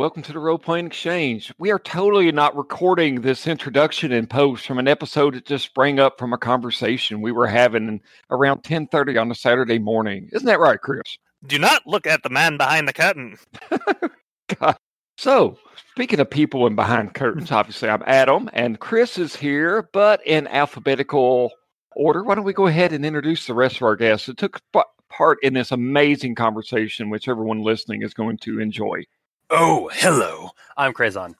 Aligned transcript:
Welcome 0.00 0.22
to 0.22 0.32
the 0.32 0.38
Role 0.38 0.56
Playing 0.56 0.86
Exchange. 0.86 1.52
We 1.58 1.70
are 1.70 1.78
totally 1.78 2.32
not 2.32 2.56
recording 2.56 3.20
this 3.20 3.46
introduction 3.46 4.12
in 4.12 4.26
post 4.26 4.66
from 4.66 4.78
an 4.78 4.88
episode 4.88 5.34
that 5.34 5.44
just 5.44 5.66
sprang 5.66 6.00
up 6.00 6.18
from 6.18 6.32
a 6.32 6.38
conversation 6.38 7.20
we 7.20 7.32
were 7.32 7.46
having 7.46 8.00
around 8.30 8.64
10:30 8.64 9.20
on 9.20 9.30
a 9.30 9.34
Saturday 9.34 9.78
morning. 9.78 10.30
Isn't 10.32 10.46
that 10.46 10.58
right, 10.58 10.80
Chris? 10.80 11.02
Do 11.46 11.58
not 11.58 11.86
look 11.86 12.06
at 12.06 12.22
the 12.22 12.30
man 12.30 12.56
behind 12.56 12.88
the 12.88 12.94
curtain. 12.94 13.36
So, 15.18 15.58
speaking 15.90 16.18
of 16.18 16.30
people 16.30 16.66
in 16.66 16.74
behind 16.74 17.12
curtains, 17.12 17.52
obviously 17.52 17.90
I'm 17.90 18.02
Adam 18.06 18.48
and 18.54 18.80
Chris 18.80 19.18
is 19.18 19.36
here, 19.36 19.90
but 19.92 20.26
in 20.26 20.46
alphabetical 20.46 21.52
order. 21.94 22.24
Why 22.24 22.36
don't 22.36 22.44
we 22.44 22.54
go 22.54 22.68
ahead 22.68 22.94
and 22.94 23.04
introduce 23.04 23.46
the 23.46 23.52
rest 23.52 23.76
of 23.76 23.82
our 23.82 23.96
guests 23.96 24.28
that 24.28 24.38
took 24.38 24.62
part 25.10 25.38
in 25.42 25.52
this 25.52 25.72
amazing 25.72 26.36
conversation, 26.36 27.10
which 27.10 27.28
everyone 27.28 27.60
listening 27.60 28.00
is 28.00 28.14
going 28.14 28.38
to 28.38 28.60
enjoy. 28.60 29.04
Oh, 29.50 29.90
hello. 29.92 30.50
I'm 30.76 30.92
Crazon. 30.92 31.34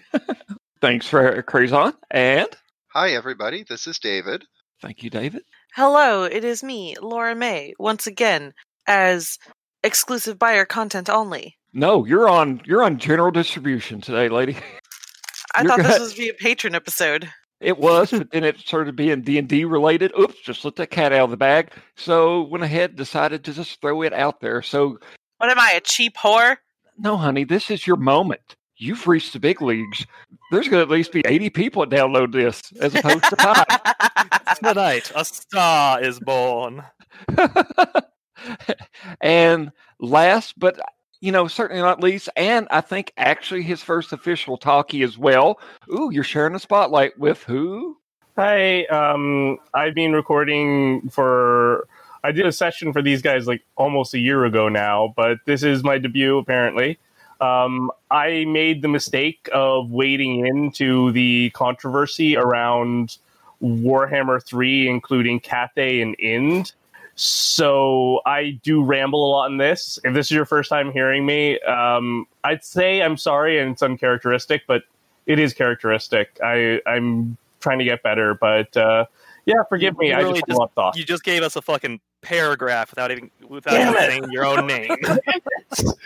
Thanks 0.80 1.06
for 1.06 1.42
Crazon. 1.42 1.94
And 2.10 2.48
Hi, 2.88 3.10
everybody. 3.10 3.64
This 3.68 3.86
is 3.86 3.98
David. 3.98 4.44
thank 4.80 5.02
you, 5.02 5.10
David. 5.10 5.42
Hello, 5.74 6.24
it 6.24 6.44
is 6.44 6.62
me, 6.62 6.96
Laura 7.00 7.34
May, 7.34 7.74
once 7.78 8.06
again 8.06 8.54
as 8.86 9.38
exclusive 9.84 10.38
buyer 10.38 10.64
content 10.64 11.10
only. 11.10 11.56
No, 11.74 12.06
you're 12.06 12.28
on 12.28 12.62
you're 12.64 12.82
on 12.82 12.98
general 12.98 13.30
distribution 13.30 14.00
today, 14.00 14.28
lady. 14.30 14.56
I 15.54 15.62
You're 15.62 15.70
thought 15.70 15.78
this 15.78 15.88
good. 15.98 16.00
was 16.02 16.14
be 16.14 16.28
a 16.28 16.34
patron 16.34 16.74
episode. 16.74 17.30
It 17.60 17.78
was, 17.78 18.10
but 18.10 18.30
then 18.30 18.44
it 18.44 18.58
started 18.58 18.96
being 18.96 19.22
D 19.22 19.38
and 19.38 19.48
D 19.48 19.64
related. 19.64 20.12
Oops, 20.18 20.38
just 20.42 20.64
let 20.64 20.76
that 20.76 20.90
cat 20.90 21.12
out 21.12 21.24
of 21.24 21.30
the 21.30 21.36
bag. 21.38 21.72
So 21.96 22.42
went 22.42 22.64
ahead, 22.64 22.96
decided 22.96 23.44
to 23.44 23.52
just 23.54 23.80
throw 23.80 24.02
it 24.02 24.12
out 24.12 24.40
there. 24.40 24.60
So 24.62 24.98
What 25.38 25.50
am 25.50 25.58
I, 25.58 25.72
a 25.76 25.80
cheap 25.80 26.16
whore? 26.16 26.56
No, 26.98 27.16
honey, 27.16 27.44
this 27.44 27.70
is 27.70 27.86
your 27.86 27.96
moment. 27.96 28.56
You've 28.78 29.06
reached 29.06 29.32
the 29.32 29.40
big 29.40 29.62
leagues. 29.62 30.06
There's 30.50 30.68
going 30.68 30.80
to 30.80 30.82
at 30.82 30.90
least 30.90 31.12
be 31.12 31.22
80 31.24 31.50
people 31.50 31.84
that 31.86 31.96
download 31.96 32.32
this 32.32 32.60
as 32.80 32.94
opposed 32.94 33.24
to 33.24 33.36
five. 33.36 34.56
Tonight, 34.62 35.10
a 35.14 35.24
star 35.24 36.02
is 36.02 36.20
born. 36.20 36.82
and 39.20 39.72
last, 39.98 40.58
but 40.58 40.78
you 41.20 41.32
know, 41.32 41.48
certainly 41.48 41.82
not 41.82 42.02
least, 42.02 42.28
and 42.36 42.68
I 42.70 42.82
think 42.82 43.12
actually 43.16 43.62
his 43.62 43.82
first 43.82 44.12
official 44.12 44.58
talkie 44.58 45.02
as 45.02 45.16
well. 45.16 45.58
Ooh, 45.90 46.10
you're 46.12 46.22
sharing 46.22 46.52
the 46.52 46.58
spotlight 46.58 47.18
with 47.18 47.42
who? 47.44 47.96
Hi, 48.36 48.84
um, 48.86 49.58
I've 49.72 49.94
been 49.94 50.12
recording 50.12 51.08
for. 51.08 51.88
I 52.26 52.32
did 52.32 52.44
a 52.44 52.50
session 52.50 52.92
for 52.92 53.02
these 53.02 53.22
guys 53.22 53.46
like 53.46 53.64
almost 53.76 54.12
a 54.12 54.18
year 54.18 54.44
ago 54.44 54.68
now, 54.68 55.14
but 55.16 55.38
this 55.46 55.62
is 55.62 55.84
my 55.84 55.96
debut 55.96 56.38
apparently. 56.38 56.98
Um, 57.40 57.92
I 58.10 58.46
made 58.46 58.82
the 58.82 58.88
mistake 58.88 59.48
of 59.52 59.92
wading 59.92 60.44
into 60.44 61.12
the 61.12 61.50
controversy 61.50 62.36
around 62.36 63.18
Warhammer 63.62 64.44
3, 64.44 64.88
including 64.88 65.38
Cathay 65.38 66.00
and 66.00 66.16
Ind. 66.18 66.72
So 67.14 68.22
I 68.26 68.58
do 68.64 68.82
ramble 68.82 69.24
a 69.24 69.30
lot 69.30 69.52
in 69.52 69.58
this. 69.58 70.00
If 70.02 70.12
this 70.12 70.26
is 70.26 70.32
your 70.32 70.46
first 70.46 70.68
time 70.68 70.90
hearing 70.90 71.24
me, 71.24 71.60
um, 71.60 72.26
I'd 72.42 72.64
say 72.64 73.02
I'm 73.02 73.16
sorry 73.16 73.60
and 73.60 73.70
it's 73.72 73.82
uncharacteristic, 73.82 74.62
but 74.66 74.82
it 75.26 75.38
is 75.38 75.54
characteristic. 75.54 76.40
I, 76.42 76.80
I'm 76.86 77.36
trying 77.60 77.78
to 77.78 77.84
get 77.84 78.02
better, 78.02 78.34
but 78.34 78.76
uh, 78.76 79.06
yeah, 79.46 79.62
forgive 79.68 79.96
me. 79.98 80.08
You 80.08 80.14
I 80.14 80.18
really 80.18 80.34
just 80.34 80.48
just- 80.48 80.60
left 80.60 80.76
off. 80.78 80.96
You 80.96 81.04
just 81.04 81.24
gave 81.24 81.42
us 81.42 81.56
a 81.56 81.62
fucking 81.62 82.00
paragraph 82.22 82.90
without 82.90 83.10
even 83.10 83.30
without 83.48 83.72
Damn 83.72 83.92
even 83.94 84.02
it. 84.02 84.06
saying 84.10 84.24
your 84.32 84.44
own 84.44 84.66
name. 84.66 84.88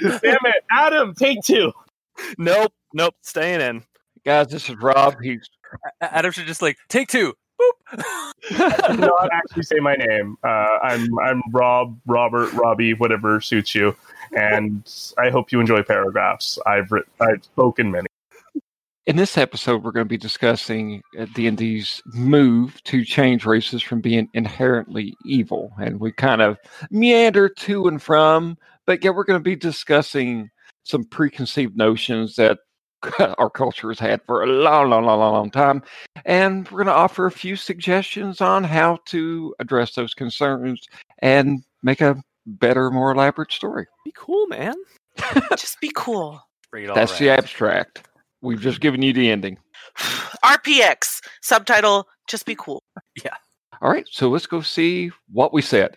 Damn 0.00 0.38
it, 0.44 0.64
Adam, 0.70 1.14
take 1.14 1.42
two. 1.42 1.72
nope, 2.38 2.72
nope, 2.94 3.14
staying 3.22 3.60
in. 3.60 3.82
Guys, 4.24 4.48
this 4.48 4.68
is 4.68 4.76
Rob. 4.76 5.16
He's 5.22 5.48
Adam 6.00 6.30
should 6.32 6.46
just 6.46 6.62
like 6.62 6.76
take 6.88 7.08
two. 7.08 7.34
Do 8.50 8.96
not 8.96 9.28
actually 9.32 9.62
say 9.64 9.76
my 9.80 9.94
name. 9.94 10.36
Uh, 10.42 10.48
I'm 10.82 11.18
I'm 11.18 11.42
Rob, 11.52 11.98
Robert, 12.06 12.52
Robbie, 12.54 12.94
whatever 12.94 13.40
suits 13.40 13.74
you. 13.74 13.94
And 14.36 14.82
I 15.18 15.30
hope 15.30 15.52
you 15.52 15.60
enjoy 15.60 15.82
paragraphs. 15.82 16.58
I've 16.64 16.90
written, 16.92 17.10
I've 17.20 17.42
spoken 17.44 17.90
many. 17.90 18.06
In 19.06 19.16
this 19.16 19.38
episode, 19.38 19.82
we're 19.82 19.92
going 19.92 20.04
to 20.04 20.08
be 20.08 20.18
discussing 20.18 21.02
uh, 21.18 21.24
D&D's 21.34 22.02
move 22.06 22.82
to 22.84 23.02
change 23.02 23.46
races 23.46 23.82
from 23.82 24.02
being 24.02 24.28
inherently 24.34 25.16
evil. 25.24 25.72
And 25.80 25.98
we 25.98 26.12
kind 26.12 26.42
of 26.42 26.58
meander 26.90 27.48
to 27.48 27.88
and 27.88 28.00
from, 28.00 28.58
but 28.86 29.02
yeah, 29.02 29.10
we're 29.10 29.24
going 29.24 29.40
to 29.40 29.42
be 29.42 29.56
discussing 29.56 30.50
some 30.84 31.04
preconceived 31.04 31.76
notions 31.76 32.36
that 32.36 32.58
our 33.38 33.48
culture 33.48 33.88
has 33.88 33.98
had 33.98 34.20
for 34.26 34.42
a 34.42 34.46
long, 34.46 34.90
long, 34.90 35.04
long, 35.04 35.18
long, 35.18 35.32
long 35.32 35.50
time. 35.50 35.82
And 36.26 36.68
we're 36.70 36.84
going 36.84 36.86
to 36.88 36.92
offer 36.92 37.24
a 37.24 37.32
few 37.32 37.56
suggestions 37.56 38.42
on 38.42 38.64
how 38.64 38.98
to 39.06 39.54
address 39.60 39.94
those 39.94 40.12
concerns 40.12 40.86
and 41.20 41.64
make 41.82 42.02
a 42.02 42.22
better, 42.44 42.90
more 42.90 43.12
elaborate 43.12 43.50
story. 43.50 43.86
Be 44.04 44.12
cool, 44.14 44.46
man. 44.48 44.74
Just 45.52 45.80
be 45.80 45.90
cool. 45.96 46.42
Bring 46.70 46.84
it 46.84 46.94
That's 46.94 47.18
the 47.18 47.30
abstract. 47.30 48.06
We've 48.42 48.60
just 48.60 48.80
given 48.80 49.02
you 49.02 49.12
the 49.12 49.30
ending. 49.30 49.58
RPX, 50.44 51.20
subtitle, 51.42 52.08
just 52.26 52.46
be 52.46 52.54
cool. 52.54 52.82
Yeah. 53.24 53.34
All 53.82 53.90
right, 53.90 54.06
so 54.10 54.28
let's 54.28 54.46
go 54.46 54.60
see 54.60 55.10
what 55.32 55.52
we 55.52 55.62
said. 55.62 55.96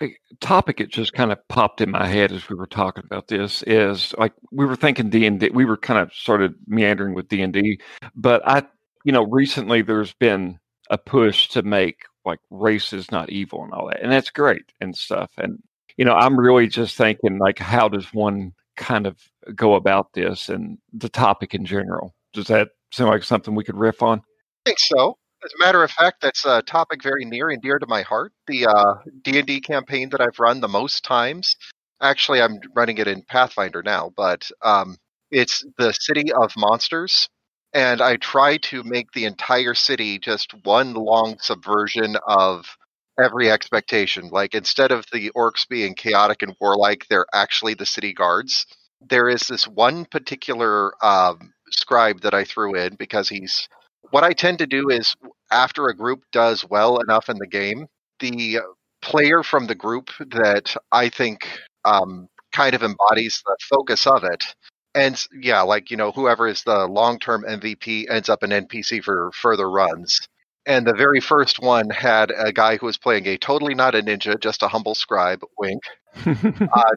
A 0.00 0.14
topic 0.40 0.80
it 0.80 0.90
just 0.90 1.12
kind 1.12 1.30
of 1.32 1.38
popped 1.48 1.80
in 1.80 1.90
my 1.90 2.06
head 2.06 2.32
as 2.32 2.48
we 2.48 2.56
were 2.56 2.66
talking 2.66 3.04
about 3.04 3.28
this 3.28 3.62
is 3.64 4.14
like 4.18 4.32
we 4.52 4.64
were 4.64 4.76
thinking 4.76 5.10
D 5.10 5.26
and 5.26 5.40
D. 5.40 5.50
We 5.52 5.64
were 5.64 5.76
kind 5.76 6.00
of 6.00 6.12
started 6.14 6.54
meandering 6.66 7.14
with 7.14 7.28
D 7.28 7.42
and 7.42 7.52
D, 7.52 7.80
but 8.14 8.40
I, 8.46 8.62
you 9.04 9.12
know, 9.12 9.24
recently 9.24 9.82
there's 9.82 10.14
been 10.14 10.58
a 10.90 10.98
push 10.98 11.48
to 11.48 11.62
make 11.62 12.04
like 12.28 12.40
race 12.50 12.92
is 12.92 13.10
not 13.10 13.30
evil 13.30 13.64
and 13.64 13.72
all 13.72 13.88
that, 13.88 14.02
and 14.02 14.12
that's 14.12 14.30
great 14.30 14.72
and 14.80 14.96
stuff. 14.96 15.30
And 15.38 15.62
you 15.96 16.04
know, 16.04 16.14
I'm 16.14 16.38
really 16.38 16.68
just 16.68 16.96
thinking 16.96 17.38
like, 17.38 17.58
how 17.58 17.88
does 17.88 18.14
one 18.14 18.52
kind 18.76 19.06
of 19.06 19.18
go 19.54 19.74
about 19.74 20.12
this 20.12 20.48
and 20.48 20.78
the 20.92 21.08
topic 21.08 21.54
in 21.54 21.64
general? 21.64 22.14
Does 22.32 22.46
that 22.46 22.68
sound 22.92 23.10
like 23.10 23.24
something 23.24 23.54
we 23.54 23.64
could 23.64 23.76
riff 23.76 24.02
on? 24.02 24.20
I 24.20 24.70
think 24.70 24.78
so. 24.78 25.18
As 25.44 25.52
a 25.52 25.64
matter 25.64 25.82
of 25.84 25.90
fact, 25.90 26.20
that's 26.20 26.44
a 26.44 26.62
topic 26.62 27.02
very 27.02 27.24
near 27.24 27.48
and 27.50 27.62
dear 27.62 27.78
to 27.78 27.86
my 27.86 28.02
heart. 28.02 28.32
The 28.46 28.66
uh, 28.66 28.94
D&D 29.22 29.60
campaign 29.60 30.08
that 30.10 30.20
I've 30.20 30.38
run 30.38 30.60
the 30.60 30.68
most 30.68 31.04
times. 31.04 31.54
Actually, 32.00 32.40
I'm 32.40 32.58
running 32.74 32.98
it 32.98 33.08
in 33.08 33.22
Pathfinder 33.22 33.82
now, 33.82 34.12
but 34.16 34.48
um, 34.62 34.96
it's 35.30 35.64
the 35.78 35.92
City 35.92 36.32
of 36.32 36.52
Monsters. 36.56 37.28
And 37.72 38.00
I 38.00 38.16
try 38.16 38.56
to 38.58 38.82
make 38.82 39.12
the 39.12 39.24
entire 39.24 39.74
city 39.74 40.18
just 40.18 40.52
one 40.64 40.94
long 40.94 41.38
subversion 41.40 42.16
of 42.26 42.76
every 43.22 43.50
expectation. 43.50 44.28
Like 44.30 44.54
instead 44.54 44.90
of 44.90 45.04
the 45.12 45.30
orcs 45.36 45.68
being 45.68 45.94
chaotic 45.94 46.42
and 46.42 46.54
warlike, 46.60 47.06
they're 47.08 47.26
actually 47.34 47.74
the 47.74 47.86
city 47.86 48.12
guards. 48.14 48.66
There 49.00 49.28
is 49.28 49.42
this 49.42 49.68
one 49.68 50.06
particular 50.06 50.92
um, 51.04 51.52
scribe 51.70 52.20
that 52.22 52.34
I 52.34 52.44
threw 52.44 52.74
in 52.74 52.94
because 52.96 53.28
he's 53.28 53.68
what 54.10 54.24
I 54.24 54.32
tend 54.32 54.58
to 54.60 54.66
do 54.66 54.88
is 54.88 55.14
after 55.50 55.88
a 55.88 55.96
group 55.96 56.22
does 56.32 56.64
well 56.68 56.98
enough 57.00 57.28
in 57.28 57.36
the 57.38 57.46
game, 57.46 57.86
the 58.20 58.60
player 59.02 59.42
from 59.42 59.66
the 59.66 59.74
group 59.74 60.10
that 60.30 60.74
I 60.90 61.10
think 61.10 61.46
um, 61.84 62.28
kind 62.52 62.74
of 62.74 62.82
embodies 62.82 63.42
the 63.44 63.56
focus 63.68 64.06
of 64.06 64.24
it. 64.24 64.42
And 64.94 65.22
yeah, 65.32 65.62
like, 65.62 65.90
you 65.90 65.96
know, 65.96 66.12
whoever 66.12 66.48
is 66.48 66.62
the 66.62 66.86
long 66.86 67.18
term 67.18 67.44
MVP 67.46 68.10
ends 68.10 68.28
up 68.28 68.42
an 68.42 68.50
NPC 68.50 69.02
for 69.02 69.30
further 69.32 69.68
runs. 69.70 70.20
And 70.66 70.86
the 70.86 70.94
very 70.94 71.20
first 71.20 71.60
one 71.60 71.88
had 71.88 72.30
a 72.30 72.52
guy 72.52 72.76
who 72.76 72.86
was 72.86 72.98
playing 72.98 73.26
a 73.26 73.38
totally 73.38 73.74
not 73.74 73.94
a 73.94 74.02
ninja, 74.02 74.38
just 74.40 74.62
a 74.62 74.68
humble 74.68 74.94
scribe, 74.94 75.42
wink, 75.58 75.82
uh, 76.26 76.32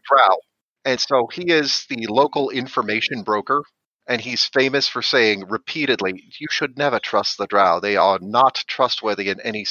Drow. 0.09 0.38
And 0.83 0.99
so 0.99 1.27
he 1.31 1.51
is 1.51 1.85
the 1.89 2.07
local 2.07 2.49
information 2.49 3.23
broker 3.23 3.63
and 4.07 4.19
he's 4.19 4.45
famous 4.45 4.88
for 4.88 5.01
saying 5.01 5.45
repeatedly, 5.47 6.13
"You 6.39 6.47
should 6.49 6.77
never 6.77 6.99
trust 6.99 7.38
the 7.38 7.47
Drow. 7.47 7.79
They 7.79 7.95
are 7.95 8.19
not 8.21 8.63
trustworthy 8.67 9.29
in 9.29 9.39
any 9.41 9.65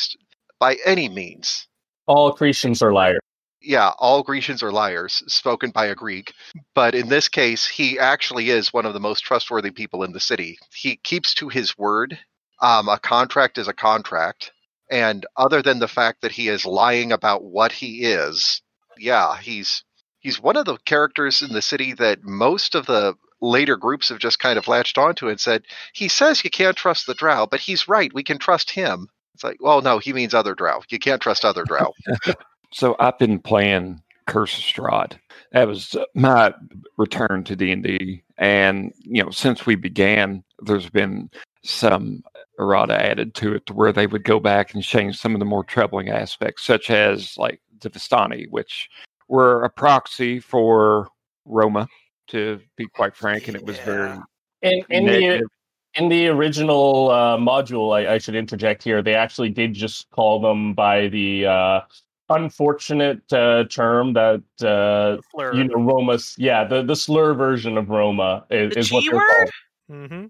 by 0.59 0.79
any 0.85 1.09
means." 1.09 1.67
All 2.07 2.33
Christians 2.33 2.83
are 2.83 2.93
liars. 2.93 3.20
Yeah, 3.63 3.93
all 3.99 4.23
Grecians 4.23 4.63
are 4.63 4.73
liars, 4.73 5.23
spoken 5.27 5.71
by 5.71 5.87
a 5.87 5.95
Greek. 5.95 6.33
But 6.75 6.95
in 6.95 7.09
this 7.09 7.29
case, 7.29 7.67
he 7.67 7.99
actually 7.99 8.51
is 8.51 8.73
one 8.73 8.87
of 8.87 8.95
the 8.95 9.01
most 9.01 9.21
trustworthy 9.21 9.71
people 9.71 10.03
in 10.03 10.13
the 10.13 10.21
city. 10.21 10.59
He 10.75 10.97
keeps 10.97 11.35
to 11.35 11.49
his 11.49 11.77
word. 11.77 12.19
Um, 12.63 12.89
a 12.89 12.99
contract 12.99 13.59
is 13.59 13.69
a 13.69 13.73
contract, 13.73 14.53
and 14.91 15.27
other 15.37 15.63
than 15.63 15.79
the 15.79 15.89
fact 15.89 16.23
that 16.23 16.33
he 16.33 16.49
is 16.49 16.67
lying 16.67 17.13
about 17.13 17.43
what 17.43 17.73
he 17.73 18.05
is, 18.05 18.63
yeah, 18.99 19.37
he's 19.39 19.83
he's 20.21 20.41
one 20.41 20.57
of 20.57 20.67
the 20.67 20.77
characters 20.85 21.43
in 21.43 21.53
the 21.53 21.63
city 21.63 21.95
that 21.95 22.23
most 22.23 22.75
of 22.75 22.87
the 22.87 23.15
later 23.41 23.77
groups 23.77 24.11
have 24.11 24.19
just 24.19 24.39
kind 24.39 24.59
of 24.59 24.69
latched 24.69 24.99
onto 24.99 25.29
and 25.29 25.41
said, 25.41 25.63
he 25.95 26.09
says 26.09 26.45
you 26.45 26.51
can't 26.51 26.77
trust 26.77 27.07
the 27.07 27.15
drow, 27.15 27.47
but 27.47 27.61
he's 27.61 27.89
right. 27.89 28.13
We 28.13 28.23
can 28.23 28.39
trust 28.39 28.71
him. 28.71 29.09
It's 29.35 29.45
like, 29.45 29.57
well, 29.61 29.81
no, 29.81 29.99
he 29.99 30.13
means 30.13 30.35
other 30.35 30.55
drow. 30.55 30.83
You 30.91 30.99
can't 30.99 31.23
trust 31.23 31.45
other 31.47 31.65
drow. 31.65 31.93
So 32.73 32.97
I've 32.99 33.19
been 33.19 33.39
playing 33.39 34.03
Curse 34.27 34.57
of 34.59 34.65
Strahd. 34.65 35.19
That 35.53 35.67
was 35.67 35.97
my 36.15 36.55
return 36.97 37.45
to 37.45 37.57
D 37.57 37.73
and 37.73 37.83
D, 37.83 38.23
and 38.39 38.93
you 39.01 39.23
know, 39.23 39.31
since 39.31 39.67
we 39.67 39.75
began, 39.75 40.45
there's 40.61 40.89
been 40.89 41.31
some 41.65 42.23
errata 42.59 42.95
added 42.95 43.35
to 43.35 43.55
it 43.55 43.67
to 43.67 43.75
where 43.75 43.93
they 43.93 44.07
would 44.07 44.25
go 44.25 44.39
back 44.39 44.73
and 44.73 44.83
change 44.83 45.19
some 45.19 45.35
of 45.35 45.41
the 45.41 45.45
more 45.45 45.65
troubling 45.65 46.09
aspects, 46.11 46.63
such 46.63 46.91
as 46.91 47.37
like 47.37 47.61
the 47.81 47.91
Vistani, 47.91 48.49
which 48.51 48.89
were 49.29 49.65
a 49.65 49.71
proxy 49.71 50.39
for 50.39 51.09
Roma, 51.45 51.89
to 52.29 52.61
be 52.77 52.87
quite 52.87 53.17
frank, 53.17 53.49
and 53.49 53.57
it 53.57 53.65
was 53.65 53.79
very 53.81 54.17
In, 54.63 54.83
in 54.91 55.07
the 55.07 55.43
in 55.95 56.09
the 56.09 56.29
original 56.29 57.11
uh, 57.11 57.37
module, 57.37 57.93
I, 57.93 58.15
I 58.15 58.19
should 58.19 58.37
interject 58.37 58.85
here. 58.85 59.03
They 59.03 59.15
actually 59.15 59.49
did 59.49 59.75
just 59.75 60.09
call 60.11 60.41
them 60.41 60.73
by 60.75 61.09
the 61.09 61.47
uh, 61.47 61.81
unfortunate 62.31 63.31
uh, 63.33 63.65
term 63.65 64.15
that 64.15 64.43
uh, 64.63 65.19
you 65.53 65.65
know 65.65 65.75
Roma's. 65.75 66.35
Yeah, 66.39 66.65
the 66.65 66.83
the 66.83 66.97
slur 66.97 67.35
version 67.35 67.77
of 67.77 67.91
Roma 67.91 68.45
is, 68.51 68.77
is 68.77 68.93
what 68.93 69.05
they're 69.11 69.21
called. 69.21 69.51
hmm 69.89 70.27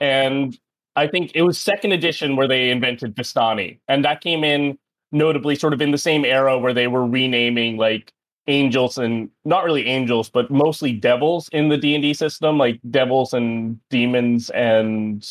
and 0.00 0.58
I 0.96 1.06
think 1.06 1.30
it 1.34 1.42
was 1.42 1.58
second 1.58 1.92
edition 1.92 2.36
where 2.36 2.48
they 2.48 2.70
invented 2.70 3.14
Vistani, 3.14 3.78
and 3.88 4.04
that 4.04 4.20
came 4.20 4.44
in 4.44 4.78
notably 5.10 5.54
sort 5.54 5.72
of 5.72 5.80
in 5.80 5.90
the 5.90 5.98
same 5.98 6.24
era 6.24 6.58
where 6.58 6.74
they 6.74 6.86
were 6.88 7.06
renaming 7.06 7.76
like 7.76 8.12
angels 8.48 8.98
and 8.98 9.30
not 9.44 9.64
really 9.64 9.86
angels, 9.86 10.28
but 10.28 10.50
mostly 10.50 10.92
devils 10.92 11.48
in 11.52 11.68
the 11.68 11.76
D 11.76 11.94
and 11.94 12.02
D 12.02 12.14
system, 12.14 12.58
like 12.58 12.80
devils 12.90 13.32
and 13.32 13.78
demons 13.90 14.50
and 14.50 15.28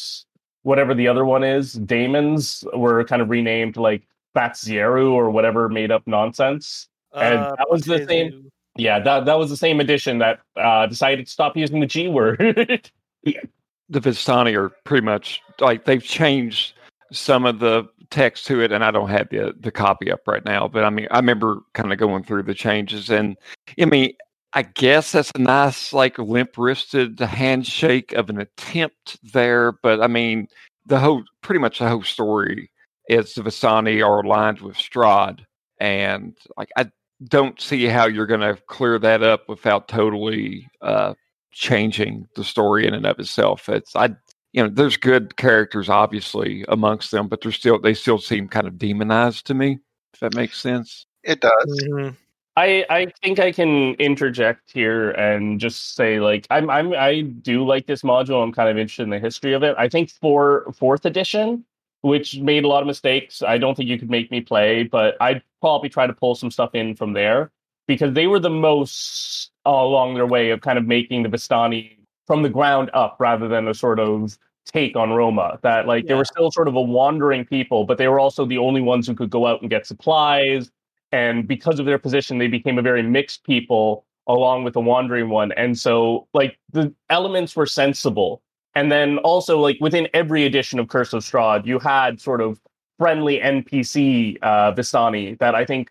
whatever 0.63 0.93
the 0.93 1.07
other 1.07 1.25
one 1.25 1.43
is, 1.43 1.73
daemons 1.73 2.63
were 2.73 3.03
kind 3.03 3.21
of 3.21 3.29
renamed 3.29 3.77
like 3.77 4.03
Baatezu 4.35 5.11
or 5.11 5.29
whatever 5.29 5.69
made 5.69 5.91
up 5.91 6.03
nonsense. 6.05 6.87
And 7.13 7.39
Uh, 7.39 7.55
that 7.57 7.69
was 7.69 7.83
the 7.83 8.05
same- 8.07 8.49
Yeah, 8.77 8.99
that 8.99 9.25
that 9.25 9.37
was 9.37 9.49
the 9.49 9.57
same 9.57 9.79
edition 9.81 10.19
that 10.19 10.39
uh, 10.55 10.85
decided 10.87 11.25
to 11.25 11.31
stop 11.31 11.57
using 11.57 11.81
the 11.81 11.85
G 11.87 12.07
word. 12.07 12.89
the 13.23 13.99
Vistani 13.99 14.55
are 14.55 14.69
pretty 14.85 15.03
much 15.05 15.41
like 15.59 15.83
they've 15.85 16.03
changed 16.03 16.73
some 17.11 17.45
of 17.45 17.59
the 17.59 17.83
text 18.09 18.45
to 18.47 18.61
it, 18.61 18.71
and 18.71 18.83
I 18.83 18.91
don't 18.91 19.09
have 19.09 19.27
the 19.29 19.53
the 19.59 19.71
copy 19.71 20.09
up 20.09 20.21
right 20.25 20.43
now. 20.45 20.69
But 20.69 20.85
I 20.85 20.89
mean, 20.89 21.07
I 21.11 21.17
remember 21.17 21.59
kind 21.73 21.91
of 21.91 21.99
going 21.99 22.23
through 22.23 22.43
the 22.43 22.53
changes, 22.53 23.09
and 23.09 23.35
I 23.77 23.85
mean, 23.85 24.13
I 24.53 24.61
guess 24.63 25.11
that's 25.11 25.31
a 25.35 25.39
nice 25.39 25.91
like 25.91 26.17
limp 26.17 26.57
wristed 26.57 27.19
handshake 27.19 28.13
of 28.13 28.29
an 28.29 28.39
attempt 28.39 29.19
there. 29.33 29.73
But 29.73 30.01
I 30.01 30.07
mean, 30.07 30.47
the 30.85 30.99
whole 30.99 31.23
pretty 31.41 31.59
much 31.59 31.79
the 31.79 31.89
whole 31.89 32.03
story 32.03 32.70
is 33.11 33.33
the 33.33 33.41
Vistani 33.41 34.05
are 34.05 34.21
aligned 34.21 34.61
with 34.61 34.75
Strahd, 34.75 35.45
and 35.79 36.37
like 36.57 36.69
I 36.77 36.89
don't 37.25 37.59
see 37.61 37.85
how 37.85 38.05
you're 38.05 38.25
going 38.25 38.41
to 38.41 38.59
clear 38.67 38.97
that 38.99 39.21
up 39.21 39.47
without 39.47 39.87
totally 39.87 40.67
uh, 40.81 41.13
changing 41.51 42.27
the 42.35 42.43
story 42.43 42.87
in 42.87 42.93
and 42.93 43.05
of 43.05 43.19
itself. 43.19 43.69
It's 43.69 43.95
I 43.95 44.09
you 44.53 44.63
know 44.63 44.69
there's 44.69 44.97
good 44.97 45.35
characters 45.37 45.89
obviously 45.89 46.65
amongst 46.67 47.11
them, 47.11 47.27
but 47.27 47.41
they're 47.41 47.51
still 47.51 47.79
they 47.79 47.93
still 47.93 48.17
seem 48.17 48.47
kind 48.47 48.67
of 48.67 48.77
demonized 48.77 49.45
to 49.47 49.53
me. 49.53 49.79
If 50.13 50.19
that 50.21 50.35
makes 50.35 50.59
sense. 50.59 51.05
It 51.23 51.41
does. 51.41 51.83
Mhm. 51.89 52.15
I 52.57 52.85
I 52.89 53.07
think 53.23 53.39
I 53.39 53.51
can 53.51 53.93
interject 53.95 54.71
here 54.73 55.11
and 55.11 55.59
just 55.59 55.95
say 55.95 56.19
like 56.19 56.47
I'm 56.49 56.69
I'm 56.69 56.93
I 56.93 57.21
do 57.21 57.65
like 57.65 57.85
this 57.87 58.01
module. 58.01 58.43
I'm 58.43 58.51
kind 58.51 58.69
of 58.69 58.77
interested 58.77 59.03
in 59.03 59.09
the 59.09 59.19
history 59.19 59.53
of 59.53 59.63
it. 59.63 59.75
I 59.77 59.87
think 59.87 60.11
for 60.11 60.71
fourth 60.77 61.05
edition, 61.05 61.65
which 62.01 62.39
made 62.39 62.63
a 62.63 62.67
lot 62.67 62.81
of 62.81 62.87
mistakes, 62.87 63.41
I 63.41 63.57
don't 63.57 63.75
think 63.75 63.89
you 63.89 63.97
could 63.97 64.09
make 64.09 64.31
me 64.31 64.41
play, 64.41 64.83
but 64.83 65.15
I'd 65.21 65.41
probably 65.61 65.89
try 65.89 66.07
to 66.07 66.13
pull 66.13 66.35
some 66.35 66.51
stuff 66.51 66.73
in 66.73 66.95
from 66.95 67.13
there 67.13 67.51
because 67.87 68.13
they 68.13 68.27
were 68.27 68.39
the 68.39 68.49
most 68.49 69.51
uh, 69.65 69.69
along 69.69 70.15
their 70.15 70.25
way 70.25 70.49
of 70.49 70.61
kind 70.61 70.77
of 70.77 70.85
making 70.85 71.23
the 71.23 71.29
Vistani 71.29 71.97
from 72.25 72.41
the 72.41 72.49
ground 72.49 72.89
up 72.93 73.17
rather 73.19 73.47
than 73.47 73.67
a 73.67 73.73
sort 73.73 73.99
of 73.99 74.37
take 74.65 74.95
on 74.95 75.11
Roma. 75.11 75.59
That 75.61 75.87
like 75.87 76.07
they 76.07 76.13
were 76.13 76.25
still 76.25 76.51
sort 76.51 76.67
of 76.67 76.75
a 76.75 76.81
wandering 76.81 77.45
people, 77.45 77.85
but 77.85 77.97
they 77.97 78.07
were 78.07 78.19
also 78.19 78.45
the 78.45 78.57
only 78.57 78.81
ones 78.81 79.07
who 79.07 79.15
could 79.15 79.29
go 79.29 79.45
out 79.45 79.61
and 79.61 79.69
get 79.69 79.85
supplies. 79.85 80.71
And 81.11 81.47
because 81.47 81.79
of 81.79 81.85
their 81.85 81.99
position 81.99 82.37
they 82.37 82.47
became 82.47 82.79
a 82.79 82.81
very 82.81 83.03
mixed 83.03 83.43
people 83.43 84.05
along 84.27 84.63
with 84.63 84.73
the 84.73 84.79
wandering 84.79 85.29
one. 85.29 85.51
And 85.53 85.77
so 85.77 86.27
like 86.33 86.57
the 86.71 86.93
elements 87.09 87.55
were 87.55 87.65
sensible 87.65 88.41
and 88.75 88.91
then 88.91 89.17
also 89.19 89.59
like 89.59 89.77
within 89.79 90.07
every 90.13 90.45
edition 90.45 90.79
of 90.79 90.87
curse 90.87 91.13
of 91.13 91.23
strahd 91.23 91.65
you 91.65 91.79
had 91.79 92.19
sort 92.19 92.41
of 92.41 92.59
friendly 92.97 93.39
npc 93.39 94.37
uh 94.41 94.71
vistani 94.73 95.37
that 95.39 95.55
i 95.55 95.65
think 95.65 95.89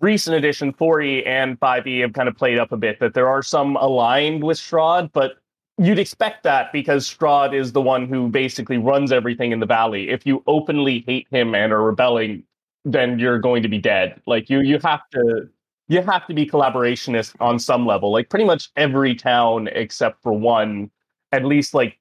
recent 0.00 0.36
edition 0.36 0.72
4e 0.72 1.26
and 1.26 1.58
5e 1.58 2.02
have 2.02 2.12
kind 2.12 2.28
of 2.28 2.36
played 2.36 2.58
up 2.58 2.70
a 2.72 2.76
bit 2.76 3.00
that 3.00 3.14
there 3.14 3.28
are 3.28 3.42
some 3.42 3.76
aligned 3.76 4.44
with 4.44 4.58
strahd 4.58 5.10
but 5.12 5.36
you'd 5.78 5.98
expect 5.98 6.42
that 6.42 6.72
because 6.72 7.08
strahd 7.08 7.54
is 7.54 7.72
the 7.72 7.80
one 7.80 8.06
who 8.06 8.28
basically 8.28 8.76
runs 8.78 9.10
everything 9.12 9.52
in 9.52 9.60
the 9.60 9.66
valley 9.66 10.10
if 10.10 10.26
you 10.26 10.42
openly 10.46 11.04
hate 11.06 11.26
him 11.30 11.54
and 11.54 11.72
are 11.72 11.82
rebelling 11.82 12.42
then 12.84 13.18
you're 13.18 13.38
going 13.38 13.62
to 13.62 13.68
be 13.68 13.78
dead. 13.78 14.20
Like 14.26 14.48
you 14.50 14.60
you 14.60 14.78
have 14.82 15.08
to 15.10 15.48
you 15.88 16.02
have 16.02 16.26
to 16.28 16.34
be 16.34 16.46
collaborationist 16.46 17.34
on 17.40 17.58
some 17.58 17.86
level. 17.86 18.12
Like 18.12 18.28
pretty 18.28 18.44
much 18.44 18.70
every 18.76 19.14
town 19.14 19.68
except 19.68 20.22
for 20.22 20.32
one, 20.32 20.90
at 21.32 21.44
least 21.44 21.74
like 21.74 21.98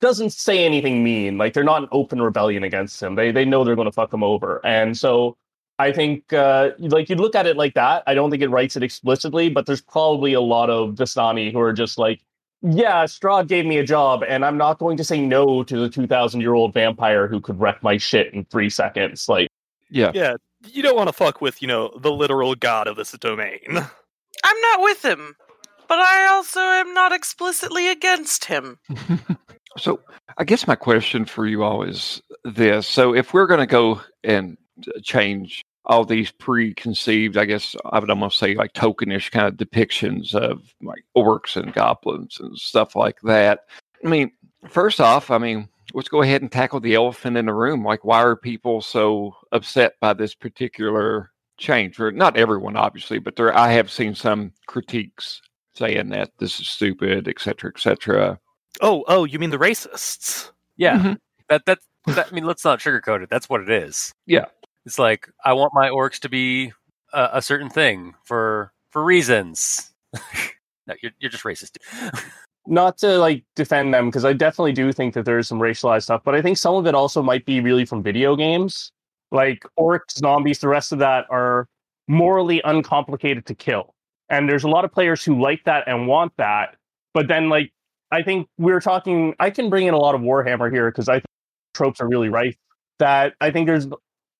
doesn't 0.00 0.32
say 0.32 0.64
anything 0.64 1.04
mean. 1.04 1.38
Like 1.38 1.52
they're 1.52 1.64
not 1.64 1.82
an 1.82 1.88
open 1.92 2.20
rebellion 2.22 2.64
against 2.64 3.02
him. 3.02 3.14
They 3.14 3.32
they 3.32 3.44
know 3.44 3.64
they're 3.64 3.76
going 3.76 3.88
to 3.88 3.92
fuck 3.92 4.12
him 4.12 4.22
over. 4.22 4.60
And 4.64 4.96
so 4.96 5.36
I 5.78 5.92
think 5.92 6.32
uh, 6.32 6.70
like 6.78 7.08
you 7.08 7.16
look 7.16 7.34
at 7.34 7.46
it 7.46 7.56
like 7.56 7.74
that. 7.74 8.02
I 8.06 8.14
don't 8.14 8.30
think 8.30 8.42
it 8.42 8.48
writes 8.48 8.76
it 8.76 8.82
explicitly, 8.82 9.48
but 9.48 9.66
there's 9.66 9.80
probably 9.80 10.32
a 10.32 10.40
lot 10.40 10.70
of 10.70 10.94
Vistani 10.94 11.52
who 11.52 11.60
are 11.60 11.72
just 11.72 11.98
like, 11.98 12.20
yeah, 12.62 13.04
Strahd 13.04 13.48
gave 13.48 13.66
me 13.66 13.76
a 13.76 13.84
job, 13.84 14.24
and 14.26 14.44
I'm 14.44 14.56
not 14.56 14.78
going 14.78 14.96
to 14.96 15.04
say 15.04 15.20
no 15.20 15.62
to 15.64 15.76
the 15.76 15.88
2,000 15.90 16.40
year 16.40 16.54
old 16.54 16.72
vampire 16.72 17.26
who 17.28 17.40
could 17.40 17.60
wreck 17.60 17.82
my 17.82 17.98
shit 17.98 18.32
in 18.32 18.44
three 18.46 18.70
seconds. 18.70 19.28
Like. 19.28 19.48
Yeah. 19.90 20.12
Yeah, 20.14 20.36
you 20.66 20.82
don't 20.82 20.96
want 20.96 21.08
to 21.08 21.12
fuck 21.12 21.40
with 21.40 21.60
you 21.60 21.68
know 21.68 21.92
the 22.00 22.10
literal 22.10 22.54
god 22.54 22.86
of 22.86 22.96
this 22.96 23.12
domain. 23.12 23.60
I'm 24.44 24.60
not 24.60 24.82
with 24.82 25.04
him, 25.04 25.36
but 25.94 26.00
I 26.00 26.26
also 26.26 26.58
am 26.58 26.92
not 26.92 27.12
explicitly 27.12 27.88
against 27.88 28.46
him. 28.46 28.78
So 29.76 30.00
I 30.38 30.44
guess 30.44 30.68
my 30.68 30.76
question 30.76 31.24
for 31.24 31.46
you 31.46 31.64
all 31.64 31.82
is 31.82 32.22
this: 32.44 32.86
So 32.86 33.12
if 33.12 33.34
we're 33.34 33.48
going 33.48 33.58
to 33.58 33.66
go 33.66 34.00
and 34.22 34.56
uh, 34.86 35.00
change 35.02 35.64
all 35.84 36.04
these 36.04 36.30
preconceived, 36.30 37.36
I 37.36 37.44
guess 37.44 37.74
I 37.84 37.98
would 37.98 38.08
almost 38.08 38.38
say 38.38 38.54
like 38.54 38.72
tokenish 38.74 39.32
kind 39.32 39.48
of 39.48 39.54
depictions 39.54 40.32
of 40.32 40.62
like 40.80 41.04
orcs 41.16 41.56
and 41.56 41.74
goblins 41.74 42.38
and 42.38 42.56
stuff 42.56 42.94
like 42.94 43.20
that. 43.22 43.64
I 44.04 44.08
mean, 44.08 44.30
first 44.68 45.00
off, 45.00 45.32
I 45.32 45.38
mean, 45.38 45.68
let's 45.92 46.08
go 46.08 46.22
ahead 46.22 46.42
and 46.42 46.52
tackle 46.52 46.78
the 46.78 46.94
elephant 46.94 47.36
in 47.36 47.46
the 47.46 47.52
room. 47.52 47.84
Like, 47.84 48.04
why 48.04 48.22
are 48.22 48.36
people 48.36 48.80
so 48.80 49.34
upset 49.50 49.94
by 50.00 50.14
this 50.14 50.36
particular 50.36 51.32
change? 51.58 51.98
Or 51.98 52.12
not 52.12 52.36
everyone, 52.36 52.76
obviously, 52.76 53.18
but 53.18 53.34
there 53.34 53.52
I 53.58 53.72
have 53.72 53.90
seen 53.90 54.14
some 54.14 54.52
critiques 54.68 55.42
saying 55.76 56.08
that 56.10 56.30
this 56.38 56.60
is 56.60 56.68
stupid, 56.68 57.28
etc., 57.28 57.40
cetera, 57.40 57.72
et 57.74 57.80
cetera. 57.80 58.38
oh, 58.80 59.04
oh, 59.08 59.24
you 59.24 59.38
mean 59.38 59.50
the 59.50 59.58
racists? 59.58 60.50
Yeah, 60.76 60.98
Mhm. 60.98 61.18
that 61.48 61.64
that 61.66 61.78
that. 62.06 62.28
I 62.30 62.34
mean, 62.34 62.44
let's 62.44 62.64
not 62.64 62.80
sugarcoat 62.80 63.22
it. 63.22 63.30
That's 63.30 63.48
what 63.48 63.60
it 63.60 63.70
is. 63.70 64.12
Yeah. 64.26 64.46
it's 64.86 64.98
like 64.98 65.28
I 65.44 65.52
want 65.52 65.72
my 65.74 65.88
orcs 65.88 66.18
to 66.20 66.28
be 66.28 66.72
a, 67.12 67.30
a 67.34 67.42
certain 67.42 67.70
thing 67.70 68.14
for 68.24 68.72
for 68.90 69.02
reasons. 69.04 69.92
no, 70.86 70.94
you're 71.02 71.12
you're 71.20 71.30
just 71.30 71.44
racist. 71.44 71.76
not 72.66 72.98
to 72.98 73.18
like 73.18 73.44
defend 73.56 73.92
them 73.94 74.06
because 74.08 74.24
I 74.24 74.32
definitely 74.32 74.72
do 74.72 74.92
think 74.92 75.14
that 75.14 75.24
there's 75.24 75.48
some 75.48 75.58
racialized 75.60 76.04
stuff, 76.04 76.22
but 76.24 76.34
I 76.34 76.42
think 76.42 76.56
some 76.58 76.74
of 76.74 76.86
it 76.86 76.94
also 76.94 77.22
might 77.22 77.44
be 77.46 77.60
really 77.60 77.84
from 77.84 78.02
video 78.02 78.36
games. 78.36 78.90
Like 79.30 79.64
orcs, 79.78 80.18
zombies, 80.18 80.58
the 80.60 80.68
rest 80.68 80.92
of 80.92 80.98
that 81.00 81.26
are 81.30 81.66
morally 82.08 82.60
uncomplicated 82.64 83.46
to 83.46 83.54
kill. 83.54 83.93
And 84.34 84.48
there's 84.48 84.64
a 84.64 84.68
lot 84.68 84.84
of 84.84 84.92
players 84.92 85.24
who 85.24 85.40
like 85.40 85.62
that 85.64 85.84
and 85.86 86.08
want 86.08 86.32
that. 86.38 86.76
But 87.12 87.28
then 87.28 87.48
like 87.48 87.72
I 88.10 88.22
think 88.22 88.48
we're 88.58 88.80
talking 88.80 89.34
I 89.38 89.50
can 89.50 89.70
bring 89.70 89.86
in 89.86 89.94
a 89.94 89.98
lot 89.98 90.14
of 90.14 90.20
Warhammer 90.20 90.72
here 90.72 90.90
because 90.90 91.08
I 91.08 91.14
think 91.14 91.26
tropes 91.72 92.00
are 92.00 92.08
really 92.08 92.28
rife. 92.28 92.56
That 92.98 93.34
I 93.40 93.50
think 93.50 93.66
there's 93.66 93.86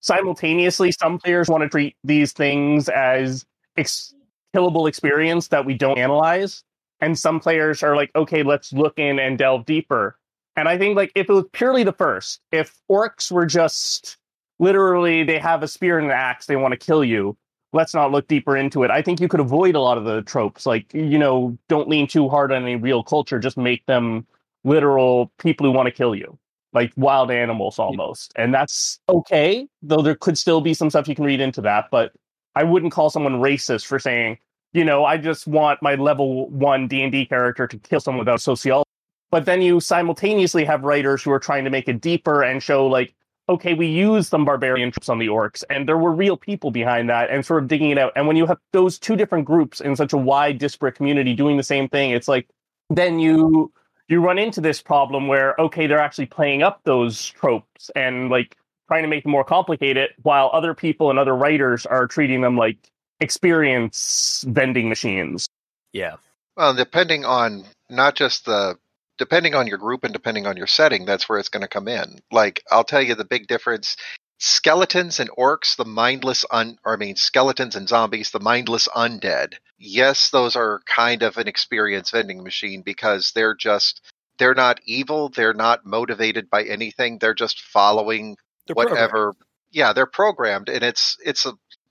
simultaneously 0.00 0.92
some 0.92 1.18
players 1.18 1.48
want 1.48 1.62
to 1.62 1.68
treat 1.68 1.96
these 2.02 2.32
things 2.32 2.88
as 2.88 3.46
ex- 3.76 4.14
killable 4.54 4.88
experience 4.88 5.48
that 5.48 5.64
we 5.64 5.74
don't 5.74 5.98
analyze 5.98 6.62
and 7.00 7.18
some 7.18 7.40
players 7.40 7.82
are 7.82 7.96
like 7.96 8.10
okay 8.14 8.42
let's 8.42 8.72
look 8.72 8.98
in 8.98 9.18
and 9.18 9.38
delve 9.38 9.64
deeper 9.64 10.18
and 10.56 10.68
i 10.68 10.76
think 10.76 10.94
like 10.94 11.10
if 11.14 11.28
it 11.28 11.32
was 11.32 11.46
purely 11.52 11.82
the 11.82 11.92
first 11.92 12.38
if 12.52 12.78
orcs 12.90 13.32
were 13.32 13.46
just 13.46 14.18
literally 14.58 15.24
they 15.24 15.38
have 15.38 15.62
a 15.62 15.68
spear 15.68 15.98
and 15.98 16.06
an 16.06 16.12
axe 16.12 16.46
they 16.46 16.54
want 16.54 16.72
to 16.72 16.78
kill 16.78 17.02
you 17.02 17.34
let's 17.74 17.92
not 17.92 18.10
look 18.10 18.26
deeper 18.28 18.56
into 18.56 18.82
it 18.82 18.90
i 18.90 19.02
think 19.02 19.20
you 19.20 19.28
could 19.28 19.40
avoid 19.40 19.74
a 19.74 19.80
lot 19.80 19.98
of 19.98 20.04
the 20.04 20.22
tropes 20.22 20.64
like 20.64 20.92
you 20.94 21.18
know 21.18 21.56
don't 21.68 21.88
lean 21.88 22.06
too 22.06 22.28
hard 22.28 22.52
on 22.52 22.62
any 22.62 22.76
real 22.76 23.02
culture 23.02 23.38
just 23.38 23.56
make 23.56 23.84
them 23.86 24.26
literal 24.64 25.30
people 25.38 25.66
who 25.66 25.72
want 25.72 25.86
to 25.86 25.92
kill 25.92 26.14
you 26.14 26.38
like 26.74 26.92
wild 26.96 27.30
animals 27.30 27.78
almost. 27.78 28.32
And 28.36 28.52
that's 28.52 28.98
okay, 29.08 29.66
though 29.80 30.02
there 30.02 30.16
could 30.16 30.36
still 30.36 30.60
be 30.60 30.74
some 30.74 30.90
stuff 30.90 31.08
you 31.08 31.14
can 31.14 31.24
read 31.24 31.40
into 31.40 31.62
that, 31.62 31.86
but 31.90 32.12
I 32.56 32.64
wouldn't 32.64 32.92
call 32.92 33.10
someone 33.10 33.34
racist 33.34 33.86
for 33.86 33.98
saying, 33.98 34.38
you 34.72 34.84
know, 34.84 35.04
I 35.04 35.16
just 35.16 35.46
want 35.46 35.80
my 35.82 35.94
level 35.94 36.50
1 36.50 36.88
D&D 36.88 37.26
character 37.26 37.66
to 37.68 37.78
kill 37.78 38.00
someone 38.00 38.18
without 38.18 38.40
sociology. 38.40 38.88
But 39.30 39.46
then 39.46 39.62
you 39.62 39.80
simultaneously 39.80 40.64
have 40.64 40.82
writers 40.82 41.22
who 41.22 41.30
are 41.30 41.38
trying 41.38 41.64
to 41.64 41.70
make 41.70 41.88
it 41.88 42.00
deeper 42.00 42.42
and 42.42 42.62
show 42.62 42.86
like 42.86 43.14
okay, 43.48 43.74
we 43.74 43.86
used 43.86 44.30
some 44.30 44.44
barbarian 44.44 44.90
troops 44.90 45.08
on 45.08 45.18
the 45.18 45.26
orcs, 45.26 45.62
and 45.68 45.88
there 45.88 45.98
were 45.98 46.12
real 46.12 46.36
people 46.36 46.70
behind 46.70 47.08
that, 47.10 47.30
and 47.30 47.44
sort 47.44 47.62
of 47.62 47.68
digging 47.68 47.90
it 47.90 47.98
out. 47.98 48.12
And 48.16 48.26
when 48.26 48.36
you 48.36 48.46
have 48.46 48.58
those 48.72 48.98
two 48.98 49.16
different 49.16 49.44
groups 49.44 49.80
in 49.80 49.96
such 49.96 50.12
a 50.12 50.16
wide, 50.16 50.58
disparate 50.58 50.94
community 50.94 51.34
doing 51.34 51.56
the 51.56 51.62
same 51.62 51.88
thing, 51.88 52.10
it's 52.10 52.28
like 52.28 52.48
then 52.90 53.18
you 53.18 53.72
you 54.08 54.20
run 54.20 54.38
into 54.38 54.60
this 54.60 54.82
problem 54.82 55.28
where 55.28 55.58
okay, 55.60 55.86
they're 55.86 55.98
actually 55.98 56.26
playing 56.26 56.62
up 56.62 56.80
those 56.84 57.26
tropes 57.26 57.90
and 57.94 58.30
like 58.30 58.56
trying 58.88 59.02
to 59.02 59.08
make 59.08 59.22
them 59.22 59.32
more 59.32 59.44
complicated, 59.44 60.10
while 60.22 60.50
other 60.52 60.74
people 60.74 61.10
and 61.10 61.18
other 61.18 61.34
writers 61.34 61.86
are 61.86 62.06
treating 62.06 62.40
them 62.40 62.56
like 62.56 62.76
experience 63.20 64.44
vending 64.48 64.88
machines. 64.88 65.48
Yeah. 65.92 66.16
Well, 66.56 66.74
depending 66.74 67.24
on 67.24 67.64
not 67.90 68.14
just 68.14 68.46
the 68.46 68.78
depending 69.18 69.54
on 69.54 69.66
your 69.66 69.78
group 69.78 70.04
and 70.04 70.12
depending 70.12 70.46
on 70.46 70.56
your 70.56 70.66
setting, 70.66 71.04
that's 71.04 71.28
where 71.28 71.38
it's 71.38 71.48
going 71.48 71.62
to 71.62 71.68
come 71.68 71.88
in. 71.88 72.18
Like 72.30 72.62
I'll 72.70 72.84
tell 72.84 73.02
you 73.02 73.14
the 73.14 73.24
big 73.24 73.46
difference: 73.46 73.96
skeletons 74.38 75.20
and 75.20 75.30
orcs, 75.30 75.76
the 75.76 75.84
mindless 75.84 76.44
un, 76.50 76.78
or 76.84 76.94
I 76.94 76.96
mean 76.96 77.16
skeletons 77.16 77.76
and 77.76 77.88
zombies, 77.88 78.30
the 78.30 78.40
mindless 78.40 78.88
undead. 78.88 79.54
Yes, 79.78 80.30
those 80.30 80.56
are 80.56 80.80
kind 80.86 81.22
of 81.22 81.36
an 81.36 81.48
experience 81.48 82.10
vending 82.10 82.42
machine 82.42 82.82
because 82.82 83.32
they're 83.34 83.54
just 83.54 84.00
they're 84.38 84.54
not 84.54 84.80
evil, 84.84 85.28
they're 85.28 85.54
not 85.54 85.86
motivated 85.86 86.50
by 86.50 86.64
anything, 86.64 87.18
they're 87.18 87.34
just 87.34 87.60
following 87.60 88.36
They're 88.66 88.74
whatever. 88.74 89.08
programmed. 89.08 89.36
Yeah, 89.70 89.92
they're 89.92 90.06
programmed, 90.06 90.68
and 90.68 90.84
it's 90.84 91.16
it's 91.24 91.46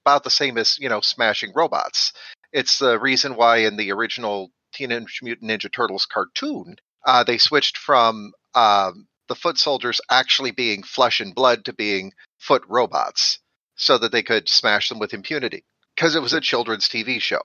about 0.06 0.24
the 0.24 0.30
same 0.30 0.58
as 0.58 0.78
you 0.80 0.90
know 0.90 1.02
smashing 1.02 1.52
robots. 1.56 2.14
It's 2.52 2.78
the 2.80 3.00
reason 3.00 3.36
why 3.36 3.58
in 3.58 3.78
the 3.78 3.92
original 3.92 4.52
Teenage 4.74 5.20
Mutant 5.22 5.50
Ninja 5.50 5.72
Turtles 5.72 6.06
cartoon, 6.06 6.76
uh, 7.06 7.24
they 7.24 7.38
switched 7.38 7.78
from 7.78 8.34
um, 8.54 9.08
the 9.28 9.36
foot 9.36 9.58
soldiers 9.58 10.02
actually 10.10 10.52
being 10.52 10.84
flesh 10.84 11.20
and 11.20 11.36
blood 11.36 11.66
to 11.66 11.74
being 11.74 12.14
foot 12.38 12.64
robots, 12.68 13.40
so 13.76 13.98
that 13.98 14.12
they 14.12 14.24
could 14.24 14.50
smash 14.50 14.90
them 14.90 15.00
with 15.00 15.14
impunity 15.14 15.64
because 15.96 16.16
it 16.16 16.22
was 16.22 16.34
a 16.34 16.42
children's 16.42 16.88
TV 16.88 17.20
show. 17.22 17.42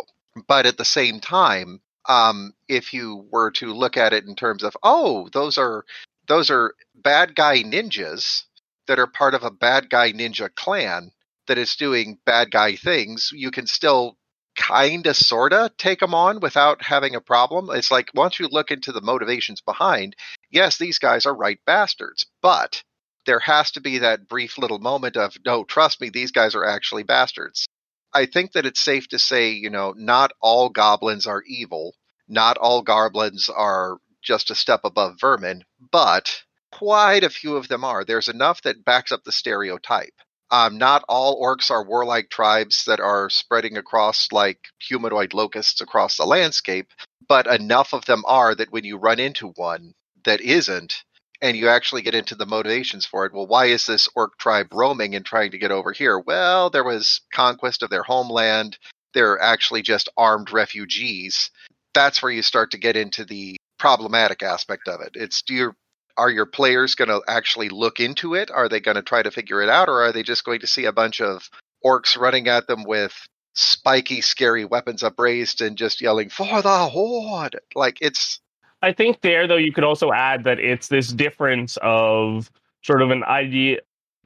But 0.46 0.66
at 0.66 0.76
the 0.76 0.84
same 0.84 1.20
time, 1.20 1.80
um, 2.08 2.52
if 2.68 2.92
you 2.92 3.26
were 3.30 3.50
to 3.52 3.72
look 3.72 3.96
at 3.96 4.12
it 4.12 4.24
in 4.26 4.36
terms 4.36 4.62
of 4.62 4.76
oh, 4.82 5.28
those 5.32 5.58
are 5.58 5.84
those 6.26 6.50
are 6.50 6.74
bad 6.94 7.34
guy 7.34 7.62
ninjas 7.62 8.44
that 8.86 8.98
are 8.98 9.06
part 9.06 9.34
of 9.34 9.42
a 9.42 9.50
bad 9.50 9.88
guy 9.90 10.12
ninja 10.12 10.54
clan 10.54 11.12
that 11.46 11.58
is 11.58 11.76
doing 11.76 12.18
bad 12.24 12.50
guy 12.50 12.76
things, 12.76 13.30
you 13.32 13.50
can 13.50 13.66
still 13.66 14.17
kind 14.58 15.06
of 15.06 15.16
sort 15.16 15.52
of 15.52 15.74
take 15.76 16.00
them 16.00 16.14
on 16.14 16.40
without 16.40 16.82
having 16.82 17.14
a 17.14 17.20
problem. 17.20 17.70
It's 17.70 17.90
like 17.90 18.10
once 18.12 18.38
you 18.38 18.48
look 18.48 18.70
into 18.70 18.92
the 18.92 19.00
motivations 19.00 19.60
behind, 19.60 20.16
yes, 20.50 20.76
these 20.76 20.98
guys 20.98 21.24
are 21.24 21.34
right 21.34 21.60
bastards, 21.64 22.26
but 22.42 22.82
there 23.24 23.38
has 23.38 23.70
to 23.72 23.80
be 23.80 23.98
that 23.98 24.28
brief 24.28 24.58
little 24.58 24.80
moment 24.80 25.16
of 25.16 25.36
no, 25.46 25.64
trust 25.64 26.00
me, 26.00 26.10
these 26.10 26.32
guys 26.32 26.54
are 26.54 26.66
actually 26.66 27.04
bastards. 27.04 27.66
I 28.12 28.26
think 28.26 28.52
that 28.52 28.66
it's 28.66 28.80
safe 28.80 29.08
to 29.08 29.18
say, 29.18 29.50
you 29.50 29.70
know, 29.70 29.94
not 29.96 30.32
all 30.40 30.70
goblins 30.70 31.26
are 31.26 31.42
evil, 31.46 31.94
not 32.26 32.58
all 32.58 32.82
goblins 32.82 33.48
are 33.48 33.98
just 34.22 34.50
a 34.50 34.54
step 34.54 34.80
above 34.84 35.20
vermin, 35.20 35.64
but 35.92 36.42
quite 36.72 37.22
a 37.22 37.30
few 37.30 37.56
of 37.56 37.68
them 37.68 37.84
are. 37.84 38.04
There's 38.04 38.28
enough 38.28 38.62
that 38.62 38.84
backs 38.84 39.12
up 39.12 39.24
the 39.24 39.32
stereotype. 39.32 40.14
Um, 40.50 40.78
not 40.78 41.04
all 41.08 41.42
orcs 41.42 41.70
are 41.70 41.84
warlike 41.84 42.30
tribes 42.30 42.84
that 42.86 43.00
are 43.00 43.28
spreading 43.28 43.76
across 43.76 44.28
like 44.32 44.58
humanoid 44.78 45.34
locusts 45.34 45.80
across 45.80 46.16
the 46.16 46.24
landscape, 46.24 46.92
but 47.28 47.46
enough 47.46 47.92
of 47.92 48.06
them 48.06 48.24
are 48.26 48.54
that 48.54 48.72
when 48.72 48.84
you 48.84 48.96
run 48.96 49.20
into 49.20 49.48
one 49.48 49.94
that 50.24 50.40
isn't, 50.40 51.04
and 51.40 51.56
you 51.56 51.68
actually 51.68 52.02
get 52.02 52.14
into 52.14 52.34
the 52.34 52.46
motivations 52.46 53.06
for 53.06 53.24
it, 53.24 53.32
well, 53.32 53.46
why 53.46 53.66
is 53.66 53.86
this 53.86 54.08
orc 54.16 54.36
tribe 54.38 54.68
roaming 54.72 55.14
and 55.14 55.24
trying 55.24 55.50
to 55.52 55.58
get 55.58 55.70
over 55.70 55.92
here? 55.92 56.18
Well, 56.18 56.70
there 56.70 56.84
was 56.84 57.20
conquest 57.32 57.82
of 57.82 57.90
their 57.90 58.02
homeland. 58.02 58.78
They're 59.14 59.40
actually 59.40 59.82
just 59.82 60.08
armed 60.16 60.50
refugees. 60.50 61.50
That's 61.94 62.22
where 62.22 62.32
you 62.32 62.42
start 62.42 62.72
to 62.72 62.78
get 62.78 62.96
into 62.96 63.24
the 63.24 63.56
problematic 63.78 64.42
aspect 64.42 64.88
of 64.88 65.00
it. 65.00 65.12
It's 65.14 65.42
do 65.42 65.54
you 65.54 65.74
are 66.18 66.30
your 66.30 66.46
players 66.46 66.94
going 66.96 67.08
to 67.08 67.22
actually 67.28 67.68
look 67.68 68.00
into 68.00 68.34
it? 68.34 68.50
Are 68.50 68.68
they 68.68 68.80
going 68.80 68.96
to 68.96 69.02
try 69.02 69.22
to 69.22 69.30
figure 69.30 69.62
it 69.62 69.68
out, 69.68 69.88
or 69.88 70.02
are 70.02 70.12
they 70.12 70.22
just 70.22 70.44
going 70.44 70.60
to 70.60 70.66
see 70.66 70.84
a 70.84 70.92
bunch 70.92 71.20
of 71.20 71.48
orcs 71.84 72.18
running 72.18 72.48
at 72.48 72.66
them 72.66 72.84
with 72.84 73.14
spiky, 73.54 74.20
scary 74.20 74.64
weapons 74.64 75.02
upraised 75.02 75.60
and 75.60 75.78
just 75.78 76.00
yelling 76.00 76.28
"for 76.28 76.60
the 76.60 76.88
horde"? 76.88 77.58
Like 77.75 77.98
it's 78.00 78.40
I 78.82 78.92
think 78.92 79.20
there 79.20 79.46
though 79.46 79.56
you 79.56 79.72
could 79.72 79.84
also 79.84 80.12
add 80.12 80.44
that 80.44 80.58
it's 80.58 80.88
this 80.88 81.08
difference 81.08 81.78
of 81.82 82.50
sort 82.82 83.02
of 83.02 83.10
an 83.10 83.25
idea 83.25 83.78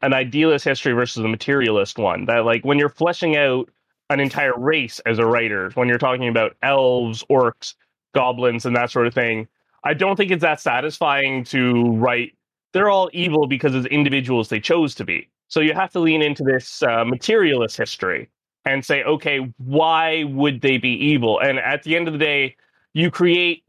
an 0.03 0.13
idealist 0.13 0.65
history 0.65 0.93
versus 0.93 1.25
a 1.25 1.29
materialist 1.29 1.99
one. 1.99 2.25
That 2.27 2.45
like 2.45 2.65
when 2.65 2.79
you're 2.79 2.89
fleshing 2.89 3.37
out 3.37 3.71
an 4.11 4.21
entire 4.21 4.59
race 4.59 4.99
as 5.07 5.19
a 5.19 5.27
writer, 5.27 5.71
when 5.75 5.89
you're 5.89 5.99
talking 5.99 6.29
about 6.29 6.57
elves, 6.63 7.25
orcs, 7.31 7.75
goblins, 8.15 8.67
and 8.67 8.77
that 8.77 8.91
sort 8.91 9.07
of 9.07 9.15
thing, 9.15 9.49
I 9.85 9.95
don't 9.95 10.17
think 10.17 10.31
it's 10.31 10.43
that 10.43 10.61
satisfying 10.61 11.45
to 11.45 11.93
write 11.93 12.35
they're 12.73 12.91
all 12.91 13.11
evil 13.13 13.47
because 13.47 13.75
as 13.75 13.85
individuals 13.87 14.49
they 14.49 14.61
chose 14.61 14.95
to 14.95 15.05
be. 15.05 15.29
So 15.49 15.61
you 15.61 15.75
have 15.75 15.91
to 15.93 16.01
lean 16.01 16.23
into 16.23 16.43
this 16.43 16.83
uh, 16.83 17.05
materialist 17.05 17.77
history 17.77 18.31
and 18.65 18.85
say, 18.85 19.03
okay, 19.03 19.53
why 19.59 20.25
would 20.25 20.63
they 20.63 20.79
be 20.79 20.91
evil? 20.91 21.39
And 21.41 21.59
at 21.59 21.83
the 21.83 21.97
end 21.97 22.09
of 22.09 22.15
the 22.15 22.19
day, 22.19 22.57
you 22.95 23.11
create 23.11 23.63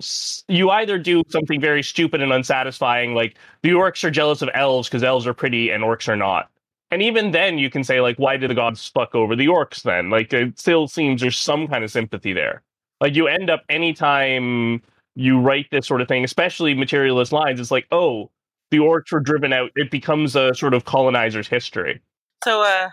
you 0.48 0.70
either 0.70 0.98
do 0.98 1.24
something 1.30 1.60
very 1.60 1.82
stupid 1.82 2.22
and 2.22 2.34
unsatisfying 2.34 3.14
like 3.14 3.38
the 3.62 3.70
orcs 3.70 4.04
are 4.04 4.12
jealous 4.12 4.42
of 4.42 4.50
elves 4.54 4.90
because 4.90 5.04
elves 5.04 5.26
are 5.26 5.34
pretty 5.34 5.70
and 5.70 5.84
orcs 5.84 6.10
are 6.10 6.16
not 6.16 6.50
and 6.92 7.02
even 7.02 7.32
then 7.32 7.58
you 7.58 7.70
can 7.70 7.84
say 7.84 8.02
like 8.02 8.18
why 8.18 8.36
did 8.36 8.50
the 8.50 8.56
gods 8.56 8.86
fuck 8.90 9.16
over 9.16 9.34
the 9.36 9.46
orcs 9.46 9.82
then 9.84 10.10
like 10.10 10.34
it 10.34 10.60
still 10.60 10.88
seems 10.88 11.22
there's 11.22 11.38
some 11.38 11.68
kind 11.68 11.84
of 11.86 11.92
sympathy 11.92 12.34
there 12.34 12.62
like 13.00 13.16
you 13.16 13.28
end 13.28 13.50
up 13.50 13.64
anytime 13.70 14.82
you 15.16 15.40
write 15.40 15.68
this 15.72 15.88
sort 15.88 16.02
of 16.02 16.08
thing 16.08 16.24
especially 16.24 16.74
materialist 16.74 17.32
lines 17.32 17.60
it's 17.60 17.72
like 17.72 17.88
oh 17.92 18.30
the 18.72 18.78
orcs 18.78 19.12
were 19.12 19.20
driven 19.20 19.54
out 19.54 19.70
it 19.76 19.92
becomes 19.92 20.36
a 20.36 20.54
sort 20.56 20.74
of 20.74 20.86
colonizer's 20.86 21.48
history 21.48 22.02
So, 22.44 22.62
uh, 22.64 22.90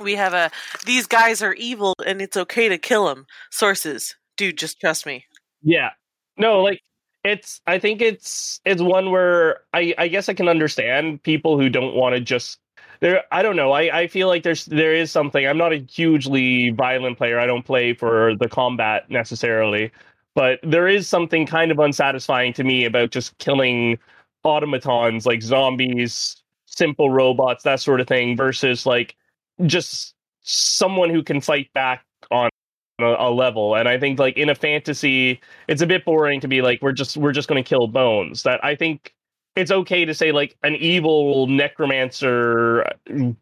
we 0.00 0.14
have 0.14 0.34
a 0.34 0.50
these 0.84 1.06
guys 1.06 1.42
are 1.42 1.54
evil 1.54 1.94
and 2.06 2.20
it's 2.20 2.36
okay 2.36 2.68
to 2.68 2.78
kill 2.78 3.06
them. 3.06 3.26
Sources, 3.50 4.14
dude, 4.36 4.58
just 4.58 4.78
trust 4.80 5.06
me. 5.06 5.24
Yeah. 5.62 5.90
No, 6.36 6.60
like 6.62 6.80
it's 7.24 7.60
I 7.66 7.78
think 7.78 8.02
it's 8.02 8.60
it's 8.64 8.82
one 8.82 9.10
where 9.10 9.60
I 9.72 9.94
I 9.98 10.08
guess 10.08 10.28
I 10.28 10.34
can 10.34 10.48
understand 10.48 11.22
people 11.22 11.58
who 11.58 11.68
don't 11.70 11.94
want 11.94 12.14
to 12.14 12.20
just 12.20 12.58
there 13.00 13.22
I 13.32 13.42
don't 13.42 13.56
know. 13.56 13.72
I 13.72 14.00
I 14.02 14.06
feel 14.06 14.28
like 14.28 14.42
there's 14.42 14.66
there 14.66 14.94
is 14.94 15.10
something. 15.10 15.46
I'm 15.46 15.58
not 15.58 15.72
a 15.72 15.78
hugely 15.78 16.70
violent 16.70 17.16
player. 17.18 17.38
I 17.40 17.46
don't 17.46 17.64
play 17.64 17.94
for 17.94 18.34
the 18.36 18.48
combat 18.48 19.10
necessarily, 19.10 19.92
but 20.36 20.60
there 20.62 20.86
is 20.86 21.08
something 21.08 21.46
kind 21.46 21.72
of 21.72 21.78
unsatisfying 21.78 22.52
to 22.52 22.62
me 22.62 22.84
about 22.84 23.10
just 23.10 23.36
killing 23.38 23.98
automatons 24.44 25.24
like 25.24 25.42
zombies, 25.42 26.36
simple 26.66 27.10
robots, 27.10 27.64
that 27.64 27.80
sort 27.80 28.00
of 28.02 28.06
thing 28.06 28.36
versus 28.36 28.84
like 28.84 29.16
just 29.64 30.14
someone 30.42 31.08
who 31.08 31.22
can 31.22 31.40
fight 31.40 31.72
back 31.72 32.04
on 32.30 32.50
a, 33.00 33.04
a 33.18 33.30
level. 33.30 33.74
And 33.74 33.88
i 33.88 33.98
think 33.98 34.18
like 34.18 34.36
in 34.36 34.50
a 34.50 34.54
fantasy 34.54 35.40
it's 35.68 35.80
a 35.82 35.86
bit 35.86 36.04
boring 36.04 36.40
to 36.42 36.48
be 36.48 36.60
like 36.60 36.82
we're 36.82 36.92
just 36.92 37.16
we're 37.16 37.32
just 37.32 37.48
going 37.48 37.62
to 37.62 37.68
kill 37.68 37.88
bones. 37.88 38.42
That 38.42 38.62
i 38.62 38.76
think 38.76 39.14
it's 39.56 39.70
okay 39.70 40.04
to 40.04 40.12
say 40.12 40.32
like 40.32 40.54
an 40.62 40.76
evil 40.76 41.46
necromancer 41.46 42.84
uh, 42.84 43.32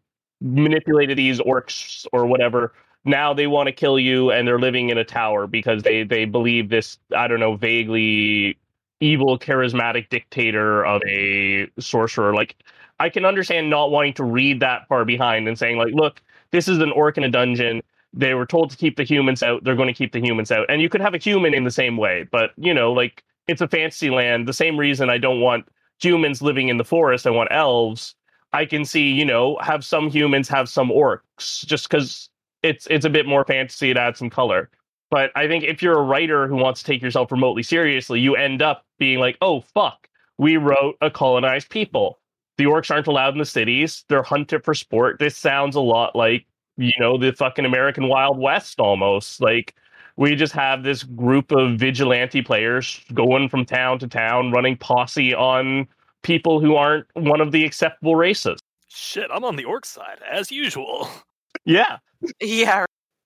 manipulated 0.41 1.17
these 1.17 1.41
orcs 1.41 2.07
or 2.13 2.25
whatever 2.25 2.73
now 3.05 3.33
they 3.33 3.47
want 3.47 3.67
to 3.67 3.71
kill 3.71 3.99
you 3.99 4.31
and 4.31 4.47
they're 4.47 4.59
living 4.59 4.89
in 4.89 4.97
a 4.97 5.05
tower 5.05 5.47
because 5.47 5.83
they 5.83 6.03
they 6.03 6.25
believe 6.25 6.69
this 6.69 6.97
i 7.15 7.27
don't 7.27 7.39
know 7.39 7.55
vaguely 7.55 8.57
evil 8.99 9.37
charismatic 9.37 10.09
dictator 10.09 10.85
of 10.85 11.01
a 11.07 11.67
sorcerer. 11.79 12.33
Like 12.33 12.55
i 12.99 13.09
can 13.09 13.25
understand 13.25 13.69
not 13.69 13.91
wanting 13.91 14.13
to 14.13 14.23
read 14.23 14.59
that 14.61 14.87
far 14.87 15.05
behind 15.05 15.47
and 15.47 15.59
saying 15.59 15.77
like 15.77 15.93
look 15.93 16.21
this 16.51 16.67
is 16.67 16.79
an 16.79 16.91
orc 16.91 17.17
in 17.17 17.23
a 17.23 17.29
dungeon. 17.29 17.81
They 18.13 18.33
were 18.33 18.45
told 18.45 18.69
to 18.69 18.77
keep 18.77 18.95
the 18.95 19.03
humans 19.03 19.43
out. 19.43 19.65
They're 19.65 19.75
going 19.75 19.89
to 19.89 19.93
keep 19.93 20.13
the 20.13 20.21
humans 20.21 20.49
out. 20.49 20.65
And 20.69 20.81
you 20.81 20.87
could 20.87 21.01
have 21.01 21.13
a 21.13 21.17
human 21.17 21.53
in 21.53 21.63
the 21.63 21.71
same 21.71 21.97
way 21.97 22.27
but 22.31 22.51
you 22.57 22.73
know 22.73 22.91
like 22.91 23.23
it's 23.47 23.61
a 23.61 23.67
fantasy 23.67 24.09
land. 24.09 24.47
The 24.47 24.53
same 24.53 24.77
reason 24.77 25.09
i 25.09 25.17
don't 25.17 25.41
want 25.41 25.67
humans 25.99 26.41
living 26.41 26.69
in 26.69 26.77
the 26.77 26.85
forest 26.85 27.27
i 27.27 27.29
want 27.29 27.49
elves. 27.51 28.15
I 28.53 28.65
can 28.65 28.85
see 28.85 29.11
you 29.11 29.25
know 29.25 29.57
have 29.61 29.83
some 29.83 30.09
humans 30.09 30.47
have 30.47 30.69
some 30.69 30.89
orcs 30.89 31.65
just 31.65 31.89
because 31.89 32.29
it's 32.65 32.87
it's 32.89 33.05
a 33.05 33.09
bit 33.09 33.25
more 33.25 33.45
fantasy 33.45 33.89
it 33.89 33.97
adds 33.97 34.19
some 34.19 34.29
color 34.29 34.69
but 35.11 35.31
i 35.35 35.47
think 35.47 35.63
if 35.63 35.81
you're 35.81 35.99
a 35.99 36.03
writer 36.03 36.47
who 36.47 36.55
wants 36.55 36.81
to 36.81 36.85
take 36.85 37.01
yourself 37.01 37.31
remotely 37.31 37.63
seriously 37.63 38.19
you 38.19 38.35
end 38.35 38.61
up 38.61 38.85
being 38.99 39.19
like 39.19 39.37
oh 39.41 39.61
fuck 39.61 40.09
we 40.37 40.57
wrote 40.57 40.95
a 41.01 41.09
colonized 41.09 41.69
people 41.69 42.19
the 42.57 42.65
orcs 42.65 42.91
aren't 42.91 43.07
allowed 43.07 43.33
in 43.33 43.39
the 43.39 43.45
cities. 43.45 44.05
They're 44.07 44.23
hunted 44.23 44.63
for 44.63 44.73
sport. 44.73 45.19
This 45.19 45.37
sounds 45.37 45.75
a 45.75 45.81
lot 45.81 46.15
like 46.15 46.45
you 46.77 46.91
know 46.99 47.17
the 47.17 47.33
fucking 47.33 47.65
American 47.65 48.07
Wild 48.07 48.37
West 48.37 48.79
almost. 48.79 49.41
Like 49.41 49.75
we 50.17 50.35
just 50.35 50.53
have 50.53 50.83
this 50.83 51.03
group 51.03 51.51
of 51.51 51.77
vigilante 51.77 52.41
players 52.41 53.01
going 53.13 53.49
from 53.49 53.65
town 53.65 53.99
to 53.99 54.07
town, 54.07 54.51
running 54.51 54.77
posse 54.77 55.33
on 55.33 55.87
people 56.23 56.59
who 56.59 56.75
aren't 56.75 57.05
one 57.13 57.41
of 57.41 57.51
the 57.51 57.65
acceptable 57.65 58.15
races. 58.15 58.59
Shit, 58.87 59.29
I'm 59.31 59.43
on 59.43 59.57
the 59.57 59.65
orc 59.65 59.85
side 59.85 60.19
as 60.29 60.51
usual. 60.51 61.09
Yeah, 61.65 61.97
Yeah. 62.41 62.85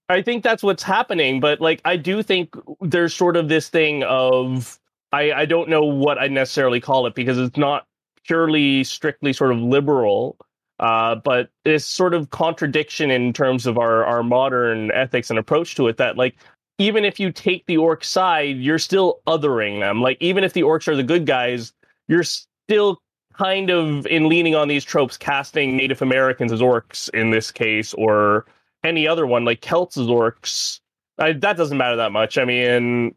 I 0.09 0.23
think 0.23 0.43
that's 0.43 0.63
what's 0.63 0.81
happening, 0.81 1.39
but 1.39 1.61
like 1.61 1.81
I 1.85 1.95
do 1.95 2.23
think 2.23 2.55
there's 2.81 3.13
sort 3.13 3.37
of 3.37 3.47
this 3.47 3.69
thing 3.69 4.03
of 4.03 4.79
I 5.11 5.31
I 5.31 5.45
don't 5.45 5.69
know 5.69 5.83
what 5.83 6.17
I 6.17 6.27
necessarily 6.27 6.81
call 6.81 7.05
it 7.05 7.13
because 7.13 7.37
it's 7.37 7.57
not 7.57 7.85
purely 8.25 8.83
strictly 8.83 9.33
sort 9.33 9.51
of 9.51 9.59
liberal, 9.59 10.35
uh, 10.79 11.15
but 11.15 11.49
this 11.63 11.85
sort 11.85 12.15
of 12.15 12.31
contradiction 12.31 13.11
in 13.11 13.33
terms 13.33 13.67
of 13.67 13.77
our 13.77 14.03
our 14.03 14.23
modern 14.23 14.91
ethics 14.91 15.29
and 15.29 15.37
approach 15.37 15.75
to 15.75 15.87
it 15.87 15.97
that 15.97 16.17
like 16.17 16.35
even 16.79 17.05
if 17.05 17.19
you 17.19 17.31
take 17.31 17.65
the 17.67 17.77
orc 17.77 18.03
side, 18.03 18.57
you're 18.57 18.79
still 18.79 19.19
othering 19.27 19.79
them. 19.79 20.01
Like 20.01 20.17
even 20.21 20.43
if 20.43 20.53
the 20.53 20.61
orcs 20.63 20.87
are 20.87 20.95
the 20.95 21.03
good 21.03 21.27
guys, 21.27 21.71
you're 22.07 22.23
still 22.23 22.99
kind 23.39 23.69
of 23.69 24.05
in 24.07 24.27
leaning 24.27 24.53
on 24.55 24.67
these 24.67 24.83
tropes, 24.83 25.17
casting 25.17 25.77
Native 25.77 26.01
Americans 26.01 26.51
as 26.51 26.59
orcs 26.59 27.09
in 27.13 27.29
this 27.31 27.51
case, 27.51 27.93
or 27.93 28.45
any 28.83 29.07
other 29.07 29.25
one 29.25 29.45
like 29.45 29.61
Celts 29.61 29.97
as 29.97 30.07
orcs. 30.07 30.79
I, 31.17 31.33
that 31.33 31.57
doesn't 31.57 31.77
matter 31.77 31.97
that 31.97 32.11
much. 32.13 32.37
I 32.37 32.45
mean, 32.45 33.13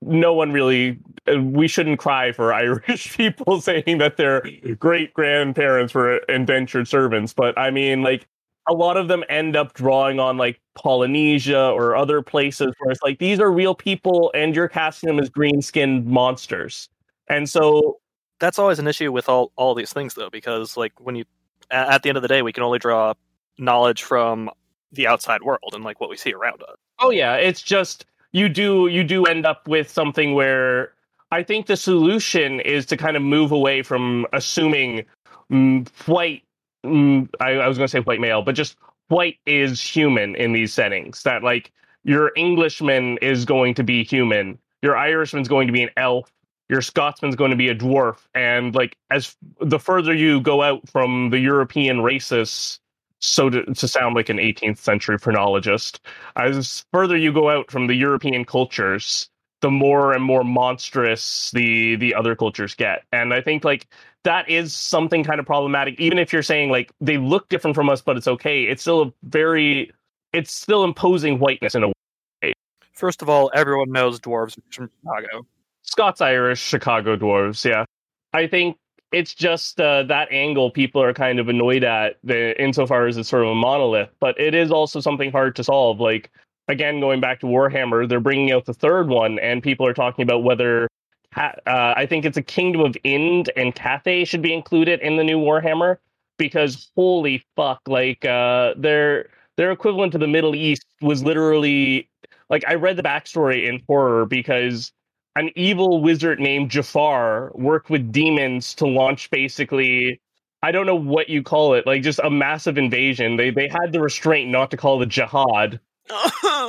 no 0.00 0.34
one 0.34 0.52
really. 0.52 0.98
uh, 1.32 1.40
We 1.40 1.68
shouldn't 1.68 1.98
cry 1.98 2.32
for 2.32 2.52
Irish 2.64 3.16
people 3.16 3.60
saying 3.60 3.98
that 3.98 4.16
their 4.16 4.42
great 4.78 5.12
grandparents 5.14 5.94
were 5.94 6.16
indentured 6.28 6.88
servants, 6.88 7.32
but 7.32 7.56
I 7.58 7.70
mean, 7.70 8.02
like 8.02 8.26
a 8.68 8.74
lot 8.74 8.96
of 8.96 9.08
them 9.08 9.24
end 9.28 9.56
up 9.56 9.72
drawing 9.74 10.20
on 10.20 10.36
like 10.36 10.60
Polynesia 10.76 11.70
or 11.70 11.96
other 11.96 12.22
places 12.22 12.72
where 12.78 12.92
it's 12.92 13.02
like 13.02 13.18
these 13.18 13.40
are 13.40 13.50
real 13.50 13.74
people, 13.74 14.30
and 14.34 14.54
you're 14.54 14.68
casting 14.68 15.08
them 15.08 15.18
as 15.18 15.28
green 15.30 15.62
skinned 15.62 16.06
monsters. 16.06 16.88
And 17.28 17.48
so 17.48 17.98
That's 18.42 18.58
always 18.58 18.80
an 18.80 18.88
issue 18.88 19.12
with 19.12 19.28
all 19.28 19.52
all 19.54 19.72
these 19.72 19.92
things 19.92 20.14
though, 20.14 20.28
because 20.28 20.76
like 20.76 20.92
when 20.98 21.14
you 21.14 21.24
at 21.70 22.02
the 22.02 22.08
end 22.08 22.18
of 22.18 22.22
the 22.22 22.28
day, 22.28 22.42
we 22.42 22.52
can 22.52 22.64
only 22.64 22.80
draw 22.80 23.14
knowledge 23.56 24.02
from 24.02 24.50
the 24.90 25.06
outside 25.06 25.42
world 25.42 25.72
and 25.74 25.84
like 25.84 26.00
what 26.00 26.10
we 26.10 26.16
see 26.16 26.32
around 26.32 26.60
us. 26.64 26.76
Oh 26.98 27.10
yeah, 27.10 27.36
it's 27.36 27.62
just 27.62 28.04
you 28.32 28.48
do 28.48 28.88
you 28.88 29.04
do 29.04 29.24
end 29.26 29.46
up 29.46 29.68
with 29.68 29.88
something 29.88 30.34
where 30.34 30.92
I 31.30 31.44
think 31.44 31.66
the 31.66 31.76
solution 31.76 32.58
is 32.58 32.84
to 32.86 32.96
kind 32.96 33.16
of 33.16 33.22
move 33.22 33.52
away 33.52 33.82
from 33.82 34.26
assuming 34.32 35.04
mm, 35.50 35.88
white. 36.06 36.42
Mm, 36.84 37.28
I, 37.40 37.52
I 37.52 37.68
was 37.68 37.78
going 37.78 37.86
to 37.86 37.92
say 37.92 38.00
white 38.00 38.20
male, 38.20 38.42
but 38.42 38.56
just 38.56 38.76
white 39.06 39.38
is 39.46 39.80
human 39.80 40.34
in 40.34 40.52
these 40.52 40.74
settings. 40.74 41.22
That 41.22 41.44
like 41.44 41.70
your 42.02 42.32
Englishman 42.36 43.18
is 43.22 43.44
going 43.44 43.74
to 43.74 43.84
be 43.84 44.02
human, 44.02 44.58
your 44.82 44.96
Irishman's 44.96 45.46
going 45.46 45.68
to 45.68 45.72
be 45.72 45.84
an 45.84 45.90
elf, 45.96 46.32
your 46.72 46.80
Scotsman's 46.80 47.36
going 47.36 47.50
to 47.50 47.56
be 47.56 47.68
a 47.68 47.74
dwarf, 47.74 48.16
and 48.34 48.74
like 48.74 48.96
as 49.10 49.36
the 49.60 49.78
further 49.78 50.14
you 50.14 50.40
go 50.40 50.62
out 50.62 50.88
from 50.88 51.28
the 51.28 51.38
European 51.38 52.00
races, 52.00 52.80
so 53.18 53.50
to, 53.50 53.62
to 53.74 53.86
sound 53.86 54.14
like 54.16 54.30
an 54.30 54.38
18th 54.38 54.78
century 54.78 55.18
phrenologist, 55.18 56.00
as 56.36 56.86
further 56.90 57.14
you 57.14 57.30
go 57.30 57.50
out 57.50 57.70
from 57.70 57.88
the 57.88 57.94
European 57.94 58.46
cultures, 58.46 59.28
the 59.60 59.70
more 59.70 60.14
and 60.14 60.24
more 60.24 60.44
monstrous 60.44 61.50
the 61.50 61.96
the 61.96 62.14
other 62.14 62.34
cultures 62.34 62.74
get. 62.74 63.04
And 63.12 63.34
I 63.34 63.42
think 63.42 63.64
like 63.64 63.86
that 64.24 64.48
is 64.48 64.74
something 64.74 65.22
kind 65.24 65.40
of 65.40 65.44
problematic. 65.44 66.00
Even 66.00 66.18
if 66.18 66.32
you're 66.32 66.42
saying 66.42 66.70
like 66.70 66.90
they 67.02 67.18
look 67.18 67.50
different 67.50 67.74
from 67.74 67.90
us, 67.90 68.00
but 68.00 68.16
it's 68.16 68.28
okay. 68.28 68.64
It's 68.64 68.80
still 68.80 69.02
a 69.02 69.12
very 69.24 69.92
it's 70.32 70.54
still 70.54 70.84
imposing 70.84 71.38
whiteness 71.38 71.74
in 71.74 71.82
a 71.82 71.88
way. 71.88 72.54
First 72.94 73.20
of 73.20 73.28
all, 73.28 73.50
everyone 73.52 73.92
knows 73.92 74.18
dwarves 74.18 74.54
from 74.54 74.88
Chicago. 75.02 75.46
Scots 75.92 76.22
Irish, 76.22 76.58
Chicago 76.58 77.16
dwarves, 77.16 77.66
yeah. 77.68 77.84
I 78.32 78.46
think 78.46 78.78
it's 79.12 79.34
just 79.34 79.78
uh, 79.78 80.04
that 80.04 80.28
angle 80.30 80.70
people 80.70 81.02
are 81.02 81.12
kind 81.12 81.38
of 81.38 81.50
annoyed 81.50 81.84
at 81.84 82.16
the, 82.24 82.58
insofar 82.58 83.06
as 83.06 83.18
it's 83.18 83.28
sort 83.28 83.42
of 83.42 83.50
a 83.50 83.54
monolith, 83.54 84.08
but 84.18 84.40
it 84.40 84.54
is 84.54 84.70
also 84.70 85.00
something 85.00 85.30
hard 85.30 85.54
to 85.56 85.64
solve. 85.64 86.00
Like 86.00 86.30
again, 86.68 86.98
going 86.98 87.20
back 87.20 87.40
to 87.40 87.46
Warhammer, 87.46 88.08
they're 88.08 88.20
bringing 88.20 88.52
out 88.52 88.64
the 88.64 88.72
third 88.72 89.08
one, 89.08 89.38
and 89.38 89.62
people 89.62 89.86
are 89.86 89.92
talking 89.92 90.22
about 90.22 90.42
whether 90.44 90.88
uh, 91.36 91.50
I 91.66 92.06
think 92.06 92.24
it's 92.24 92.38
a 92.38 92.42
Kingdom 92.42 92.80
of 92.80 92.96
Ind 93.04 93.50
and 93.54 93.74
Cathay 93.74 94.24
should 94.24 94.40
be 94.40 94.54
included 94.54 95.00
in 95.00 95.18
the 95.18 95.24
new 95.24 95.38
Warhammer 95.38 95.98
because 96.38 96.90
holy 96.96 97.44
fuck, 97.54 97.82
like 97.86 98.24
uh, 98.24 98.72
their 98.78 99.28
their 99.58 99.70
equivalent 99.70 100.12
to 100.12 100.18
the 100.18 100.26
Middle 100.26 100.54
East 100.54 100.86
was 101.02 101.22
literally 101.22 102.08
like 102.48 102.64
I 102.66 102.76
read 102.76 102.96
the 102.96 103.02
backstory 103.02 103.68
in 103.68 103.82
horror 103.86 104.24
because 104.24 104.90
an 105.36 105.50
evil 105.56 106.02
wizard 106.02 106.40
named 106.40 106.70
Jafar 106.70 107.52
worked 107.54 107.90
with 107.90 108.12
demons 108.12 108.74
to 108.74 108.86
launch 108.86 109.30
basically 109.30 110.20
I 110.64 110.70
don't 110.70 110.86
know 110.86 110.94
what 110.94 111.28
you 111.28 111.42
call 111.42 111.74
it, 111.74 111.86
like 111.88 112.02
just 112.02 112.20
a 112.22 112.30
massive 112.30 112.78
invasion. 112.78 113.36
They 113.36 113.50
they 113.50 113.68
had 113.68 113.92
the 113.92 114.00
restraint 114.00 114.50
not 114.50 114.70
to 114.70 114.76
call 114.76 115.02
it 115.02 115.08
jihad. 115.08 115.80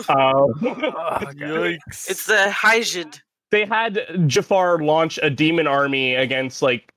Uh, 0.09 0.47
Yikes! 1.35 2.09
it's 2.09 2.25
the 2.25 2.47
Hijid. 2.49 3.21
they 3.51 3.63
had 3.63 3.99
Jafar 4.25 4.79
launch 4.79 5.19
a 5.21 5.29
demon 5.29 5.67
army 5.67 6.15
against 6.15 6.63
like 6.63 6.91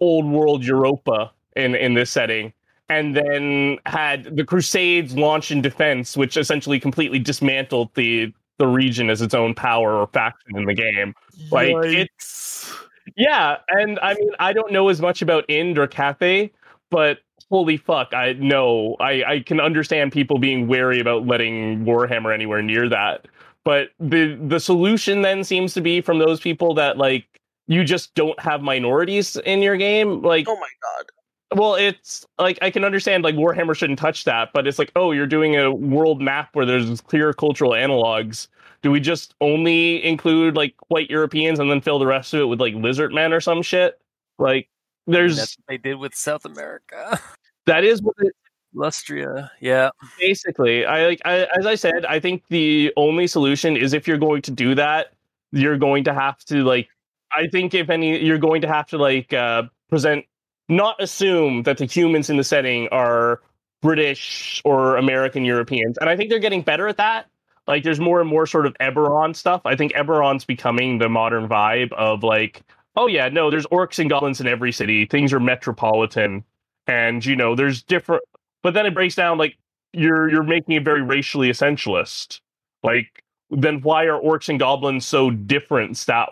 old 0.00 0.24
world 0.24 0.64
Europa 0.64 1.32
in 1.56 1.74
in 1.74 1.94
this 1.94 2.10
setting, 2.10 2.52
and 2.88 3.16
then 3.16 3.78
had 3.86 4.36
the 4.36 4.44
Crusades 4.44 5.16
launch 5.16 5.50
in 5.50 5.60
defense, 5.60 6.16
which 6.16 6.36
essentially 6.36 6.78
completely 6.78 7.18
dismantled 7.18 7.92
the 7.94 8.32
the 8.58 8.66
region 8.66 9.10
as 9.10 9.22
its 9.22 9.34
own 9.34 9.54
power 9.54 9.94
or 9.94 10.06
faction 10.08 10.56
in 10.56 10.64
the 10.64 10.74
game. 10.74 11.14
Like 11.50 11.74
it's 11.84 12.74
yeah, 13.16 13.58
and 13.68 13.98
I 14.00 14.14
mean 14.14 14.30
I 14.38 14.52
don't 14.52 14.72
know 14.72 14.88
as 14.88 15.00
much 15.00 15.22
about 15.22 15.48
Ind 15.48 15.78
or 15.78 15.86
Cathay, 15.86 16.50
but 16.90 17.18
holy 17.50 17.76
fuck, 17.76 18.12
I 18.12 18.32
know 18.34 18.96
I 19.00 19.24
I 19.24 19.40
can 19.40 19.60
understand 19.60 20.12
people 20.12 20.38
being 20.38 20.68
wary 20.68 21.00
about 21.00 21.26
letting 21.26 21.84
Warhammer 21.84 22.32
anywhere 22.32 22.62
near 22.62 22.88
that. 22.88 23.26
But 23.64 23.90
the 23.98 24.38
the 24.40 24.60
solution 24.60 25.22
then 25.22 25.44
seems 25.44 25.74
to 25.74 25.80
be 25.80 26.00
from 26.00 26.18
those 26.18 26.40
people 26.40 26.74
that 26.74 26.98
like 26.98 27.26
you 27.66 27.84
just 27.84 28.14
don't 28.14 28.38
have 28.40 28.62
minorities 28.62 29.36
in 29.36 29.60
your 29.60 29.76
game. 29.76 30.22
Like 30.22 30.46
Oh 30.48 30.56
my 30.56 30.68
god. 30.82 31.06
Well, 31.54 31.74
it's 31.74 32.26
like 32.38 32.58
I 32.60 32.70
can 32.70 32.84
understand 32.84 33.24
like 33.24 33.34
Warhammer 33.34 33.76
shouldn't 33.76 33.98
touch 33.98 34.24
that, 34.24 34.50
but 34.52 34.66
it's 34.66 34.78
like, 34.78 34.90
oh, 34.96 35.12
you're 35.12 35.26
doing 35.26 35.56
a 35.56 35.70
world 35.70 36.20
map 36.20 36.50
where 36.54 36.66
there's 36.66 37.00
clear 37.02 37.32
cultural 37.32 37.70
analogs. 37.72 38.48
Do 38.82 38.90
we 38.90 39.00
just 39.00 39.34
only 39.40 40.04
include 40.04 40.56
like 40.56 40.74
white 40.88 41.08
Europeans 41.08 41.58
and 41.58 41.70
then 41.70 41.80
fill 41.80 41.98
the 41.98 42.06
rest 42.06 42.34
of 42.34 42.40
it 42.40 42.44
with 42.44 42.60
like 42.60 42.74
lizard 42.74 43.12
men 43.12 43.32
or 43.32 43.40
some 43.40 43.62
shit? 43.62 44.00
Like 44.38 44.68
there's 45.06 45.36
That's 45.36 45.56
what 45.58 45.64
they 45.68 45.78
did 45.78 45.96
with 45.96 46.14
South 46.14 46.44
America. 46.44 47.20
that 47.66 47.84
is 47.84 48.02
what 48.02 48.16
it, 48.18 48.34
Lustria. 48.74 49.50
Yeah. 49.60 49.90
basically 50.18 50.84
I 50.84 51.06
like 51.06 51.22
I, 51.24 51.46
as 51.58 51.66
I 51.66 51.76
said, 51.76 52.04
I 52.06 52.18
think 52.18 52.42
the 52.48 52.92
only 52.96 53.26
solution 53.26 53.76
is 53.76 53.92
if 53.92 54.08
you're 54.08 54.18
going 54.18 54.42
to 54.42 54.50
do 54.50 54.74
that, 54.74 55.12
you're 55.52 55.78
going 55.78 56.04
to 56.04 56.14
have 56.14 56.44
to 56.46 56.64
like 56.64 56.88
I 57.32 57.46
think 57.46 57.72
if 57.72 57.88
any 57.88 58.22
you're 58.22 58.38
going 58.38 58.60
to 58.62 58.68
have 58.68 58.88
to 58.88 58.98
like 58.98 59.32
uh 59.32 59.64
present 59.88 60.24
not 60.68 61.00
assume 61.00 61.62
that 61.64 61.78
the 61.78 61.86
humans 61.86 62.30
in 62.30 62.36
the 62.36 62.44
setting 62.44 62.88
are 62.88 63.40
British 63.82 64.60
or 64.64 64.96
American 64.96 65.44
Europeans. 65.44 65.98
And 65.98 66.08
I 66.08 66.16
think 66.16 66.30
they're 66.30 66.38
getting 66.38 66.62
better 66.62 66.88
at 66.88 66.96
that. 66.96 67.26
Like 67.66 67.82
there's 67.82 68.00
more 68.00 68.20
and 68.20 68.28
more 68.28 68.46
sort 68.46 68.66
of 68.66 68.74
Eberron 68.80 69.34
stuff. 69.34 69.62
I 69.64 69.76
think 69.76 69.92
Eberron's 69.92 70.44
becoming 70.44 70.98
the 70.98 71.08
modern 71.08 71.48
vibe 71.48 71.92
of 71.92 72.22
like, 72.22 72.62
oh 72.96 73.06
yeah, 73.06 73.28
no, 73.28 73.50
there's 73.50 73.66
orcs 73.66 73.98
and 73.98 74.08
goblins 74.08 74.40
in 74.40 74.46
every 74.46 74.72
city. 74.72 75.06
Things 75.06 75.32
are 75.32 75.40
metropolitan. 75.40 76.44
And 76.86 77.24
you 77.24 77.36
know, 77.36 77.54
there's 77.54 77.82
different 77.82 78.22
but 78.62 78.74
then 78.74 78.84
it 78.84 78.94
breaks 78.94 79.14
down 79.14 79.38
like 79.38 79.56
you're 79.92 80.28
you're 80.28 80.42
making 80.42 80.74
it 80.74 80.84
very 80.84 81.02
racially 81.02 81.50
essentialist. 81.50 82.40
Like 82.82 83.22
then 83.50 83.80
why 83.80 84.06
are 84.06 84.20
orcs 84.20 84.48
and 84.48 84.58
goblins 84.58 85.06
so 85.06 85.30
different 85.30 85.96
stat 85.96 86.30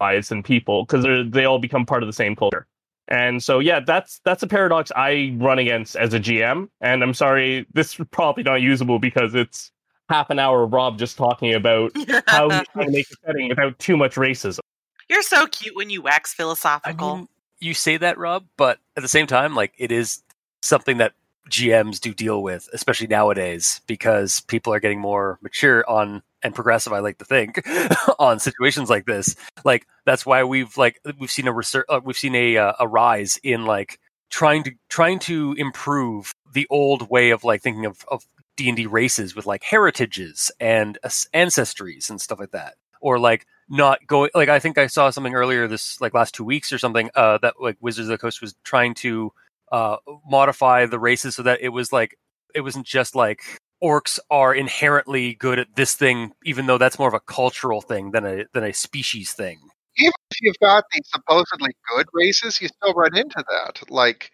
wise 0.00 0.28
than 0.28 0.44
people? 0.44 0.84
Because 0.84 1.02
they 1.02 1.24
they 1.24 1.44
all 1.44 1.58
become 1.58 1.84
part 1.84 2.04
of 2.04 2.06
the 2.06 2.12
same 2.12 2.36
culture. 2.36 2.66
And 3.08 3.42
so 3.42 3.58
yeah, 3.58 3.80
that's 3.80 4.20
that's 4.24 4.42
a 4.42 4.46
paradox 4.46 4.90
I 4.96 5.34
run 5.38 5.58
against 5.58 5.96
as 5.96 6.14
a 6.14 6.20
GM. 6.20 6.68
And 6.80 7.02
I'm 7.02 7.14
sorry, 7.14 7.66
this 7.74 7.98
is 7.98 8.06
probably 8.10 8.42
not 8.42 8.62
usable 8.62 8.98
because 8.98 9.34
it's 9.34 9.70
half 10.08 10.30
an 10.30 10.38
hour 10.38 10.62
of 10.62 10.72
Rob 10.72 10.98
just 10.98 11.16
talking 11.16 11.54
about 11.54 11.92
how 12.26 12.50
he's 12.50 12.68
trying 12.68 12.86
to 12.86 12.92
make 12.92 13.06
a 13.10 13.14
setting 13.26 13.48
without 13.48 13.78
too 13.78 13.96
much 13.96 14.14
racism. 14.14 14.60
You're 15.08 15.22
so 15.22 15.46
cute 15.46 15.76
when 15.76 15.90
you 15.90 16.02
wax 16.02 16.34
I 16.34 16.36
philosophical. 16.36 17.16
mean, 17.16 17.28
you 17.60 17.74
say 17.74 17.96
that, 17.96 18.18
Rob, 18.18 18.46
but 18.56 18.78
at 18.96 19.02
the 19.02 19.08
same 19.08 19.26
time, 19.26 19.54
like 19.54 19.72
it 19.76 19.92
is 19.92 20.22
something 20.62 20.98
that 20.98 21.12
GMs 21.50 22.00
do 22.00 22.14
deal 22.14 22.42
with, 22.42 22.68
especially 22.72 23.06
nowadays, 23.06 23.80
because 23.86 24.40
people 24.40 24.72
are 24.72 24.80
getting 24.80 25.00
more 25.00 25.38
mature 25.42 25.88
on 25.88 26.22
and 26.44 26.54
progressive. 26.54 26.92
I 26.92 27.00
like 27.00 27.18
to 27.18 27.24
think 27.24 27.62
on 28.18 28.38
situations 28.38 28.90
like 28.90 29.06
this. 29.06 29.34
Like 29.64 29.86
that's 30.06 30.24
why 30.24 30.44
we've 30.44 30.76
like 30.76 31.00
we've 31.18 31.30
seen 31.30 31.48
a 31.48 31.52
research, 31.52 31.86
uh, 31.88 32.00
we've 32.04 32.16
seen 32.16 32.34
a 32.34 32.58
uh, 32.58 32.72
a 32.78 32.86
rise 32.86 33.38
in 33.42 33.64
like 33.64 33.98
trying 34.30 34.62
to 34.64 34.72
trying 34.88 35.18
to 35.20 35.54
improve 35.58 36.34
the 36.52 36.66
old 36.70 37.10
way 37.10 37.30
of 37.30 37.42
like 37.42 37.62
thinking 37.62 37.86
of 37.86 38.04
of 38.08 38.24
D 38.56 38.68
and 38.68 38.76
D 38.76 38.86
races 38.86 39.34
with 39.34 39.46
like 39.46 39.64
heritages 39.64 40.52
and 40.60 40.98
as- 41.02 41.26
ancestries 41.34 42.10
and 42.10 42.20
stuff 42.20 42.38
like 42.38 42.52
that, 42.52 42.74
or 43.00 43.18
like 43.18 43.46
not 43.68 44.06
going 44.06 44.30
like 44.34 44.50
I 44.50 44.58
think 44.58 44.76
I 44.78 44.86
saw 44.86 45.10
something 45.10 45.34
earlier 45.34 45.66
this 45.66 46.00
like 46.00 46.14
last 46.14 46.34
two 46.34 46.44
weeks 46.44 46.72
or 46.72 46.78
something 46.78 47.10
uh, 47.14 47.38
that 47.38 47.54
like 47.60 47.78
Wizards 47.80 48.08
of 48.08 48.12
the 48.12 48.18
Coast 48.18 48.42
was 48.42 48.54
trying 48.62 48.94
to 48.94 49.32
uh, 49.72 49.96
modify 50.26 50.86
the 50.86 50.98
races 50.98 51.34
so 51.34 51.42
that 51.42 51.62
it 51.62 51.70
was 51.70 51.92
like 51.92 52.18
it 52.54 52.60
wasn't 52.60 52.86
just 52.86 53.14
like 53.14 53.40
orcs 53.84 54.18
are 54.30 54.54
inherently 54.54 55.34
good 55.34 55.58
at 55.58 55.76
this 55.76 55.94
thing, 55.94 56.32
even 56.44 56.66
though 56.66 56.78
that's 56.78 56.98
more 56.98 57.08
of 57.08 57.14
a 57.14 57.20
cultural 57.20 57.82
thing 57.82 58.12
than 58.12 58.24
a 58.24 58.44
than 58.54 58.64
a 58.64 58.72
species 58.72 59.32
thing. 59.32 59.58
Even 59.98 60.12
if 60.30 60.38
you've 60.40 60.58
got 60.60 60.84
these 60.92 61.06
supposedly 61.06 61.70
good 61.94 62.06
races, 62.12 62.60
you 62.60 62.68
still 62.68 62.94
run 62.94 63.16
into 63.16 63.44
that. 63.48 63.90
Like 63.90 64.30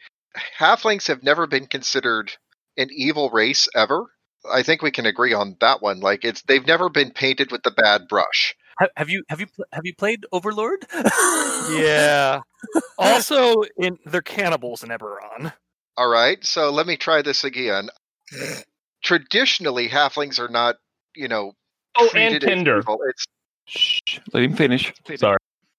halflings 0.59 1.09
have 1.09 1.23
never 1.23 1.47
been 1.47 1.67
considered 1.67 2.33
an 2.77 2.89
evil 2.93 3.31
race 3.31 3.69
ever. 3.75 4.07
I 4.51 4.63
think 4.63 4.81
we 4.81 4.91
can 4.91 5.05
agree 5.05 5.35
on 5.35 5.57
that 5.61 5.83
one. 5.83 6.01
Like 6.01 6.25
it's 6.25 6.43
they've 6.43 6.67
never 6.67 6.89
been 6.89 7.11
painted 7.11 7.51
with 7.51 7.63
the 7.63 7.73
bad 7.73 8.09
brush. 8.09 8.55
Have, 8.79 8.91
have 8.97 9.11
you 9.11 9.25
have 9.29 9.41
you 9.41 9.47
have 9.73 9.85
you 9.85 9.95
played 9.95 10.27
Overlord? 10.33 10.87
Yeah. 11.71 12.41
also, 12.99 13.63
in 13.77 13.99
they're 14.07 14.23
cannibals 14.23 14.83
in 14.83 14.89
Eberron. 14.89 15.53
All 15.97 16.09
right, 16.09 16.43
so 16.45 16.71
let 16.71 16.87
me 16.87 16.97
try 16.97 17.21
this 17.21 17.45
again. 17.45 17.91
Traditionally, 19.03 19.89
halflings 19.89 20.39
are 20.39 20.49
not, 20.49 20.77
you 21.15 21.29
know, 21.29 21.53
Oh, 21.97 22.05
and 22.15 22.31
treated 22.31 22.45
as 22.45 22.49
Tinder. 22.49 22.83
It's 23.09 23.25
Shh, 23.67 24.19
let 24.33 24.43
him 24.43 24.55
finish. 24.55 24.93
Sorry. 25.17 25.39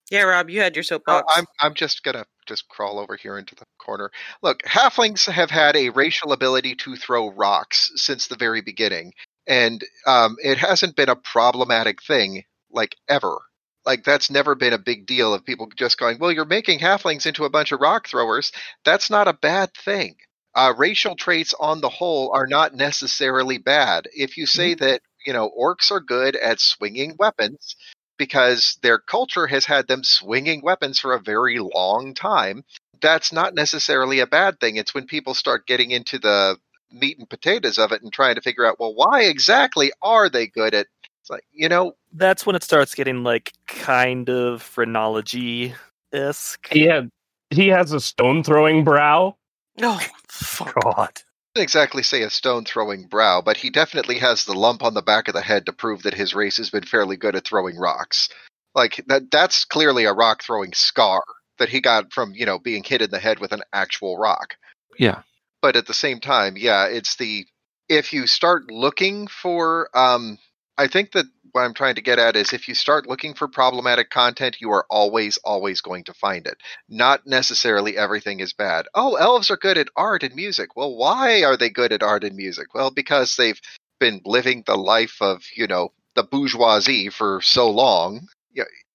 Yeah, 0.10 0.24
Rob, 0.24 0.50
you 0.50 0.60
had 0.60 0.76
your 0.76 0.82
Uh, 0.82 0.86
soapbox. 0.86 1.34
I'm 1.36 1.46
I'm 1.62 1.74
just 1.74 2.04
gonna 2.04 2.26
just 2.46 2.68
crawl 2.68 3.00
over 3.00 3.16
here 3.16 3.38
into 3.38 3.56
the 3.56 3.66
corner. 3.80 4.12
Look, 4.42 4.62
halflings 4.64 5.30
have 5.30 5.50
had 5.50 5.76
a 5.76 5.90
racial 5.90 6.34
ability 6.34 6.76
to 6.76 6.96
throw 6.96 7.32
rocks 7.32 7.92
since 7.96 8.28
the 8.28 8.36
very 8.36 8.62
beginning, 8.62 9.14
and 9.48 9.84
um, 10.06 10.36
it 10.44 10.58
hasn't 10.58 10.96
been 10.96 11.10
a 11.10 11.16
problematic 11.16 12.04
thing 12.04 12.44
like 12.70 12.96
ever. 13.08 13.40
Like 13.86 14.04
that's 14.04 14.30
never 14.30 14.54
been 14.54 14.74
a 14.74 14.78
big 14.78 15.06
deal 15.06 15.34
of 15.34 15.46
people 15.46 15.68
just 15.76 15.98
going, 15.98 16.20
"Well, 16.20 16.32
you're 16.32 16.46
making 16.46 16.80
halflings 16.80 17.26
into 17.26 17.46
a 17.46 17.50
bunch 17.50 17.72
of 17.72 17.80
rock 17.80 18.08
throwers." 18.08 18.52
That's 18.84 19.10
not 19.10 19.28
a 19.30 19.34
bad 19.34 19.74
thing. 19.74 20.18
Uh, 20.54 20.74
racial 20.78 21.16
traits 21.16 21.54
on 21.60 21.82
the 21.82 21.90
whole 21.90 22.32
are 22.34 22.48
not 22.48 22.76
necessarily 22.76 23.58
bad. 23.58 24.08
If 24.14 24.38
you 24.38 24.46
say 24.46 24.74
that 24.76 25.02
you 25.26 25.34
know 25.34 25.52
orcs 25.58 25.92
are 25.92 26.02
good 26.02 26.36
at 26.36 26.60
swinging 26.60 27.16
weapons, 27.18 27.76
because 28.22 28.78
their 28.84 29.00
culture 29.00 29.48
has 29.48 29.66
had 29.66 29.88
them 29.88 30.04
swinging 30.04 30.62
weapons 30.62 31.00
for 31.00 31.16
a 31.16 31.20
very 31.20 31.58
long 31.58 32.14
time. 32.14 32.64
That's 33.02 33.34
not 33.34 33.56
necessarily 33.56 34.20
a 34.20 34.28
bad 34.28 34.60
thing. 34.60 34.76
It's 34.76 34.94
when 34.94 35.08
people 35.08 35.34
start 35.34 35.66
getting 35.66 35.90
into 35.90 36.20
the 36.20 36.56
meat 36.92 37.18
and 37.18 37.28
potatoes 37.28 37.80
of 37.80 37.92
it 37.92 38.04
and 38.04 38.14
trying 38.14 38.36
to 38.36 38.42
figure 38.42 38.64
out, 38.64 38.80
well, 38.80 38.94
why 38.94 39.24
exactly 39.24 39.92
are 40.04 40.30
they 40.30 40.46
good 40.46 40.76
at? 40.76 40.86
It's 41.22 41.32
like 41.32 41.44
you 41.52 41.68
know, 41.68 41.94
That's 42.14 42.46
when 42.46 42.56
it 42.56 42.64
starts 42.64 42.94
getting 42.94 43.24
like 43.24 43.54
kind 43.66 44.30
of 44.30 44.62
phrenology 44.62 45.74
esque. 46.14 46.72
He 46.72 46.84
had 46.84 47.10
he 47.50 47.70
has 47.70 47.92
a 47.92 48.00
stone 48.00 48.44
throwing 48.44 48.84
brow. 48.84 49.36
No, 49.78 50.00
fuck. 50.28 50.74
God. 50.82 50.96
I 50.98 51.60
wouldn't 51.60 51.64
exactly 51.64 52.04
say 52.04 52.22
a 52.22 52.30
stone 52.30 52.66
throwing 52.66 53.08
brow, 53.08 53.42
but 53.42 53.58
he 53.58 53.70
definitely 53.70 54.20
has 54.20 54.46
the 54.46 54.54
lump 54.54 54.84
on 54.84 54.94
the 54.94 55.02
back 55.02 55.28
of 55.28 55.34
the 55.34 55.42
head 55.42 55.66
to 55.66 55.74
prove 55.74 56.04
that 56.04 56.14
his 56.14 56.34
race 56.34 56.58
has 56.58 56.70
been 56.70 56.84
fairly 56.84 57.18
good 57.18 57.36
at 57.36 57.46
throwing 57.46 57.78
rocks. 57.78 58.30
Like 58.74 59.04
that 59.08 59.30
that's 59.32 59.66
clearly 59.66 60.06
a 60.06 60.14
rock 60.14 60.44
throwing 60.44 60.74
scar 60.74 61.24
that 61.60 61.70
he 61.70 61.82
got 61.82 62.14
from, 62.14 62.34
you 62.34 62.46
know, 62.46 62.58
being 62.58 62.84
hit 62.84 63.02
in 63.02 63.12
the 63.12 63.20
head 63.20 63.40
with 63.40 63.52
an 63.52 63.64
actual 63.74 64.18
rock. 64.18 64.56
Yeah. 64.98 65.24
But 65.62 65.76
at 65.76 65.88
the 65.88 65.94
same 65.94 66.20
time, 66.20 66.56
yeah, 66.58 66.88
it's 66.88 67.18
the 67.18 67.46
if 67.90 68.14
you 68.14 68.28
start 68.28 68.72
looking 68.72 69.28
for 69.28 69.90
um 69.94 70.38
I 70.78 70.88
think 70.88 71.12
that 71.12 71.26
what 71.52 71.62
I'm 71.62 71.74
trying 71.74 71.96
to 71.96 72.02
get 72.02 72.20
at 72.20 72.36
is 72.36 72.54
if 72.54 72.68
you 72.68 72.76
start 72.76 73.08
looking 73.08 73.34
for 73.34 73.48
problematic 73.48 74.10
content, 74.10 74.58
you 74.60 74.72
are 74.72 74.86
always, 74.90 75.38
always 75.44 75.82
going 75.82 76.04
to 76.06 76.14
find 76.14 76.48
it. 76.48 76.58
Not 76.90 77.26
necessarily 77.26 77.98
everything 77.98 78.40
is 78.40 78.54
bad. 78.54 78.88
Oh, 78.94 79.16
elves 79.16 79.52
are 79.52 79.58
good 79.58 79.78
at 79.78 79.90
art 79.96 80.24
and 80.24 80.36
music. 80.36 80.76
Well, 80.76 80.96
why 80.96 81.44
are 81.44 81.58
they 81.58 81.70
good 81.70 81.92
at 81.92 82.04
art 82.04 82.24
and 82.24 82.36
music? 82.36 82.74
Well, 82.74 82.92
because 82.92 83.36
they've 83.36 83.60
been 84.00 84.22
living 84.26 84.64
the 84.66 84.78
life 84.78 85.18
of, 85.22 85.44
you 85.56 85.68
know, 85.68 85.94
the 86.16 86.24
bourgeoisie 86.24 87.10
for 87.10 87.42
so 87.42 87.70
long. 87.70 88.28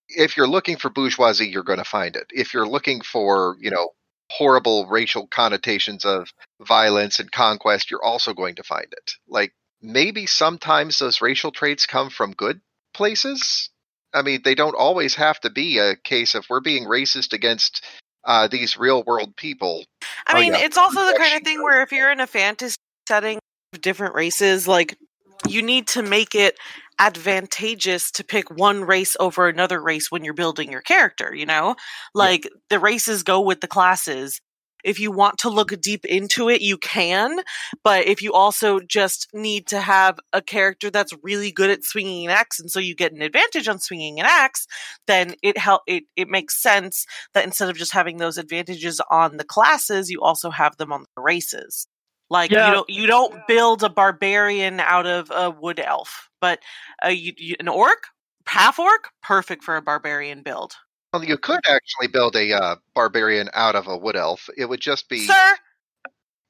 If 0.08 0.36
you're 0.36 0.46
looking 0.46 0.76
for 0.76 0.88
bourgeoisie, 0.88 1.48
you're 1.48 1.64
going 1.64 1.80
to 1.80 1.84
find 1.84 2.14
it. 2.14 2.26
If 2.30 2.54
you're 2.54 2.68
looking 2.68 3.00
for, 3.00 3.56
you 3.60 3.72
know, 3.72 3.90
horrible 4.30 4.86
racial 4.86 5.26
connotations 5.26 6.04
of 6.04 6.28
violence 6.60 7.18
and 7.18 7.30
conquest, 7.32 7.90
you're 7.90 8.04
also 8.04 8.32
going 8.32 8.54
to 8.56 8.62
find 8.62 8.86
it. 8.92 9.12
Like, 9.28 9.52
maybe 9.82 10.26
sometimes 10.26 10.98
those 10.98 11.20
racial 11.20 11.50
traits 11.52 11.86
come 11.86 12.10
from 12.10 12.32
good 12.32 12.60
places. 12.94 13.70
I 14.14 14.22
mean, 14.22 14.40
they 14.44 14.54
don't 14.54 14.74
always 14.74 15.14
have 15.16 15.40
to 15.40 15.50
be 15.50 15.78
a 15.78 15.96
case 15.96 16.34
of 16.34 16.46
we're 16.48 16.60
being 16.60 16.84
racist 16.84 17.32
against 17.32 17.84
uh, 18.24 18.48
these 18.48 18.76
real 18.76 19.02
world 19.04 19.36
people. 19.36 19.84
I 20.26 20.36
Oh, 20.36 20.40
mean, 20.40 20.52
yeah. 20.52 20.60
it's 20.60 20.76
also 20.78 21.04
the 21.06 21.14
kind 21.18 21.36
of 21.36 21.42
thing 21.42 21.62
where 21.62 21.82
if 21.82 21.92
you're 21.92 22.10
in 22.10 22.20
a 22.20 22.26
fantasy 22.26 22.76
setting 23.06 23.38
of 23.72 23.80
different 23.80 24.14
races, 24.14 24.66
like 24.66 24.96
you 25.48 25.62
need 25.62 25.86
to 25.88 26.02
make 26.02 26.34
it 26.34 26.56
advantageous 26.98 28.10
to 28.12 28.24
pick 28.24 28.50
one 28.50 28.84
race 28.84 29.16
over 29.20 29.48
another 29.48 29.82
race 29.82 30.10
when 30.10 30.24
you're 30.24 30.34
building 30.34 30.72
your 30.72 30.80
character, 30.80 31.34
you 31.34 31.46
know? 31.46 31.76
Like 32.14 32.48
the 32.70 32.78
races 32.78 33.22
go 33.22 33.40
with 33.40 33.60
the 33.60 33.68
classes. 33.68 34.40
If 34.86 35.00
you 35.00 35.10
want 35.10 35.38
to 35.38 35.50
look 35.50 35.78
deep 35.80 36.04
into 36.06 36.48
it, 36.48 36.62
you 36.62 36.78
can, 36.78 37.40
but 37.84 38.06
if 38.06 38.22
you 38.22 38.32
also 38.32 38.80
just 38.80 39.28
need 39.34 39.66
to 39.66 39.80
have 39.80 40.18
a 40.32 40.40
character 40.40 40.90
that's 40.90 41.12
really 41.22 41.50
good 41.50 41.70
at 41.70 41.84
swinging 41.84 42.26
an 42.26 42.30
axe 42.30 42.60
and 42.60 42.70
so 42.70 42.78
you 42.78 42.94
get 42.94 43.12
an 43.12 43.20
advantage 43.20 43.68
on 43.68 43.80
swinging 43.80 44.20
an 44.20 44.26
axe, 44.26 44.66
then 45.06 45.34
it 45.42 45.58
help 45.58 45.82
it 45.86 46.04
it 46.16 46.28
makes 46.28 46.62
sense 46.62 47.04
that 47.34 47.44
instead 47.44 47.68
of 47.68 47.76
just 47.76 47.92
having 47.92 48.18
those 48.18 48.38
advantages 48.38 49.00
on 49.10 49.36
the 49.36 49.44
classes, 49.44 50.10
you 50.10 50.22
also 50.22 50.50
have 50.50 50.76
them 50.76 50.92
on 50.92 51.04
the 51.16 51.22
races. 51.22 51.86
Like 52.30 52.50
Yeah. 52.50 52.68
you 52.68 52.74
don't 52.74 52.90
you 52.90 53.06
don't 53.06 53.46
build 53.48 53.82
a 53.82 53.88
barbarian 53.90 54.80
out 54.80 55.06
of 55.06 55.30
a 55.30 55.50
wood 55.50 55.80
elf, 55.80 56.28
but 56.40 56.60
uh, 57.04 57.08
you, 57.08 57.32
you, 57.36 57.56
an 57.60 57.68
orc, 57.68 58.04
half 58.46 58.78
orc, 58.78 59.10
perfect 59.22 59.64
for 59.64 59.76
a 59.76 59.82
barbarian 59.82 60.42
build. 60.42 60.74
Well, 61.16 61.24
you 61.24 61.38
could 61.38 61.60
actually 61.66 62.08
build 62.08 62.36
a 62.36 62.52
uh, 62.52 62.76
barbarian 62.94 63.48
out 63.54 63.74
of 63.74 63.86
a 63.86 63.96
wood 63.96 64.16
elf. 64.16 64.50
It 64.54 64.66
would 64.66 64.82
just 64.82 65.08
be 65.08 65.26
Sir, 65.26 65.56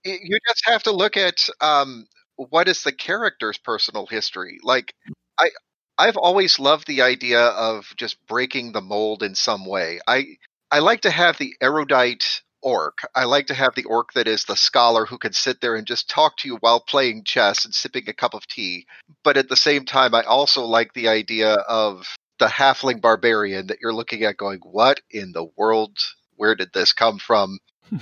you 0.05 0.39
just 0.49 0.67
have 0.67 0.83
to 0.85 0.91
look 0.91 1.17
at 1.17 1.49
um, 1.61 2.09
what 2.35 2.67
is 2.67 2.83
the 2.83 2.91
character's 2.91 3.59
personal 3.59 4.07
history. 4.07 4.59
Like 4.65 4.93
I, 5.39 5.51
I've 5.97 6.17
always 6.17 6.59
loved 6.59 6.89
the 6.89 7.03
idea 7.03 7.41
of 7.41 7.87
just 7.97 8.17
breaking 8.27 8.73
the 8.73 8.81
mold 8.81 9.23
in 9.23 9.37
some 9.37 9.67
way. 9.67 10.01
I 10.05 10.37
I 10.73 10.81
like 10.81 11.03
to 11.03 11.13
have 11.13 11.39
the 11.39 11.55
erudite 11.61 12.43
orc. 12.61 12.99
I 13.15 13.23
like 13.23 13.47
to 13.47 13.55
have 13.55 13.77
the 13.77 13.85
orc 13.85 14.15
that 14.15 14.27
is 14.27 14.47
the 14.47 14.57
scholar 14.57 15.07
who 15.07 15.19
can 15.19 15.33
sit 15.33 15.61
there 15.61 15.77
and 15.77 15.87
just 15.87 16.11
talk 16.11 16.39
to 16.39 16.49
you 16.49 16.57
while 16.57 16.81
playing 16.81 17.23
chess 17.23 17.65
and 17.65 17.73
sipping 17.73 18.09
a 18.09 18.13
cup 18.13 18.35
of 18.35 18.49
tea. 18.49 18.87
But 19.23 19.37
at 19.37 19.49
the 19.49 19.55
same 19.55 19.85
time, 19.85 20.13
I 20.13 20.23
also 20.23 20.65
like 20.65 20.93
the 20.93 21.07
idea 21.07 21.53
of 21.53 22.05
the 22.39 22.47
halfling 22.47 23.01
barbarian 23.01 23.69
that 23.69 23.79
you're 23.81 23.95
looking 23.95 24.25
at 24.25 24.37
going, 24.37 24.61
what 24.61 25.01
in 25.11 25.33
the 25.33 25.47
world? 25.57 25.97
Where 26.37 26.55
did 26.55 26.73
this 26.73 26.93
come 26.93 27.19
from? 27.19 27.59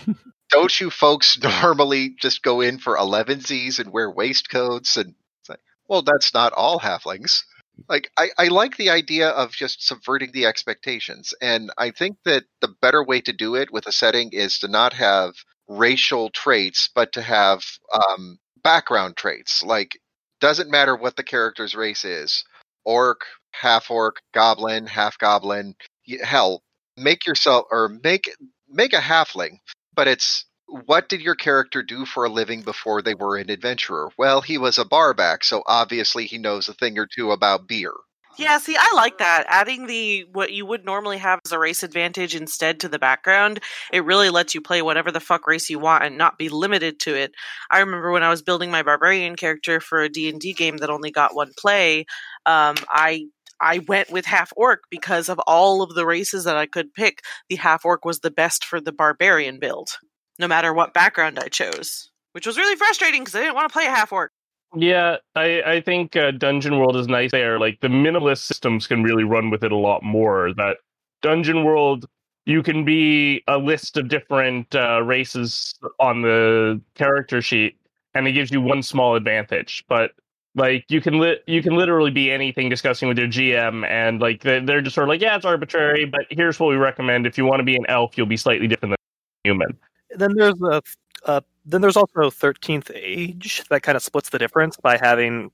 don't 0.51 0.81
you 0.81 0.89
folks 0.91 1.39
normally 1.43 2.15
just 2.21 2.43
go 2.43 2.61
in 2.61 2.79
for 2.79 2.97
elevenses 2.97 3.79
and 3.79 3.93
wear 3.93 4.11
waistcoats? 4.11 4.97
And 4.97 5.15
it's 5.41 5.49
like, 5.49 5.61
well, 5.89 6.03
that's 6.03 6.33
not 6.33 6.53
all 6.53 6.79
halflings. 6.79 7.43
Like, 7.89 8.11
I, 8.17 8.31
I 8.39 8.49
like 8.49 8.77
the 8.77 8.91
idea 8.91 9.31
of 9.31 9.51
just 9.51 9.85
subverting 9.85 10.31
the 10.33 10.47
expectations. 10.47 11.35
And 11.41 11.73
I 11.77 11.91
think 11.91 12.19
that 12.25 12.45
the 12.61 12.69
better 12.69 13.05
way 13.05 13.21
to 13.23 13.33
do 13.33 13.57
it 13.57 13.73
with 13.73 13.87
a 13.87 13.93
setting 13.93 14.31
is 14.33 14.61
to 14.61 14.69
not 14.69 14.93
have 14.93 15.35
racial 15.67 16.31
traits, 16.31 16.89
but 16.95 17.13
to 17.15 17.23
have 17.23 17.65
um, 17.93 18.39
background 18.63 19.17
traits. 19.17 19.65
Like, 19.65 19.99
doesn't 20.41 20.71
matter 20.71 20.95
what 20.95 21.17
the 21.17 21.25
character's 21.25 21.75
race 21.75 22.05
is 22.05 22.45
orc, 22.85 23.23
half 23.61 23.91
orc, 23.91 24.17
goblin, 24.33 24.87
half 24.87 25.19
goblin. 25.19 25.75
Hell, 26.23 26.63
make 26.97 27.27
yourself 27.27 27.67
or 27.71 27.89
make 28.03 28.31
make 28.69 28.93
a 28.93 28.99
halfling 28.99 29.59
but 29.95 30.09
it's 30.09 30.45
what 30.67 31.09
did 31.09 31.21
your 31.21 31.35
character 31.35 31.83
do 31.83 32.05
for 32.07 32.25
a 32.25 32.31
living 32.31 32.63
before 32.63 33.03
they 33.03 33.15
were 33.15 33.37
an 33.37 33.51
adventurer? 33.51 34.11
Well, 34.17 34.41
he 34.41 34.59
was 34.59 34.79
a 34.79 34.85
barback, 34.85 35.45
so 35.45 35.63
obviously 35.67 36.25
he 36.25 36.39
knows 36.39 36.69
a 36.69 36.75
thing 36.75 36.99
or 36.99 37.07
two 37.07 37.33
about 37.33 37.69
beer. 37.69 37.93
Yeah, 38.37 38.59
see, 38.59 38.75
I 38.77 38.93
like 38.97 39.19
that. 39.19 39.45
Adding 39.47 39.87
the 39.87 40.25
what 40.33 40.53
you 40.53 40.67
would 40.67 40.85
normally 40.85 41.19
have 41.19 41.39
as 41.47 41.53
a 41.53 41.59
race 41.59 41.85
advantage 41.85 42.35
instead 42.35 42.81
to 42.81 42.89
the 42.89 42.99
background, 42.99 43.61
it 43.93 44.05
really 44.05 44.29
lets 44.29 44.55
you 44.55 44.61
play 44.61 44.83
whatever 44.83 45.13
the 45.13 45.21
fuck 45.21 45.47
race 45.47 45.71
you 45.71 45.79
want 45.79 46.03
and 46.03 46.19
not 46.19 46.37
be 46.37 46.49
limited 46.49 46.99
to 47.01 47.15
it. 47.15 47.33
I 47.71 47.79
remember 47.79 48.11
when 48.11 48.25
I 48.25 48.31
was 48.31 48.43
building 48.43 48.73
my 48.73 48.83
barbarian 48.83 49.37
character 49.37 49.81
for 49.81 50.03
a 50.03 50.09
D&D 50.09 50.55
game 50.55 50.79
that 50.79 50.91
only 50.91 51.13
got 51.13 51.37
one 51.37 51.53
play, 51.57 52.07
um, 52.45 52.75
I 52.89 53.27
I 53.61 53.79
went 53.79 54.11
with 54.11 54.27
half 54.27 54.53
orc 54.57 54.85
because 54.91 55.29
of 55.29 55.39
all 55.47 55.83
of 55.83 55.95
the 55.95 56.07
races 56.07 56.45
that 56.45 56.57
I 56.57 56.67
could 56.67 56.93
pick. 56.95 57.23
The 57.49 57.57
half 57.57 57.85
orc 57.85 58.05
was 58.05 58.21
the 58.21 58.31
best 58.31 58.65
for 58.65 58.81
the 58.81 58.93
barbarian 58.93 59.59
build. 59.59 59.91
no 60.39 60.49
matter 60.49 60.73
what 60.73 60.95
background 60.95 61.39
I 61.39 61.49
chose, 61.49 62.11
which 62.33 62.47
was 62.47 62.57
really 62.59 62.77
frustrating 62.77 63.23
because 63.23 63.35
I 63.35 63.41
didn't 63.41 63.55
want 63.55 63.69
to 63.69 63.73
play 63.73 63.87
a 63.87 63.91
half 63.91 64.13
orc. 64.13 64.33
Yeah, 64.77 65.19
I, 65.37 65.63
I 65.63 65.81
think 65.81 66.17
uh, 66.17 66.33
Dungeon 66.33 66.79
World 66.79 66.97
is 66.97 67.07
nice 67.07 67.31
there. 67.31 67.61
Like 67.61 67.81
the 67.81 67.89
minimalist 67.89 68.39
systems 68.39 68.87
can 68.89 69.05
really 69.05 69.23
run 69.23 69.51
with 69.51 69.63
it 69.63 69.71
a 69.71 69.77
lot 69.77 70.03
more. 70.03 70.53
That 70.55 70.79
Dungeon 71.23 71.63
World, 71.63 72.07
you 72.45 72.63
can 72.63 72.85
be 72.85 73.45
a 73.47 73.59
list 73.59 73.97
of 73.97 74.09
different 74.09 74.75
uh, 74.75 75.03
races 75.03 75.75
on 76.01 76.23
the 76.23 76.81
character 76.97 77.41
sheet, 77.41 77.77
and 78.15 78.27
it 78.27 78.33
gives 78.33 78.51
you 78.51 78.61
one 78.61 78.83
small 78.83 79.15
advantage. 79.15 79.85
But 79.89 80.13
like 80.55 80.85
you 80.89 81.01
can 81.01 81.19
li- 81.19 81.41
you 81.47 81.63
can 81.63 81.75
literally 81.77 82.11
be 82.11 82.31
anything 82.31 82.69
discussing 82.69 83.09
with 83.09 83.19
your 83.19 83.27
GM, 83.29 83.87
and 83.89 84.21
like 84.21 84.43
they're, 84.43 84.61
they're 84.61 84.81
just 84.83 84.95
sort 84.95 85.05
of 85.05 85.09
like, 85.09 85.21
yeah, 85.21 85.37
it's 85.37 85.45
arbitrary, 85.45 86.05
but 86.05 86.27
here's 86.31 86.59
what 86.61 86.69
we 86.69 86.77
recommend. 86.77 87.27
If 87.27 87.37
you 87.39 87.45
want 87.45 87.61
to 87.61 87.65
be 87.65 87.77
an 87.77 87.85
elf, 87.89 88.17
you'll 88.17 88.27
be 88.27 88.37
slightly 88.37 88.67
different 88.69 88.93
than 88.93 88.97
a 88.97 89.49
human. 89.49 89.77
Then 90.17 90.35
there's 90.37 90.61
a 90.63 90.81
uh, 91.27 91.41
then 91.65 91.81
there's 91.81 91.97
also 91.97 92.31
Thirteenth 92.31 92.91
Age 92.95 93.65
that 93.71 93.83
kind 93.83 93.97
of 93.97 94.03
splits 94.03 94.29
the 94.31 94.39
difference 94.39 94.77
by 94.77 94.97
having 94.99 95.51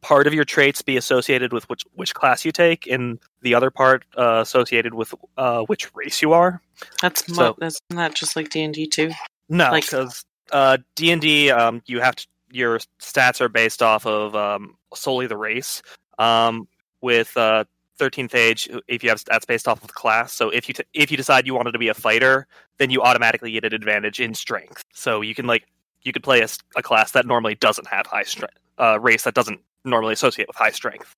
part 0.00 0.26
of 0.26 0.34
your 0.34 0.44
traits 0.44 0.82
be 0.82 0.96
associated 0.96 1.52
with 1.52 1.68
which 1.68 1.84
which 1.94 2.14
class 2.14 2.44
you 2.44 2.50
take, 2.52 2.86
and 2.88 3.18
the 3.42 3.54
other 3.54 3.70
part 3.70 4.04
uh, 4.18 4.40
associated 4.42 4.94
with 4.94 5.14
uh, 5.36 5.62
which 5.62 5.94
race 5.94 6.20
you 6.20 6.32
are. 6.32 6.60
That's 7.00 7.28
mo- 7.28 7.34
So- 7.34 7.56
that's 7.58 7.80
not 7.90 8.14
just 8.14 8.34
like 8.34 8.50
D 8.50 8.62
and 8.64 8.74
D 8.74 8.86
too. 8.86 9.12
No, 9.48 9.70
Like- 9.70 9.84
because 9.84 10.24
uh, 10.50 10.78
D 10.96 11.12
and 11.12 11.20
D, 11.22 11.50
um, 11.50 11.80
you 11.86 12.00
have 12.00 12.16
to 12.16 12.26
your 12.52 12.78
stats 13.00 13.40
are 13.40 13.48
based 13.48 13.82
off 13.82 14.06
of 14.06 14.34
um, 14.36 14.76
solely 14.94 15.26
the 15.26 15.36
race. 15.36 15.82
Um, 16.18 16.68
with 17.00 17.36
uh, 17.36 17.64
Thirteenth 17.98 18.34
Age, 18.34 18.68
if 18.86 19.02
you 19.02 19.08
have 19.08 19.22
stats 19.22 19.46
based 19.46 19.66
off 19.66 19.82
of 19.82 19.94
class, 19.94 20.32
so 20.32 20.50
if 20.50 20.68
you 20.68 20.74
t- 20.74 20.84
if 20.94 21.10
you 21.10 21.16
decide 21.16 21.46
you 21.46 21.54
wanted 21.54 21.72
to 21.72 21.78
be 21.78 21.88
a 21.88 21.94
fighter, 21.94 22.46
then 22.78 22.90
you 22.90 23.02
automatically 23.02 23.50
get 23.52 23.64
an 23.64 23.74
advantage 23.74 24.20
in 24.20 24.34
strength. 24.34 24.84
So 24.92 25.20
you 25.20 25.34
can 25.34 25.46
like 25.46 25.64
you 26.02 26.12
could 26.12 26.22
play 26.22 26.46
a 26.76 26.82
class 26.82 27.12
that 27.12 27.26
normally 27.26 27.54
doesn't 27.54 27.86
have 27.88 28.06
high 28.06 28.22
strength, 28.22 28.58
uh, 28.78 29.00
race 29.00 29.24
that 29.24 29.34
doesn't 29.34 29.60
normally 29.84 30.12
associate 30.12 30.48
with 30.48 30.56
high 30.56 30.70
strength. 30.70 31.14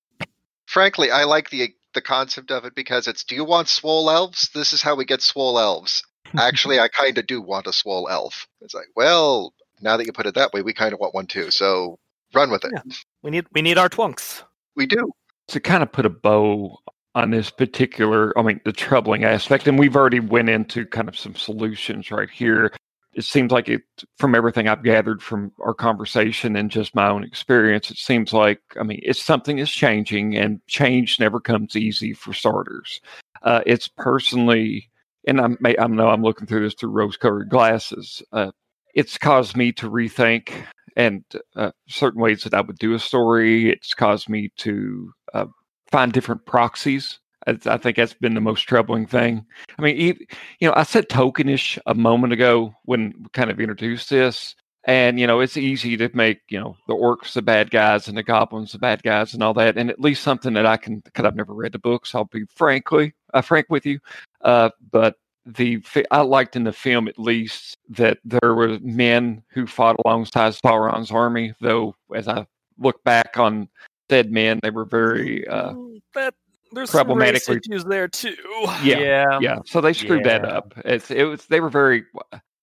Frankly, 0.65 1.11
I 1.11 1.23
like 1.25 1.49
the 1.49 1.73
the 1.93 2.01
concept 2.01 2.51
of 2.51 2.65
it 2.65 2.75
because 2.75 3.07
it's 3.07 3.23
do 3.23 3.35
you 3.35 3.45
want 3.45 3.67
swole 3.67 4.09
elves? 4.09 4.49
This 4.53 4.73
is 4.73 4.81
how 4.81 4.95
we 4.95 5.05
get 5.05 5.21
swole 5.21 5.59
elves. 5.59 6.03
Actually, 6.37 6.79
I 6.79 6.87
kind 6.87 7.17
of 7.17 7.27
do 7.27 7.41
want 7.41 7.67
a 7.67 7.73
swole 7.73 8.09
elf. 8.09 8.47
It's 8.61 8.73
like, 8.73 8.87
well, 8.95 9.53
now 9.85 9.95
that 9.95 10.05
you 10.05 10.11
put 10.11 10.25
it 10.25 10.35
that 10.35 10.51
way, 10.51 10.61
we 10.61 10.73
kind 10.73 10.93
of 10.93 10.99
want 10.99 11.13
one 11.13 11.27
too. 11.27 11.51
So 11.51 11.99
run 12.33 12.51
with 12.51 12.65
it. 12.65 12.71
Yeah. 12.73 12.95
We 13.23 13.31
need 13.31 13.45
we 13.53 13.61
need 13.61 13.77
our 13.77 13.87
twunks. 13.87 14.43
We 14.75 14.85
do. 14.85 15.11
to 15.47 15.59
kind 15.61 15.83
of 15.83 15.91
put 15.91 16.05
a 16.05 16.09
bow 16.09 16.77
on 17.15 17.31
this 17.31 17.49
particular 17.49 18.37
i 18.37 18.41
mean 18.41 18.59
the 18.65 18.73
troubling 18.73 19.23
aspect 19.23 19.67
and 19.67 19.79
we've 19.79 19.95
already 19.95 20.19
went 20.19 20.49
into 20.49 20.85
kind 20.85 21.07
of 21.07 21.17
some 21.17 21.33
solutions 21.33 22.11
right 22.11 22.29
here 22.29 22.71
it 23.13 23.23
seems 23.23 23.51
like 23.51 23.69
it 23.69 23.81
from 24.17 24.35
everything 24.35 24.67
i've 24.67 24.83
gathered 24.83 25.23
from 25.23 25.51
our 25.61 25.73
conversation 25.73 26.57
and 26.57 26.69
just 26.69 26.93
my 26.93 27.07
own 27.07 27.23
experience 27.23 27.89
it 27.89 27.97
seems 27.97 28.33
like 28.33 28.59
i 28.79 28.83
mean 28.83 28.99
it's 29.01 29.21
something 29.21 29.59
is 29.59 29.71
changing 29.71 30.35
and 30.35 30.59
change 30.67 31.19
never 31.19 31.39
comes 31.39 31.75
easy 31.77 32.13
for 32.13 32.33
starters 32.33 32.99
uh, 33.43 33.61
it's 33.65 33.87
personally 33.87 34.89
and 35.25 35.39
i 35.39 35.47
may 35.61 35.75
i 35.79 35.87
know 35.87 36.09
i'm 36.09 36.21
looking 36.23 36.45
through 36.45 36.63
this 36.63 36.73
through 36.73 36.89
rose 36.91 37.15
colored 37.15 37.49
glasses 37.49 38.21
uh, 38.33 38.51
it's 38.95 39.17
caused 39.17 39.55
me 39.55 39.71
to 39.73 39.89
rethink 39.89 40.51
and 40.95 41.23
uh, 41.55 41.71
certain 41.87 42.21
ways 42.21 42.43
that 42.43 42.53
I 42.53 42.61
would 42.61 42.77
do 42.79 42.93
a 42.93 42.99
story. 42.99 43.69
It's 43.69 43.93
caused 43.93 44.29
me 44.29 44.51
to 44.57 45.11
uh, 45.33 45.45
find 45.91 46.11
different 46.11 46.45
proxies. 46.45 47.19
I, 47.45 47.57
I 47.65 47.77
think 47.77 47.97
that's 47.97 48.13
been 48.13 48.33
the 48.33 48.41
most 48.41 48.61
troubling 48.61 49.05
thing. 49.05 49.45
I 49.77 49.81
mean, 49.81 49.97
e- 49.97 50.27
you 50.59 50.67
know, 50.67 50.73
I 50.75 50.83
said 50.83 51.09
tokenish 51.09 51.77
a 51.85 51.93
moment 51.93 52.33
ago 52.33 52.73
when 52.85 53.13
we 53.19 53.25
kind 53.33 53.51
of 53.51 53.59
introduced 53.59 54.09
this, 54.09 54.55
and 54.85 55.19
you 55.19 55.27
know, 55.27 55.41
it's 55.41 55.57
easy 55.57 55.97
to 55.97 56.09
make 56.13 56.39
you 56.47 56.59
know 56.59 56.77
the 56.87 56.95
orcs 56.95 57.33
the 57.33 57.41
bad 57.41 57.71
guys 57.71 58.07
and 58.07 58.17
the 58.17 58.23
goblins 58.23 58.71
the 58.71 58.79
bad 58.79 59.03
guys 59.03 59.33
and 59.33 59.43
all 59.43 59.53
that, 59.55 59.77
and 59.77 59.89
at 59.89 59.99
least 59.99 60.23
something 60.23 60.53
that 60.53 60.65
I 60.65 60.77
can. 60.77 60.99
Because 60.99 61.25
I've 61.25 61.35
never 61.35 61.53
read 61.53 61.73
the 61.73 61.79
books, 61.79 62.15
I'll 62.15 62.25
be 62.25 62.45
frankly 62.55 63.13
uh, 63.33 63.41
frank 63.41 63.67
with 63.69 63.85
you, 63.85 63.99
uh, 64.41 64.69
but 64.91 65.15
the 65.45 65.83
I 66.11 66.21
liked 66.21 66.55
in 66.55 66.63
the 66.63 66.73
film 66.73 67.07
at 67.07 67.19
least 67.19 67.77
that 67.89 68.17
there 68.25 68.55
were 68.55 68.79
men 68.81 69.43
who 69.49 69.67
fought 69.67 69.95
alongside 70.05 70.53
Sauron's 70.53 71.11
army. 71.11 71.53
Though, 71.61 71.95
as 72.13 72.27
I 72.27 72.45
look 72.79 73.03
back 73.03 73.37
on 73.37 73.69
said 74.09 74.31
men, 74.31 74.59
they 74.63 74.71
were 74.71 74.85
very 74.85 75.47
uh, 75.47 75.73
Mm, 75.73 76.01
But 76.13 76.33
there's 76.71 76.89
some 76.89 77.13
race 77.13 77.47
issues 77.47 77.85
there 77.85 78.07
too. 78.07 78.35
yeah, 78.83 79.39
yeah. 79.39 79.59
So 79.65 79.81
they 79.81 79.93
screwed 79.93 80.23
that 80.25 80.45
up. 80.45 80.73
It's 80.83 81.11
it 81.11 81.23
was 81.23 81.45
they 81.45 81.59
were 81.59 81.69
very. 81.69 82.05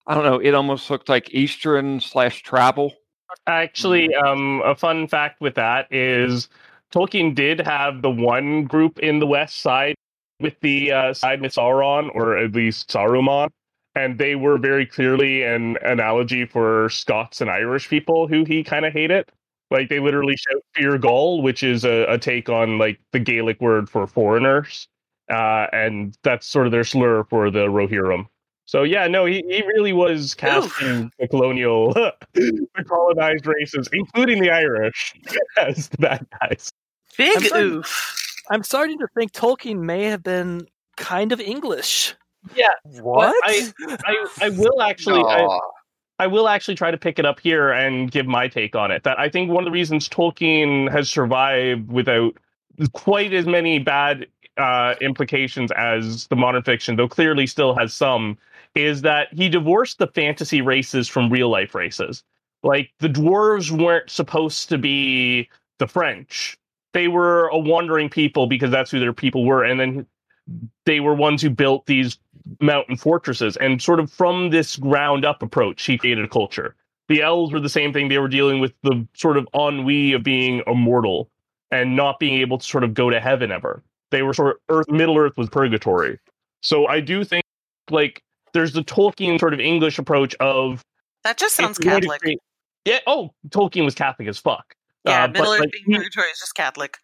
I 0.07 0.15
don't 0.15 0.25
know. 0.25 0.39
It 0.39 0.55
almost 0.55 0.91
looked 0.91 1.09
like 1.09 1.33
Eastern 1.33 2.01
slash 2.01 2.43
tribal. 2.43 2.93
Actually, 3.47 4.15
um, 4.15 4.61
a 4.65 4.75
fun 4.75 5.07
fact 5.07 5.41
with 5.41 5.55
that 5.55 5.87
is 5.93 6.49
Tolkien 6.93 7.35
did 7.35 7.61
have 7.61 8.03
the 8.03 8.11
one 8.11 8.65
group 8.65 8.99
in 8.99 9.21
the 9.21 9.27
west 9.27 9.61
side 9.61 9.95
with 10.43 10.59
the 10.61 10.93
uh, 10.93 11.15
side 11.15 11.41
with 11.41 11.55
Sauron, 11.55 12.11
or 12.15 12.37
at 12.37 12.53
least 12.53 12.91
Saruman, 12.91 13.49
and 13.95 14.19
they 14.19 14.35
were 14.35 14.59
very 14.59 14.87
clearly 14.87 15.43
an 15.43 15.77
analogy 15.83 16.45
for 16.45 16.89
Scots 16.89 17.41
and 17.41 17.51
Irish 17.51 17.89
people 17.89 18.27
who 18.29 18.45
he 18.45 18.65
kind 18.65 18.85
of 18.85 18.93
hated. 18.93 19.31
Like 19.71 19.89
they 19.89 20.01
literally 20.01 20.37
shout 20.37 20.63
"Forgoil," 20.75 21.43
which 21.43 21.63
is 21.63 21.85
a, 21.85 22.05
a 22.05 22.19
take 22.19 22.49
on 22.49 22.79
like 22.79 23.01
the 23.13 23.19
Gaelic 23.19 23.61
word 23.61 23.89
for 23.89 24.07
foreigners, 24.07 24.89
uh, 25.31 25.67
and 25.73 26.17
that's 26.23 26.47
sort 26.47 26.67
of 26.67 26.73
their 26.73 26.85
slur 26.85 27.25
for 27.25 27.51
the 27.51 27.67
Rohirrim. 27.67 28.27
So 28.67 28.85
yeah, 28.85 29.07
no, 29.07 29.27
he, 29.27 29.43
he 29.49 29.63
really 29.67 29.93
was 29.93 30.35
casting 30.35 31.11
the 31.19 31.29
colonial, 31.29 31.93
the 32.35 32.85
colonized 32.87 33.47
races, 33.47 33.89
including 33.93 34.43
the 34.43 34.51
Irish, 34.51 35.15
as 35.59 35.89
the 35.89 35.99
bad 35.99 36.27
guys. 36.41 36.73
Big 37.17 37.53
I'm 37.53 37.61
oof. 37.61 38.32
I'm 38.53 38.63
starting 38.63 38.99
to 38.99 39.09
think 39.17 39.33
Tolkien 39.33 39.79
may 39.79 40.05
have 40.05 40.23
been 40.23 40.67
kind 40.99 41.33
of 41.33 41.41
English. 41.41 42.15
Yeah, 42.55 42.69
What? 43.01 43.35
I, 43.45 43.73
I, 44.05 44.27
I 44.43 44.49
will 44.51 44.83
actually, 44.83 45.23
I, 45.23 45.59
I 46.19 46.27
will 46.27 46.49
actually 46.49 46.75
try 46.75 46.91
to 46.91 46.99
pick 46.99 47.19
it 47.19 47.25
up 47.25 47.41
here 47.41 47.71
and 47.71 48.11
give 48.11 48.27
my 48.27 48.49
take 48.49 48.77
on 48.77 48.91
it. 48.91 49.05
That 49.05 49.19
I 49.19 49.31
think 49.31 49.51
one 49.51 49.63
of 49.63 49.65
the 49.65 49.71
reasons 49.71 50.07
Tolkien 50.07 50.93
has 50.93 51.09
survived 51.09 51.91
without 51.91 52.37
quite 52.93 53.33
as 53.33 53.47
many 53.47 53.79
bad 53.79 54.27
uh, 54.59 54.97
implications 55.01 55.73
as 55.73 56.27
the 56.27 56.37
modern 56.37 56.63
fiction, 56.63 56.97
though 56.97 57.09
clearly 57.09 57.47
still 57.47 57.75
has 57.75 57.95
some, 57.95 58.37
is 58.75 59.01
that 59.01 59.29
he 59.33 59.49
divorced 59.49 59.99
the 59.99 60.09
fantasy 60.09 60.61
races 60.61 61.09
from 61.09 61.31
real 61.31 61.49
life 61.49 61.75
races. 61.75 62.23
Like 62.63 62.93
the 62.99 63.09
dwarves 63.09 63.71
weren't 63.71 64.11
supposed 64.11 64.69
to 64.69 64.77
be 64.77 65.49
the 65.79 65.87
French. 65.87 66.59
They 66.93 67.09
were 67.09 67.49
a 67.49 67.59
wandering 67.59 68.09
people 68.11 68.47
because 68.47 68.71
that's 68.71 68.91
who 68.91 69.01
their 69.01 69.13
people 69.13 69.45
were, 69.45 69.65
and 69.65 69.81
then 69.81 70.07
they 70.85 71.01
were 71.01 71.15
ones 71.15 71.41
who 71.41 71.51
built 71.51 71.87
these 71.87 72.19
mountain 72.61 72.97
fortresses. 72.97 73.57
And 73.59 73.81
sort 73.81 74.01
of 74.01 74.11
from 74.11 74.51
this 74.51 74.77
ground 74.77 75.25
up 75.25 75.43
approach, 75.43 75.85
he 75.85 75.97
created 75.97 76.25
a 76.25 76.29
culture. 76.29 76.75
The 77.09 77.23
elves 77.23 77.53
were 77.53 77.61
the 77.61 77.69
same 77.69 77.93
thing. 77.93 78.09
They 78.09 78.19
were 78.19 78.29
dealing 78.29 78.61
with 78.61 78.73
the 78.83 79.07
sort 79.15 79.37
of 79.37 79.49
ennui 79.55 80.13
of 80.13 80.23
being 80.23 80.63
immortal 80.67 81.31
and 81.71 81.97
not 81.97 82.19
being 82.19 82.35
able 82.41 82.59
to 82.59 82.65
sort 82.65 82.85
of 82.85 82.95
go 82.95 83.09
to 83.11 83.21
heaven 83.21 83.51
ever. 83.53 83.83
They 84.11 84.23
were 84.23 84.35
sort 84.35 84.57
of 84.57 84.57
Earth, 84.69 84.91
Middle 84.91 85.17
Earth 85.17 85.37
was 85.39 85.49
purgatory. 85.49 86.19
So 86.61 86.87
I 86.87 87.01
do 87.01 87.25
think 87.25 87.45
like 87.91 88.23
there's 88.53 88.73
the 88.73 88.83
Tolkien 88.83 89.41
sort 89.41 89.55
of 89.55 89.61
English 89.61 89.99
approach 89.99 90.35
of 90.37 90.85
That 91.25 91.39
just 91.39 91.55
sounds 91.55 91.79
if 91.79 91.85
you're 91.85 91.93
going 91.93 92.03
to 92.03 92.07
Catholic. 92.09 92.21
create- 92.21 92.39
yeah. 92.85 92.99
Oh, 93.07 93.33
Tolkien 93.49 93.85
was 93.85 93.95
Catholic 93.95 94.29
as 94.29 94.39
fuck. 94.39 94.75
Yeah, 95.05 95.25
Uh, 95.25 95.27
but, 95.29 95.33
Middle 95.35 95.53
Earth 95.55 95.61
like, 95.61 95.73
purgatory 95.87 96.29
is 96.31 96.39
just 96.39 96.55
Catholic. 96.55 96.99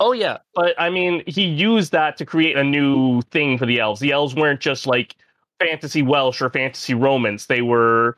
Oh 0.00 0.12
yeah, 0.12 0.38
but 0.54 0.74
I 0.78 0.90
mean, 0.90 1.22
he 1.26 1.44
used 1.44 1.92
that 1.92 2.16
to 2.16 2.26
create 2.26 2.56
a 2.56 2.64
new 2.64 3.22
thing 3.30 3.58
for 3.58 3.66
the 3.66 3.78
elves. 3.78 4.00
The 4.00 4.10
elves 4.10 4.34
weren't 4.34 4.60
just 4.60 4.86
like 4.86 5.14
fantasy 5.60 6.02
Welsh 6.02 6.42
or 6.42 6.50
fantasy 6.50 6.94
Romans; 6.94 7.46
they 7.46 7.62
were 7.62 8.16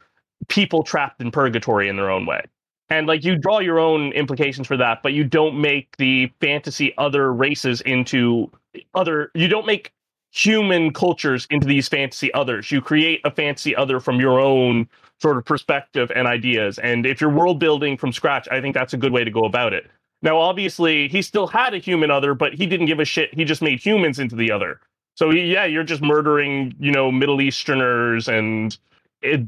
people 0.49 0.83
trapped 0.83 1.21
in 1.21 1.31
purgatory 1.31 1.89
in 1.89 1.97
their 1.97 2.11
own 2.11 2.25
way. 2.25 2.43
And 2.89 3.07
like 3.07 3.25
you 3.25 3.37
draw 3.37 3.59
your 3.59 3.79
own 3.79 4.13
implications 4.13 4.67
for 4.67 4.77
that, 4.79 5.03
but 5.03 5.13
you 5.13 5.25
don't 5.25 5.61
make 5.61 5.97
the 5.99 6.33
fantasy 6.41 6.95
other 6.97 7.33
races 7.33 7.81
into 7.83 8.51
other. 8.95 9.31
You 9.35 9.49
don't 9.49 9.67
make 9.67 9.93
human 10.31 10.93
cultures 10.93 11.47
into 11.51 11.67
these 11.67 11.89
fantasy 11.89 12.33
others. 12.33 12.71
You 12.71 12.81
create 12.81 13.21
a 13.25 13.31
fantasy 13.31 13.75
other 13.77 14.01
from 14.01 14.21
your 14.21 14.39
own 14.39 14.89
sort 15.21 15.37
of 15.37 15.45
perspective 15.45 16.13
and 16.15 16.27
ideas. 16.27 16.79
And 16.79 17.07
if 17.07 17.21
you're 17.21 17.31
world 17.31 17.59
building 17.59 17.97
from 17.97 18.13
scratch, 18.13 18.49
I 18.51 18.61
think 18.61 18.75
that's 18.75 18.93
a 18.93 18.97
good 18.97 19.13
way 19.13 19.25
to 19.25 19.31
go 19.31 19.45
about 19.45 19.73
it. 19.73 19.91
Now, 20.23 20.39
obviously, 20.39 21.09
he 21.09 21.23
still 21.23 21.47
had 21.47 21.75
a 21.75 21.79
human 21.79 22.11
other, 22.11 22.35
but 22.35 22.55
he 22.55 22.67
didn't 22.67 22.87
give 22.87 23.01
a 23.01 23.05
shit. 23.05 23.33
He 23.35 23.45
just 23.45 23.63
made 23.63 23.81
humans 23.85 24.19
into 24.19 24.37
the 24.37 24.51
other. 24.51 24.81
So 25.15 25.31
yeah, 25.31 25.65
you're 25.65 25.85
just 25.85 26.03
murdering, 26.03 26.75
you 26.79 26.93
know, 26.93 27.11
Middle 27.11 27.41
Easterners, 27.41 28.29
and 28.29 28.77
it, 29.23 29.41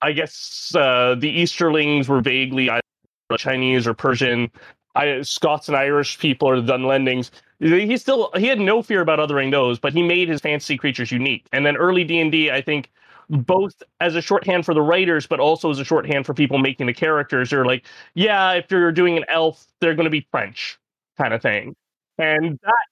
I 0.00 0.12
guess 0.12 0.72
uh, 0.76 1.16
the 1.18 1.28
Easterlings 1.28 2.08
were 2.08 2.20
vaguely 2.20 2.70
Chinese 3.36 3.88
or 3.88 3.94
Persian. 3.94 4.50
I, 4.94 5.22
Scots 5.22 5.68
and 5.68 5.76
Irish 5.76 6.18
people 6.18 6.48
are 6.48 6.60
the 6.60 6.72
Dunlendings. 6.72 7.30
He 7.58 7.96
still 7.96 8.30
he 8.36 8.46
had 8.46 8.60
no 8.60 8.82
fear 8.82 9.00
about 9.00 9.18
othering 9.18 9.50
those, 9.50 9.78
but 9.78 9.92
he 9.92 10.02
made 10.02 10.28
his 10.28 10.40
fantasy 10.40 10.76
creatures 10.76 11.10
unique. 11.10 11.46
And 11.52 11.66
then 11.66 11.76
early 11.76 12.04
D 12.04 12.20
and 12.20 12.30
D, 12.30 12.50
I 12.50 12.60
think 12.62 12.90
both 13.28 13.82
as 14.00 14.14
a 14.14 14.22
shorthand 14.22 14.64
for 14.64 14.74
the 14.74 14.82
writers, 14.82 15.26
but 15.26 15.40
also 15.40 15.70
as 15.70 15.78
a 15.78 15.84
shorthand 15.84 16.26
for 16.26 16.34
people 16.34 16.58
making 16.58 16.86
the 16.86 16.94
characters. 16.94 17.50
They're 17.50 17.64
like, 17.64 17.84
yeah, 18.14 18.52
if 18.52 18.70
you're 18.70 18.92
doing 18.92 19.16
an 19.16 19.24
elf, 19.28 19.66
they're 19.80 19.94
going 19.94 20.04
to 20.04 20.10
be 20.10 20.26
French, 20.30 20.78
kind 21.18 21.34
of 21.34 21.42
thing. 21.42 21.74
And 22.18 22.58
that 22.62 22.86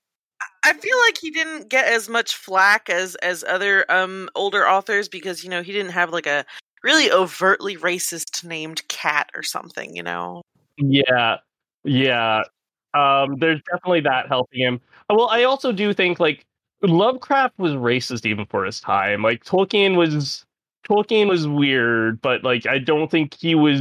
I 0.65 0.73
feel 0.73 0.97
like 1.07 1.19
he 1.21 1.31
didn't 1.31 1.69
get 1.69 1.87
as 1.87 2.09
much 2.09 2.37
flack 2.37 2.89
as 2.89 3.15
as 3.17 3.45
other 3.45 3.85
um 3.91 4.29
older 4.35 4.67
authors 4.67 5.09
because 5.09 5.45
you 5.45 5.51
know 5.51 5.63
he 5.63 5.73
didn't 5.73 5.93
have 5.93 6.11
like 6.11 6.27
a 6.27 6.45
really 6.83 7.11
overtly 7.13 7.77
racist 7.77 8.45
named 8.45 8.87
cat 8.89 9.31
or 9.35 9.43
something. 9.43 9.95
You 9.95 10.03
know. 10.03 10.43
Yeah, 10.79 11.37
yeah. 11.85 12.43
Um, 12.95 13.37
there's 13.39 13.61
definitely 13.71 14.01
that 14.01 14.29
helping 14.29 14.61
him. 14.61 14.81
Well, 15.11 15.29
I 15.29 15.45
also 15.45 15.71
do 15.71 15.93
think 15.93 16.19
like 16.19 16.47
Lovecraft 16.87 17.59
was 17.59 17.73
racist 17.73 18.27
even 18.27 18.47
for 18.47 18.65
his 18.65 18.81
time. 18.81 19.23
Like 19.23 19.45
Tolkien 19.45 19.97
was 19.97 20.45
Tolkien 20.89 21.29
was 21.29 21.47
weird, 21.49 22.21
but 22.21 22.45
like 22.45 22.67
I 22.67 22.79
don't 22.79 23.11
think 23.11 23.35
he 23.35 23.55
was 23.55 23.81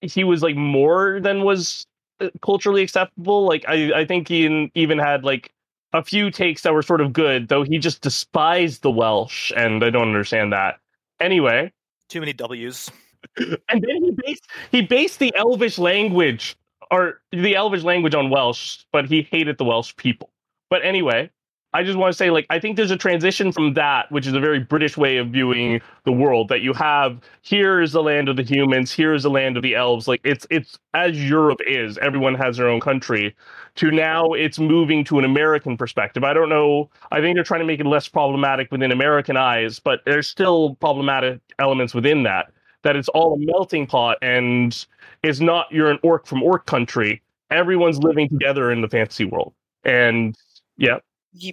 he 0.00 0.24
was 0.24 0.42
like 0.42 0.56
more 0.56 1.20
than 1.20 1.42
was 1.42 1.86
uh, 2.20 2.30
culturally 2.42 2.82
acceptable. 2.82 3.46
Like 3.46 3.64
I 3.68 4.00
I 4.00 4.04
think 4.04 4.28
he 4.28 4.70
even 4.74 4.98
had 4.98 5.24
like 5.24 5.52
a 5.92 6.02
few 6.02 6.30
takes 6.30 6.62
that 6.62 6.72
were 6.72 6.82
sort 6.82 7.00
of 7.00 7.12
good, 7.12 7.48
though 7.48 7.64
he 7.64 7.78
just 7.78 8.00
despised 8.00 8.82
the 8.82 8.90
Welsh, 8.90 9.52
and 9.56 9.84
I 9.84 9.90
don't 9.90 10.08
understand 10.08 10.52
that. 10.52 10.78
Anyway, 11.20 11.70
Too 12.08 12.20
many 12.20 12.32
W's. 12.32 12.90
and 13.36 13.56
then 13.68 14.02
he 14.02 14.10
based 14.24 14.46
he 14.70 14.82
based 14.82 15.18
the 15.18 15.32
Elvish 15.36 15.78
language 15.78 16.56
or 16.90 17.20
the 17.30 17.54
Elvish 17.54 17.84
language 17.84 18.14
on 18.14 18.30
Welsh, 18.30 18.84
but 18.92 19.06
he 19.06 19.22
hated 19.22 19.58
the 19.58 19.64
Welsh 19.64 19.94
people. 19.96 20.30
But 20.70 20.84
anyway, 20.84 21.30
I 21.74 21.82
just 21.82 21.96
want 21.96 22.12
to 22.12 22.16
say, 22.16 22.30
like, 22.30 22.46
I 22.50 22.58
think 22.58 22.76
there's 22.76 22.90
a 22.90 22.98
transition 22.98 23.50
from 23.50 23.72
that, 23.74 24.10
which 24.12 24.26
is 24.26 24.34
a 24.34 24.40
very 24.40 24.60
British 24.60 24.98
way 24.98 25.16
of 25.16 25.28
viewing 25.28 25.80
the 26.04 26.12
world. 26.12 26.48
That 26.48 26.60
you 26.60 26.74
have 26.74 27.18
here 27.40 27.80
is 27.80 27.92
the 27.92 28.02
land 28.02 28.28
of 28.28 28.36
the 28.36 28.42
humans, 28.42 28.92
here 28.92 29.14
is 29.14 29.22
the 29.22 29.30
land 29.30 29.56
of 29.56 29.62
the 29.62 29.74
elves. 29.74 30.06
Like 30.06 30.20
it's 30.22 30.46
it's 30.50 30.78
as 30.92 31.18
Europe 31.28 31.60
is. 31.66 31.96
Everyone 31.98 32.34
has 32.34 32.58
their 32.58 32.68
own 32.68 32.80
country. 32.80 33.34
To 33.76 33.90
now, 33.90 34.32
it's 34.32 34.58
moving 34.58 35.02
to 35.04 35.18
an 35.18 35.24
American 35.24 35.78
perspective. 35.78 36.24
I 36.24 36.34
don't 36.34 36.50
know. 36.50 36.90
I 37.10 37.20
think 37.20 37.36
they're 37.36 37.44
trying 37.44 37.60
to 37.60 37.66
make 37.66 37.80
it 37.80 37.86
less 37.86 38.06
problematic 38.06 38.70
within 38.70 38.92
American 38.92 39.38
eyes, 39.38 39.78
but 39.78 40.00
there's 40.04 40.28
still 40.28 40.74
problematic 40.74 41.40
elements 41.58 41.94
within 41.94 42.22
that. 42.24 42.52
That 42.82 42.96
it's 42.96 43.08
all 43.08 43.34
a 43.34 43.38
melting 43.38 43.86
pot, 43.86 44.18
and 44.20 44.86
it's 45.22 45.40
not 45.40 45.68
you're 45.70 45.90
an 45.90 46.00
orc 46.02 46.26
from 46.26 46.42
orc 46.42 46.66
country. 46.66 47.22
Everyone's 47.50 47.98
living 47.98 48.28
together 48.28 48.70
in 48.70 48.82
the 48.82 48.88
fantasy 48.88 49.24
world, 49.24 49.54
and 49.84 50.36
yeah, 50.76 50.98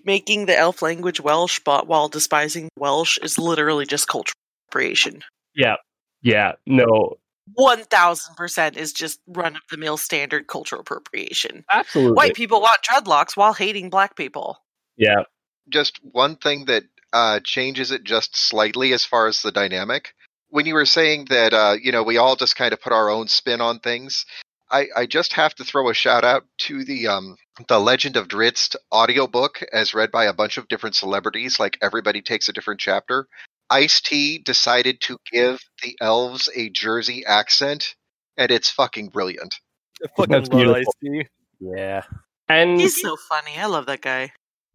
Making 0.05 0.45
the 0.45 0.57
elf 0.57 0.81
language 0.81 1.21
Welsh, 1.21 1.59
but 1.63 1.87
while 1.87 2.09
despising 2.09 2.69
Welsh 2.77 3.17
is 3.19 3.37
literally 3.39 3.85
just 3.85 4.07
cultural 4.07 4.35
appropriation. 4.67 5.21
yeah, 5.55 5.75
yeah. 6.21 6.53
No, 6.65 7.17
One 7.53 7.83
thousand 7.85 8.35
percent 8.35 8.75
is 8.77 8.91
just 8.93 9.19
run 9.27 9.55
of 9.55 9.61
the 9.71 9.77
mill 9.77 9.97
standard 9.97 10.47
cultural 10.47 10.81
appropriation. 10.81 11.63
absolutely. 11.69 12.13
White 12.15 12.35
people 12.35 12.61
want 12.61 12.81
dreadlocks 12.83 13.37
while 13.37 13.53
hating 13.53 13.89
black 13.89 14.15
people. 14.15 14.57
Yeah, 14.97 15.23
just 15.69 15.99
one 16.03 16.35
thing 16.35 16.65
that 16.65 16.83
uh, 17.13 17.39
changes 17.43 17.91
it 17.91 18.03
just 18.03 18.35
slightly 18.35 18.91
as 18.93 19.05
far 19.05 19.27
as 19.27 19.41
the 19.41 19.51
dynamic. 19.51 20.13
When 20.49 20.65
you 20.65 20.73
were 20.73 20.85
saying 20.85 21.25
that, 21.29 21.53
uh, 21.53 21.75
you 21.81 21.91
know, 21.91 22.03
we 22.03 22.17
all 22.17 22.35
just 22.35 22.55
kind 22.55 22.73
of 22.73 22.81
put 22.81 22.91
our 22.91 23.09
own 23.09 23.27
spin 23.27 23.61
on 23.61 23.79
things, 23.79 24.25
I, 24.71 24.87
I 24.95 25.05
just 25.07 25.33
have 25.33 25.55
to 25.55 25.65
throw 25.65 25.89
a 25.89 25.93
shout 25.93 26.23
out 26.25 26.45
to 26.59 26.83
the 26.85 27.07
um, 27.07 27.37
the 27.67 27.79
Legend 27.79 28.17
of 28.17 28.27
Drizzt 28.27 28.75
audiobook 28.93 29.63
as 29.73 29.93
read 29.93 30.11
by 30.11 30.25
a 30.25 30.33
bunch 30.33 30.57
of 30.57 30.67
different 30.67 30.95
celebrities. 30.95 31.59
Like 31.59 31.77
everybody 31.81 32.21
takes 32.21 32.49
a 32.49 32.53
different 32.53 32.79
chapter. 32.79 33.27
Ice 33.69 34.01
T 34.01 34.39
decided 34.39 35.01
to 35.01 35.17
give 35.31 35.59
the 35.83 35.97
elves 36.01 36.49
a 36.55 36.69
Jersey 36.69 37.25
accent, 37.25 37.95
and 38.37 38.51
it's 38.51 38.69
fucking 38.69 39.09
brilliant. 39.09 39.55
I 40.03 40.07
fucking 40.17 40.31
That's 40.31 40.49
love 40.49 40.51
beautiful. 40.57 40.95
Ice-T. 41.03 41.27
Yeah. 41.59 42.03
and 42.49 42.79
He's 42.79 43.01
so 43.01 43.15
funny. 43.29 43.57
I 43.59 43.65
love 43.67 43.87
that 43.87 44.01
guy. 44.01 44.31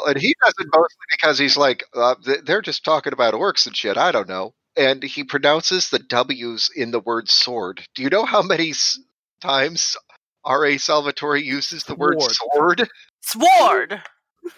And 0.06 0.18
he 0.18 0.34
does 0.44 0.54
it 0.58 0.68
mostly 0.72 1.06
because 1.12 1.38
he's 1.38 1.56
like, 1.56 1.84
uh, 1.94 2.16
they're 2.44 2.62
just 2.62 2.84
talking 2.84 3.12
about 3.12 3.34
orcs 3.34 3.66
and 3.66 3.76
shit. 3.76 3.96
I 3.96 4.12
don't 4.12 4.28
know. 4.28 4.54
And 4.76 5.02
he 5.02 5.24
pronounces 5.24 5.90
the 5.90 6.00
W's 6.00 6.70
in 6.76 6.90
the 6.90 7.00
word 7.00 7.28
sword. 7.30 7.82
Do 7.94 8.02
you 8.02 8.10
know 8.10 8.24
how 8.24 8.42
many 8.42 8.70
s- 8.70 8.98
times 9.44 9.96
R.A. 10.44 10.78
Salvatore 10.78 11.38
uses 11.38 11.84
the 11.84 11.96
word 11.96 12.22
sword? 12.22 12.88
Sword. 13.22 14.02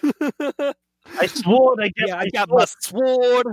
I 1.21 1.27
swore 1.27 1.75
I 1.81 1.89
get 1.97 2.09
yeah, 2.09 2.15
my 2.15 2.21
I 2.21 2.29
got 2.29 2.49
sword. 2.49 2.59
my 2.59 2.65
sword. 2.81 3.47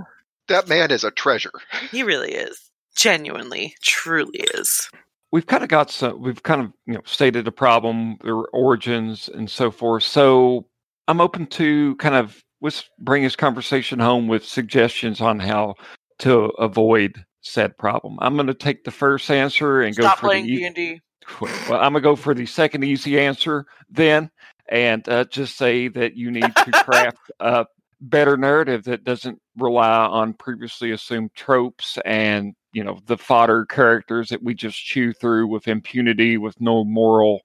That 0.49 0.69
man 0.69 0.91
is 0.91 1.03
a 1.05 1.11
treasure. 1.11 1.51
He 1.91 2.03
really 2.03 2.33
is. 2.33 2.59
Genuinely, 2.97 3.75
truly 3.83 4.39
is. 4.55 4.89
we've 5.31 5.47
kind 5.47 5.63
of 5.63 5.69
got 5.69 5.91
some 5.91 6.21
we've 6.21 6.43
kind 6.43 6.61
of 6.61 6.73
you 6.87 6.95
know 6.95 7.01
stated 7.05 7.47
a 7.47 7.53
problem 7.53 8.17
their 8.23 8.37
origins 8.53 9.29
and 9.29 9.49
so 9.51 9.71
forth 9.71 10.03
so 10.03 10.67
i'm 11.07 11.21
open 11.21 11.47
to 11.47 11.95
kind 11.97 12.15
of 12.15 12.43
let's 12.61 12.89
bring 12.99 13.23
this 13.23 13.37
conversation 13.37 13.99
home 13.99 14.27
with 14.29 14.45
suggestions 14.45 15.21
on 15.21 15.39
how 15.39 15.75
to 16.19 16.45
avoid 16.59 17.25
said 17.43 17.77
problem 17.79 18.17
i'm 18.21 18.35
going 18.35 18.47
to 18.47 18.55
take 18.55 18.85
the 18.85 18.91
first 18.91 19.31
answer 19.31 19.81
and 19.83 19.95
Stop 19.95 19.97
go 19.97 20.09
for 20.09 20.29
playing 20.29 20.45
the 20.47 20.49
D 20.49 20.63
e- 20.63 20.65
and 20.65 20.75
D. 20.75 21.01
well 21.41 21.79
i'm 21.79 21.93
going 21.93 21.95
to 21.95 22.01
go 22.01 22.15
for 22.15 22.33
the 22.33 22.45
second 22.45 22.83
easy 22.83 23.19
answer 23.19 23.65
then 23.89 24.29
and 24.69 25.07
uh, 25.09 25.23
just 25.25 25.57
say 25.57 25.87
that 25.87 26.15
you 26.15 26.31
need 26.31 26.55
to 26.55 26.71
craft 26.83 27.31
a 27.39 27.65
better 28.01 28.37
narrative 28.37 28.83
that 28.83 29.03
doesn't 29.03 29.39
rely 29.57 29.89
on 29.89 30.33
previously 30.33 30.91
assumed 30.91 31.33
tropes 31.35 31.97
and 32.05 32.53
you 32.73 32.83
know 32.83 32.99
the 33.05 33.17
fodder 33.17 33.65
characters 33.65 34.29
that 34.29 34.43
we 34.43 34.53
just 34.53 34.77
chew 34.77 35.13
through 35.13 35.47
with 35.47 35.67
impunity 35.67 36.37
with 36.37 36.59
no 36.59 36.83
moral 36.83 37.41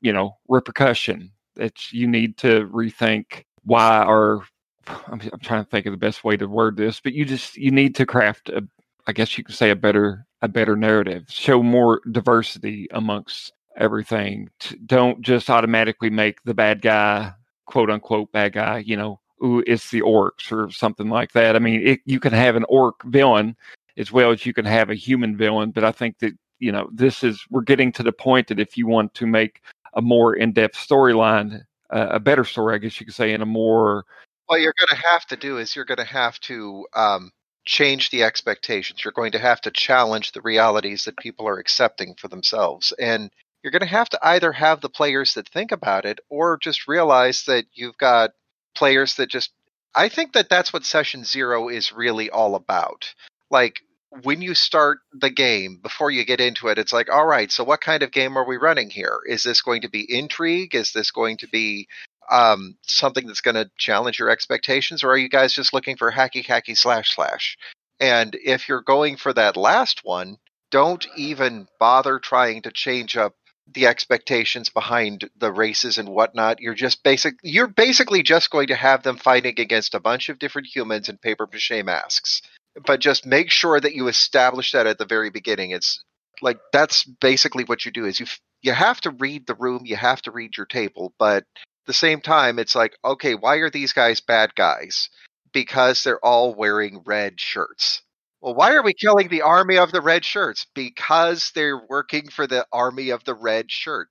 you 0.00 0.12
know 0.12 0.36
repercussion. 0.48 1.30
That 1.56 1.92
you 1.92 2.06
need 2.06 2.36
to 2.38 2.68
rethink 2.68 3.42
why 3.64 3.98
our 3.98 4.42
I'm, 4.86 5.20
I'm 5.32 5.40
trying 5.40 5.64
to 5.64 5.70
think 5.70 5.86
of 5.86 5.92
the 5.92 5.98
best 5.98 6.24
way 6.24 6.36
to 6.36 6.46
word 6.46 6.76
this 6.76 7.00
but 7.00 7.12
you 7.12 7.24
just 7.24 7.56
you 7.56 7.70
need 7.70 7.94
to 7.96 8.06
craft 8.06 8.48
a 8.48 8.66
i 9.06 9.12
guess 9.12 9.36
you 9.36 9.44
could 9.44 9.56
say 9.56 9.70
a 9.70 9.76
better 9.76 10.24
a 10.42 10.48
better 10.48 10.76
narrative 10.76 11.24
show 11.28 11.62
more 11.62 12.00
diversity 12.10 12.86
amongst 12.92 13.52
everything 13.76 14.48
don't 14.86 15.20
just 15.20 15.50
automatically 15.50 16.10
make 16.10 16.42
the 16.44 16.54
bad 16.54 16.82
guy 16.82 17.32
quote 17.66 17.90
unquote 17.90 18.30
bad 18.32 18.52
guy 18.52 18.78
you 18.78 18.96
know 18.96 19.20
ooh 19.44 19.62
it's 19.66 19.90
the 19.90 20.00
orcs 20.00 20.50
or 20.50 20.70
something 20.70 21.08
like 21.08 21.32
that. 21.32 21.54
I 21.54 21.60
mean 21.60 21.86
it, 21.86 22.00
you 22.04 22.18
can 22.18 22.32
have 22.32 22.56
an 22.56 22.64
orc 22.68 23.02
villain 23.04 23.56
as 23.96 24.12
well 24.12 24.30
as 24.30 24.46
you 24.46 24.52
can 24.54 24.64
have 24.64 24.90
a 24.90 24.94
human 24.94 25.36
villain 25.36 25.70
but 25.70 25.84
i 25.84 25.92
think 25.92 26.18
that 26.20 26.32
you 26.58 26.72
know 26.72 26.88
this 26.92 27.22
is 27.22 27.44
we're 27.50 27.62
getting 27.62 27.92
to 27.92 28.02
the 28.02 28.12
point 28.12 28.48
that 28.48 28.60
if 28.60 28.76
you 28.76 28.86
want 28.86 29.12
to 29.14 29.26
make 29.26 29.60
a 29.94 30.02
more 30.02 30.34
in-depth 30.34 30.76
storyline 30.76 31.62
uh, 31.90 32.08
a 32.10 32.20
better 32.20 32.44
story 32.44 32.74
i 32.74 32.78
guess 32.78 32.98
you 33.00 33.06
could 33.06 33.14
say 33.14 33.32
in 33.32 33.42
a 33.42 33.46
more 33.46 34.04
What 34.46 34.60
you're 34.60 34.74
going 34.78 35.00
to 35.00 35.06
have 35.06 35.26
to 35.26 35.36
do 35.36 35.58
is 35.58 35.74
you're 35.74 35.84
going 35.84 35.98
to 35.98 36.04
have 36.04 36.38
to 36.40 36.86
um, 36.94 37.30
change 37.68 38.08
the 38.08 38.22
expectations. 38.22 39.04
You're 39.04 39.12
going 39.12 39.32
to 39.32 39.38
have 39.38 39.60
to 39.60 39.70
challenge 39.70 40.32
the 40.32 40.40
realities 40.40 41.04
that 41.04 41.18
people 41.18 41.46
are 41.46 41.58
accepting 41.58 42.14
for 42.14 42.26
themselves. 42.26 42.94
And 42.98 43.30
you're 43.62 43.70
going 43.70 43.80
to 43.80 43.86
have 43.86 44.08
to 44.08 44.18
either 44.22 44.52
have 44.52 44.80
the 44.80 44.88
players 44.88 45.34
that 45.34 45.50
think 45.50 45.70
about 45.70 46.06
it 46.06 46.18
or 46.30 46.56
just 46.56 46.88
realize 46.88 47.44
that 47.46 47.66
you've 47.74 47.98
got 47.98 48.30
players 48.74 49.16
that 49.16 49.28
just. 49.28 49.50
I 49.94 50.08
think 50.08 50.32
that 50.32 50.48
that's 50.48 50.72
what 50.72 50.86
session 50.86 51.24
zero 51.24 51.68
is 51.68 51.92
really 51.92 52.30
all 52.30 52.54
about. 52.54 53.12
Like, 53.50 53.80
when 54.22 54.40
you 54.40 54.54
start 54.54 55.00
the 55.12 55.30
game, 55.30 55.78
before 55.82 56.10
you 56.10 56.24
get 56.24 56.40
into 56.40 56.68
it, 56.68 56.78
it's 56.78 56.92
like, 56.92 57.10
all 57.10 57.26
right, 57.26 57.52
so 57.52 57.64
what 57.64 57.82
kind 57.82 58.02
of 58.02 58.12
game 58.12 58.38
are 58.38 58.46
we 58.46 58.56
running 58.56 58.88
here? 58.88 59.20
Is 59.26 59.42
this 59.42 59.60
going 59.60 59.82
to 59.82 59.90
be 59.90 60.06
intrigue? 60.08 60.74
Is 60.74 60.92
this 60.92 61.10
going 61.10 61.36
to 61.38 61.48
be 61.48 61.86
um, 62.30 62.76
something 62.82 63.26
that's 63.26 63.40
going 63.40 63.54
to 63.54 63.70
challenge 63.78 64.18
your 64.18 64.30
expectations, 64.30 65.02
or 65.02 65.10
are 65.10 65.16
you 65.16 65.28
guys 65.28 65.52
just 65.52 65.72
looking 65.72 65.96
for 65.96 66.12
hacky 66.12 66.44
hacky 66.44 66.76
slash 66.76 67.14
slash? 67.14 67.56
And 68.00 68.36
if 68.42 68.68
you're 68.68 68.82
going 68.82 69.16
for 69.16 69.32
that 69.32 69.56
last 69.56 70.00
one, 70.04 70.36
don't 70.70 71.06
even 71.16 71.66
bother 71.80 72.18
trying 72.18 72.62
to 72.62 72.70
change 72.70 73.16
up 73.16 73.34
the 73.74 73.86
expectations 73.86 74.70
behind 74.70 75.28
the 75.36 75.52
races 75.52 75.98
and 75.98 76.08
whatnot. 76.08 76.60
You're 76.60 76.74
just 76.74 77.02
basic. 77.02 77.34
You're 77.42 77.66
basically 77.66 78.22
just 78.22 78.50
going 78.50 78.68
to 78.68 78.74
have 78.74 79.02
them 79.02 79.16
fighting 79.16 79.58
against 79.58 79.94
a 79.94 80.00
bunch 80.00 80.28
of 80.28 80.38
different 80.38 80.68
humans 80.74 81.08
in 81.08 81.18
paper 81.18 81.48
mache 81.50 81.84
masks. 81.84 82.42
But 82.86 83.00
just 83.00 83.26
make 83.26 83.50
sure 83.50 83.78
that 83.80 83.94
you 83.94 84.08
establish 84.08 84.72
that 84.72 84.86
at 84.86 84.98
the 84.98 85.04
very 85.04 85.30
beginning. 85.30 85.72
It's 85.72 86.02
like 86.40 86.58
that's 86.72 87.04
basically 87.04 87.64
what 87.64 87.84
you 87.84 87.90
do. 87.90 88.04
Is 88.04 88.20
you 88.20 88.26
you 88.62 88.72
have 88.72 89.00
to 89.02 89.10
read 89.10 89.46
the 89.46 89.54
room, 89.54 89.82
you 89.84 89.96
have 89.96 90.22
to 90.22 90.30
read 90.30 90.56
your 90.56 90.66
table, 90.66 91.12
but 91.18 91.44
the 91.88 91.94
same 91.94 92.20
time, 92.22 92.60
it's 92.60 92.76
like, 92.76 92.96
okay, 93.04 93.34
why 93.34 93.56
are 93.56 93.70
these 93.70 93.92
guys 93.92 94.20
bad 94.20 94.54
guys? 94.54 95.10
Because 95.52 96.04
they're 96.04 96.24
all 96.24 96.54
wearing 96.54 97.02
red 97.06 97.40
shirts. 97.40 98.02
Well, 98.40 98.54
why 98.54 98.74
are 98.74 98.84
we 98.84 98.94
killing 98.94 99.28
the 99.28 99.42
army 99.42 99.78
of 99.78 99.92
the 99.92 100.02
red 100.02 100.24
shirts? 100.24 100.66
Because 100.74 101.50
they're 101.56 101.82
working 101.88 102.28
for 102.30 102.46
the 102.46 102.66
army 102.72 103.10
of 103.10 103.24
the 103.24 103.34
red 103.34 103.72
shirt. 103.72 104.08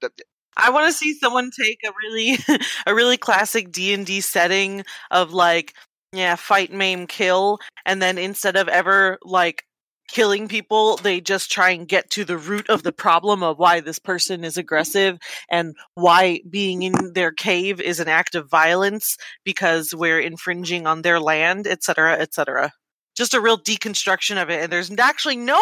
I 0.57 0.71
want 0.71 0.87
to 0.87 0.93
see 0.93 1.13
someone 1.13 1.51
take 1.51 1.79
a 1.85 1.91
really 2.03 2.37
a 2.87 2.95
really 2.95 3.17
classic 3.17 3.71
D 3.71 3.93
and 3.93 4.05
D 4.05 4.21
setting 4.21 4.83
of 5.11 5.33
like 5.33 5.73
Yeah, 6.13 6.35
fight, 6.35 6.71
maim, 6.73 7.07
kill, 7.07 7.59
and 7.85 8.01
then 8.01 8.17
instead 8.17 8.55
of 8.57 8.67
ever 8.69 9.19
like 9.23 9.63
killing 10.07 10.47
people, 10.47 10.97
they 10.97 11.21
just 11.21 11.51
try 11.51 11.71
and 11.71 11.87
get 11.87 12.09
to 12.11 12.25
the 12.25 12.37
root 12.37 12.69
of 12.69 12.83
the 12.83 12.91
problem 12.91 13.43
of 13.43 13.57
why 13.57 13.79
this 13.79 13.99
person 13.99 14.43
is 14.43 14.57
aggressive 14.57 15.17
and 15.49 15.75
why 15.95 16.41
being 16.49 16.83
in 16.83 17.13
their 17.13 17.31
cave 17.31 17.79
is 17.81 17.99
an 17.99 18.07
act 18.07 18.35
of 18.35 18.49
violence 18.49 19.17
because 19.43 19.93
we're 19.93 20.19
infringing 20.19 20.87
on 20.87 21.01
their 21.01 21.19
land, 21.19 21.67
etc., 21.67 22.13
etc. 22.13 22.71
Just 23.15 23.33
a 23.33 23.41
real 23.41 23.57
deconstruction 23.57 24.41
of 24.41 24.49
it, 24.49 24.61
and 24.61 24.71
there's 24.71 24.91
actually 24.97 25.37
no 25.37 25.61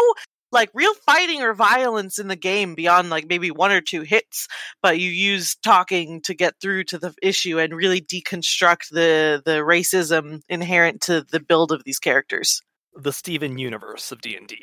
like 0.51 0.69
real 0.73 0.93
fighting 1.05 1.41
or 1.41 1.53
violence 1.53 2.17
in 2.17 2.27
the 2.27 2.35
game 2.35 2.75
beyond 2.75 3.09
like 3.09 3.25
maybe 3.27 3.51
one 3.51 3.71
or 3.71 3.81
two 3.81 4.01
hits 4.01 4.47
but 4.81 4.99
you 4.99 5.09
use 5.09 5.55
talking 5.63 6.21
to 6.21 6.33
get 6.33 6.53
through 6.61 6.83
to 6.83 6.97
the 6.97 7.13
issue 7.21 7.59
and 7.59 7.75
really 7.75 7.99
deconstruct 7.99 8.89
the 8.91 9.41
the 9.43 9.57
racism 9.57 10.41
inherent 10.47 11.01
to 11.01 11.25
the 11.31 11.39
build 11.39 11.71
of 11.71 11.83
these 11.83 11.99
characters 11.99 12.61
The 12.95 13.13
Steven 13.13 13.57
universe 13.57 14.11
of 14.11 14.21
D 14.21 14.35
and 14.35 14.47
D. 14.47 14.57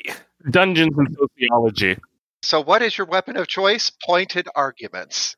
Dungeons 0.49 0.97
and 0.97 1.15
sociology. 1.15 1.97
So, 2.41 2.61
what 2.61 2.81
is 2.81 2.97
your 2.97 3.07
weapon 3.07 3.37
of 3.37 3.47
choice? 3.47 3.89
Pointed 3.89 4.47
arguments. 4.55 5.35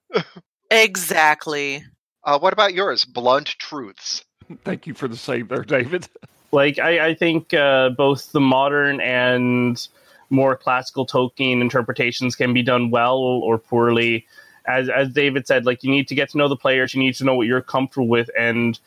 exactly 0.72 1.84
Uh, 2.24 2.40
what 2.40 2.54
about 2.54 2.74
yours? 2.74 3.06
Blunt 3.06 3.48
truths. 3.60 4.26
Thank 4.64 4.88
you 4.88 4.94
for 4.94 5.08
the 5.08 5.16
save 5.16 5.50
there, 5.50 5.64
David. 5.64 6.08
Like 6.52 6.80
I, 6.80 7.08
I 7.08 7.14
think 7.14 7.54
uh, 7.54 7.90
both 7.90 8.32
the 8.32 8.40
modern 8.40 9.02
and 9.02 9.88
more 10.30 10.56
classical 10.56 11.06
Tolkien 11.06 11.62
interpretations 11.62 12.36
can 12.36 12.54
be 12.54 12.64
done 12.64 12.90
well 12.90 13.18
or 13.18 13.58
poorly. 13.58 14.26
As 14.68 14.90
as 14.90 15.10
David 15.10 15.46
said, 15.46 15.66
like 15.66 15.84
you 15.84 15.92
need 15.92 16.08
to 16.08 16.16
get 16.16 16.30
to 16.32 16.38
know 16.38 16.48
the 16.48 16.56
players, 16.56 16.94
you 16.94 17.00
need 17.00 17.16
to 17.16 17.24
know 17.24 17.36
what 17.36 17.46
you're 17.46 17.62
comfortable 17.62 18.08
with, 18.08 18.30
and 18.38 18.80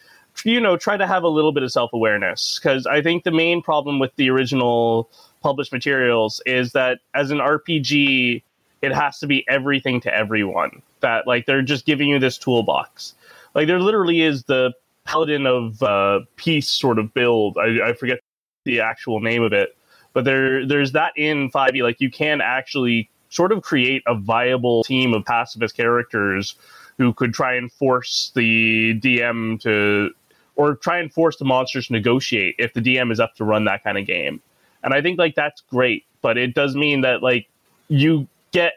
you 0.44 0.60
know 0.60 0.76
try 0.76 0.96
to 0.96 1.06
have 1.06 1.22
a 1.22 1.28
little 1.28 1.52
bit 1.52 1.62
of 1.62 1.72
self 1.72 1.92
awareness. 1.92 2.58
Because 2.60 2.86
I 2.86 3.02
think 3.02 3.24
the 3.24 3.30
main 3.30 3.62
problem 3.62 3.98
with 3.98 4.14
the 4.16 4.30
original 4.30 5.10
published 5.42 5.72
materials 5.72 6.40
is 6.46 6.72
that 6.72 7.00
as 7.14 7.30
an 7.30 7.38
RPG, 7.38 8.42
it 8.82 8.92
has 8.92 9.18
to 9.20 9.26
be 9.26 9.44
everything 9.48 10.00
to 10.02 10.14
everyone. 10.14 10.82
That 11.00 11.26
like 11.26 11.46
they're 11.46 11.62
just 11.62 11.86
giving 11.86 12.08
you 12.08 12.18
this 12.18 12.38
toolbox. 12.38 13.14
Like 13.54 13.66
there 13.66 13.80
literally 13.80 14.22
is 14.22 14.44
the 14.44 14.72
paladin 15.04 15.46
of 15.46 15.82
uh, 15.82 16.20
peace 16.36 16.68
sort 16.68 16.98
of 16.98 17.14
build. 17.14 17.56
I, 17.58 17.88
I 17.88 17.92
forget 17.92 18.20
the 18.64 18.80
actual 18.80 19.20
name 19.20 19.42
of 19.42 19.52
it, 19.52 19.76
but 20.12 20.24
there 20.24 20.66
there's 20.66 20.92
that 20.92 21.12
in 21.16 21.50
5e. 21.50 21.82
Like 21.82 22.00
you 22.00 22.10
can 22.10 22.40
actually 22.40 23.10
sort 23.30 23.52
of 23.52 23.62
create 23.62 24.02
a 24.06 24.14
viable 24.14 24.84
team 24.84 25.14
of 25.14 25.24
pacifist 25.24 25.76
characters 25.76 26.54
who 26.98 27.12
could 27.12 27.32
try 27.32 27.54
and 27.54 27.70
force 27.72 28.32
the 28.34 28.98
DM 29.00 29.60
to, 29.62 30.10
or 30.58 30.74
try 30.76 30.98
and 30.98 31.10
force 31.10 31.38
the 31.38 31.46
monsters 31.46 31.86
to 31.86 31.94
negotiate 31.94 32.54
if 32.58 32.74
the 32.74 32.80
DM 32.80 33.10
is 33.10 33.18
up 33.18 33.34
to 33.36 33.44
run 33.44 33.64
that 33.64 33.82
kind 33.82 33.96
of 33.96 34.06
game. 34.06 34.42
And 34.84 34.92
I 34.92 35.00
think 35.00 35.18
like 35.18 35.34
that's 35.34 35.62
great, 35.62 36.04
but 36.20 36.36
it 36.36 36.54
does 36.54 36.76
mean 36.76 37.00
that 37.00 37.22
like 37.22 37.48
you 37.88 38.28
get 38.52 38.74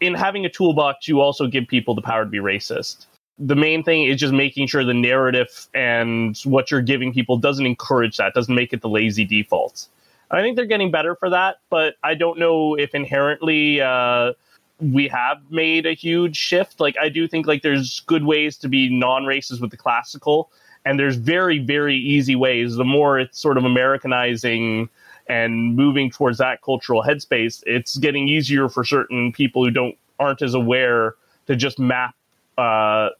in 0.00 0.14
having 0.14 0.46
a 0.46 0.48
toolbox, 0.48 1.06
you 1.06 1.20
also 1.20 1.46
give 1.46 1.68
people 1.68 1.94
the 1.94 2.02
power 2.02 2.24
to 2.24 2.30
be 2.30 2.38
racist 2.38 3.04
the 3.38 3.56
main 3.56 3.82
thing 3.82 4.04
is 4.04 4.18
just 4.18 4.32
making 4.32 4.66
sure 4.66 4.84
the 4.84 4.94
narrative 4.94 5.68
and 5.74 6.38
what 6.44 6.70
you're 6.70 6.80
giving 6.80 7.12
people 7.12 7.36
doesn't 7.36 7.66
encourage 7.66 8.16
that, 8.16 8.34
doesn't 8.34 8.54
make 8.54 8.72
it 8.72 8.80
the 8.80 8.88
lazy 8.88 9.24
default. 9.24 9.88
I 10.30 10.40
think 10.40 10.56
they're 10.56 10.66
getting 10.66 10.90
better 10.90 11.14
for 11.14 11.30
that, 11.30 11.58
but 11.70 11.96
I 12.02 12.14
don't 12.14 12.38
know 12.38 12.74
if 12.74 12.94
inherently 12.94 13.80
uh, 13.80 14.32
we 14.80 15.06
have 15.08 15.38
made 15.50 15.86
a 15.86 15.92
huge 15.92 16.36
shift. 16.36 16.80
Like 16.80 16.96
I 17.00 17.08
do 17.08 17.28
think 17.28 17.46
like 17.46 17.62
there's 17.62 18.00
good 18.00 18.24
ways 18.24 18.56
to 18.58 18.68
be 18.68 18.88
non-racist 18.88 19.60
with 19.60 19.70
the 19.70 19.76
classical, 19.76 20.50
and 20.86 20.98
there's 20.98 21.16
very 21.16 21.58
very 21.58 21.96
easy 21.96 22.36
ways. 22.36 22.76
The 22.76 22.84
more 22.84 23.18
it's 23.18 23.38
sort 23.38 23.58
of 23.58 23.64
Americanizing 23.64 24.88
and 25.28 25.74
moving 25.74 26.08
towards 26.10 26.38
that 26.38 26.62
cultural 26.62 27.02
headspace, 27.02 27.62
it's 27.66 27.98
getting 27.98 28.28
easier 28.28 28.68
for 28.68 28.84
certain 28.84 29.32
people 29.32 29.64
who 29.64 29.70
don't 29.70 29.96
aren't 30.18 30.40
as 30.40 30.54
aware 30.54 31.16
to 31.46 31.56
just 31.56 31.78
map 31.78 32.14
uh, 32.56 33.10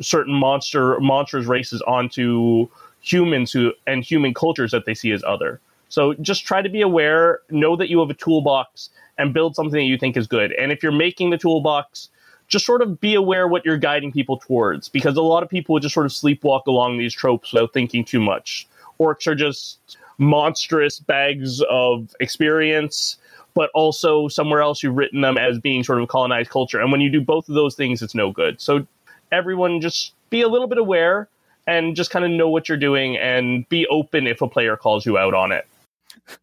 certain 0.00 0.32
monster 0.32 0.98
monsters 1.00 1.46
races 1.46 1.82
onto 1.82 2.68
humans 3.00 3.52
who 3.52 3.72
and 3.86 4.04
human 4.04 4.32
cultures 4.32 4.70
that 4.70 4.86
they 4.86 4.94
see 4.94 5.12
as 5.12 5.22
other. 5.24 5.60
So 5.88 6.14
just 6.14 6.44
try 6.44 6.62
to 6.62 6.68
be 6.68 6.80
aware, 6.80 7.40
know 7.50 7.76
that 7.76 7.88
you 7.88 8.00
have 8.00 8.10
a 8.10 8.14
toolbox 8.14 8.90
and 9.18 9.32
build 9.32 9.54
something 9.54 9.78
that 9.78 9.84
you 9.84 9.98
think 9.98 10.16
is 10.16 10.26
good. 10.26 10.52
And 10.52 10.72
if 10.72 10.82
you're 10.82 10.92
making 10.92 11.30
the 11.30 11.38
toolbox, 11.38 12.08
just 12.48 12.64
sort 12.64 12.82
of 12.82 13.00
be 13.00 13.14
aware 13.14 13.48
what 13.48 13.64
you're 13.64 13.76
guiding 13.76 14.12
people 14.12 14.38
towards 14.38 14.88
because 14.88 15.16
a 15.16 15.22
lot 15.22 15.42
of 15.42 15.48
people 15.48 15.78
just 15.78 15.94
sort 15.94 16.06
of 16.06 16.12
sleepwalk 16.12 16.66
along 16.66 16.98
these 16.98 17.12
tropes 17.12 17.52
without 17.52 17.72
thinking 17.72 18.04
too 18.04 18.20
much. 18.20 18.66
Orcs 19.00 19.26
are 19.26 19.34
just 19.34 19.98
monstrous 20.18 21.00
bags 21.00 21.62
of 21.68 22.14
experience, 22.20 23.18
but 23.54 23.70
also 23.74 24.28
somewhere 24.28 24.60
else 24.60 24.82
you've 24.82 24.96
written 24.96 25.20
them 25.20 25.36
as 25.36 25.58
being 25.58 25.82
sort 25.82 26.00
of 26.00 26.08
colonized 26.08 26.50
culture. 26.50 26.80
And 26.80 26.92
when 26.92 27.00
you 27.00 27.10
do 27.10 27.20
both 27.20 27.48
of 27.48 27.54
those 27.54 27.74
things, 27.74 28.02
it's 28.02 28.14
no 28.14 28.30
good. 28.30 28.60
So 28.60 28.86
everyone 29.32 29.80
just 29.80 30.12
be 30.30 30.40
a 30.40 30.48
little 30.48 30.68
bit 30.68 30.78
aware 30.78 31.28
and 31.66 31.96
just 31.96 32.10
kind 32.10 32.24
of 32.24 32.30
know 32.30 32.48
what 32.48 32.68
you're 32.68 32.78
doing 32.78 33.16
and 33.16 33.68
be 33.68 33.86
open 33.88 34.26
if 34.26 34.40
a 34.40 34.48
player 34.48 34.76
calls 34.76 35.04
you 35.04 35.18
out 35.18 35.34
on 35.34 35.52
it. 35.52 35.66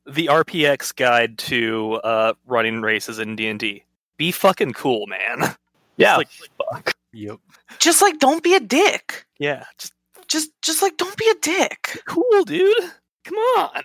The 0.06 0.28
RPX 0.28 0.96
guide 0.96 1.38
to 1.40 1.96
uh, 2.04 2.34
running 2.46 2.82
races 2.82 3.20
in 3.20 3.36
D 3.36 3.48
and 3.48 3.60
D. 3.60 3.84
Be 4.18 4.32
fucking 4.32 4.74
cool, 4.74 5.08
man. 5.08 5.56
Yeah, 5.98 6.18
like, 6.18 6.30
fuck. 6.30 6.94
Yep. 7.14 7.38
just 7.80 8.02
like 8.02 8.18
don't 8.20 8.42
be 8.44 8.56
a 8.56 8.60
dick 8.60 9.26
Yeah, 9.40 9.66
just 9.78 9.94
just 10.28 10.50
just 10.64 10.82
like 10.82 10.98
don't 10.98 11.16
be 11.18 11.30
a 11.30 11.36
dick 11.42 12.02
cool, 12.08 12.44
dude. 12.46 12.76
Come 13.24 13.38
on. 13.38 13.84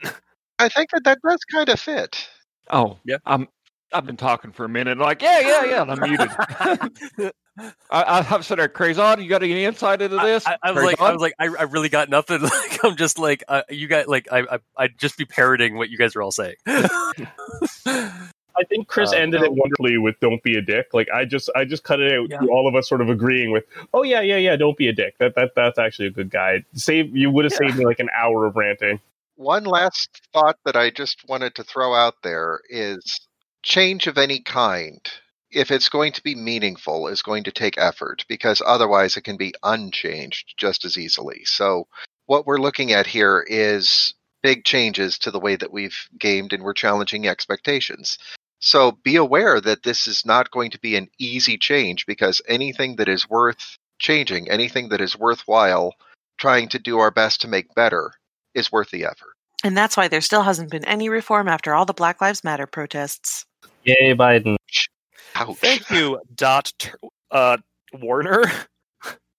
I 0.59 0.69
think 0.69 0.91
that 0.93 1.05
that 1.05 1.19
does 1.23 1.39
kind 1.53 1.69
of 1.69 1.79
fit. 1.79 2.29
Oh, 2.71 2.99
Yeah. 3.05 3.19
I'm. 3.27 3.49
I've 3.93 4.05
been 4.05 4.17
talking 4.19 4.53
for 4.53 4.67
a 4.67 4.69
minute. 4.69 4.99
Like, 4.99 5.23
yeah, 5.23 5.41
yeah, 5.41 5.65
yeah. 5.65 5.83
And 5.83 5.91
I'm 5.93 6.01
muted. 6.01 7.33
I, 7.91 8.27
I've 8.31 8.45
said, 8.45 8.59
there, 8.59 8.69
Crazon, 8.69 9.23
you 9.23 9.29
got 9.31 9.43
any 9.43 9.65
insight 9.65 10.03
into 10.03 10.17
this? 10.17 10.47
I, 10.47 10.59
I 10.63 10.73
was 10.73 10.85
like, 10.85 11.01
I 11.01 11.11
was 11.11 11.23
like, 11.23 11.35
I, 11.39 11.47
I 11.47 11.63
really 11.63 11.89
got 11.89 12.11
nothing. 12.11 12.41
Like, 12.49 12.85
I'm 12.85 12.97
just 12.97 13.19
like, 13.19 13.45
uh, 13.49 13.63
you 13.71 13.89
got 13.89 14.07
like, 14.07 14.29
I, 14.31 14.41
I, 14.41 14.59
I'd 14.77 14.99
just 14.99 15.17
be 15.17 15.25
parroting 15.25 15.77
what 15.79 15.89
you 15.89 15.97
guys 15.97 16.15
are 16.17 16.23
all 16.23 16.31
saying. 16.33 16.57
I 18.59 18.65
think 18.65 18.89
Chris 18.89 19.13
Uh, 19.13 19.17
ended 19.17 19.43
it 19.43 19.53
wonderfully 19.53 19.99
with 19.99 20.19
"Don't 20.21 20.43
be 20.43 20.57
a 20.57 20.61
dick." 20.63 20.93
Like 20.93 21.09
I 21.11 21.25
just, 21.25 21.49
I 21.55 21.65
just 21.65 21.85
cut 21.85 22.01
it 22.01 22.13
out 22.13 22.29
Yeah. 22.31 22.39
to 22.39 22.49
all 22.51 22.67
of 22.69 22.75
us 22.75 22.89
sort 22.89 23.01
of 23.01 23.09
agreeing 23.09 23.53
with, 23.53 23.65
"Oh 23.95 24.03
yeah, 24.03 24.21
yeah, 24.21 24.37
yeah, 24.37 24.57
don't 24.57 24.77
be 24.77 24.89
a 24.89 24.93
dick." 24.93 25.17
That 25.19 25.35
that 25.37 25.55
that's 25.55 25.79
actually 25.79 26.09
a 26.09 26.11
good 26.11 26.31
guide. 26.31 26.65
Save 26.75 27.17
you 27.17 27.31
would 27.31 27.45
have 27.45 27.53
Yeah. 27.53 27.69
saved 27.69 27.77
me 27.79 27.85
like 27.87 28.01
an 28.01 28.11
hour 28.17 28.47
of 28.47 28.57
ranting. 28.57 29.01
One 29.37 29.65
last 29.65 30.09
thought 30.33 30.59
that 30.65 30.77
I 30.77 30.91
just 30.91 31.29
wanted 31.29 31.55
to 31.55 31.63
throw 31.65 31.95
out 31.95 32.17
there 32.23 32.61
is 32.69 33.21
change 33.63 34.07
of 34.09 34.19
any 34.19 34.41
kind, 34.41 35.01
if 35.53 35.71
it's 35.71 35.89
going 35.89 36.13
to 36.13 36.23
be 36.23 36.35
meaningful, 36.35 37.07
is 37.07 37.23
going 37.23 37.45
to 37.45 37.53
take 37.53 37.79
effort 37.79 38.25
because 38.29 38.61
otherwise 38.67 39.17
it 39.17 39.23
can 39.23 39.37
be 39.37 39.55
unchanged 39.63 40.55
just 40.57 40.85
as 40.85 40.99
easily. 40.99 41.45
So, 41.45 41.87
what 42.27 42.47
we're 42.47 42.59
looking 42.59 42.93
at 42.93 43.07
here 43.07 43.45
is 43.49 44.13
big 44.43 44.65
changes 44.65 45.19
to 45.19 45.31
the 45.33 45.41
way 45.41 45.57
that 45.57 45.73
we've 45.73 45.99
gamed 46.19 46.53
and 46.53 46.63
we're 46.63 46.73
challenging 46.75 47.27
expectations. 47.27 48.19
So, 48.61 48.93
be 48.93 49.17
aware 49.17 49.61
that 49.61 49.85
this 49.85 50.07
is 50.07 50.27
not 50.27 50.51
going 50.51 50.71
to 50.73 50.81
be 50.81 50.97
an 50.97 51.09
easy 51.19 51.57
change 51.57 52.07
because 52.07 52.43
anything 52.49 52.97
that 52.97 53.09
is 53.09 53.29
worth 53.29 53.79
changing, 53.99 54.51
anything 54.51 54.89
that 54.89 55.01
is 55.01 55.17
worthwhile 55.19 55.95
trying 56.39 56.69
to 56.71 56.79
do 56.79 56.99
our 56.99 57.11
best 57.11 57.41
to 57.43 57.49
make 57.49 57.75
better, 57.75 58.13
is 58.55 58.73
worth 58.73 58.91
the 58.91 59.05
effort. 59.05 59.35
and 59.65 59.77
that's 59.77 59.97
why 59.97 60.07
there 60.09 60.21
still 60.21 60.43
hasn't 60.43 60.71
been 60.71 60.85
any 60.85 61.09
reform 61.09 61.49
after 61.49 61.75
all 61.75 61.85
the 61.85 61.93
black 61.93 62.21
lives 62.21 62.45
matter 62.45 62.67
protests 62.67 63.45
Yay, 63.85 64.15
Biden! 64.15 64.57
Ouch. 65.35 65.57
Thank 65.59 65.91
you, 65.91 66.21
Dot 66.35 66.91
uh, 67.31 67.57
Warner. 67.95 68.45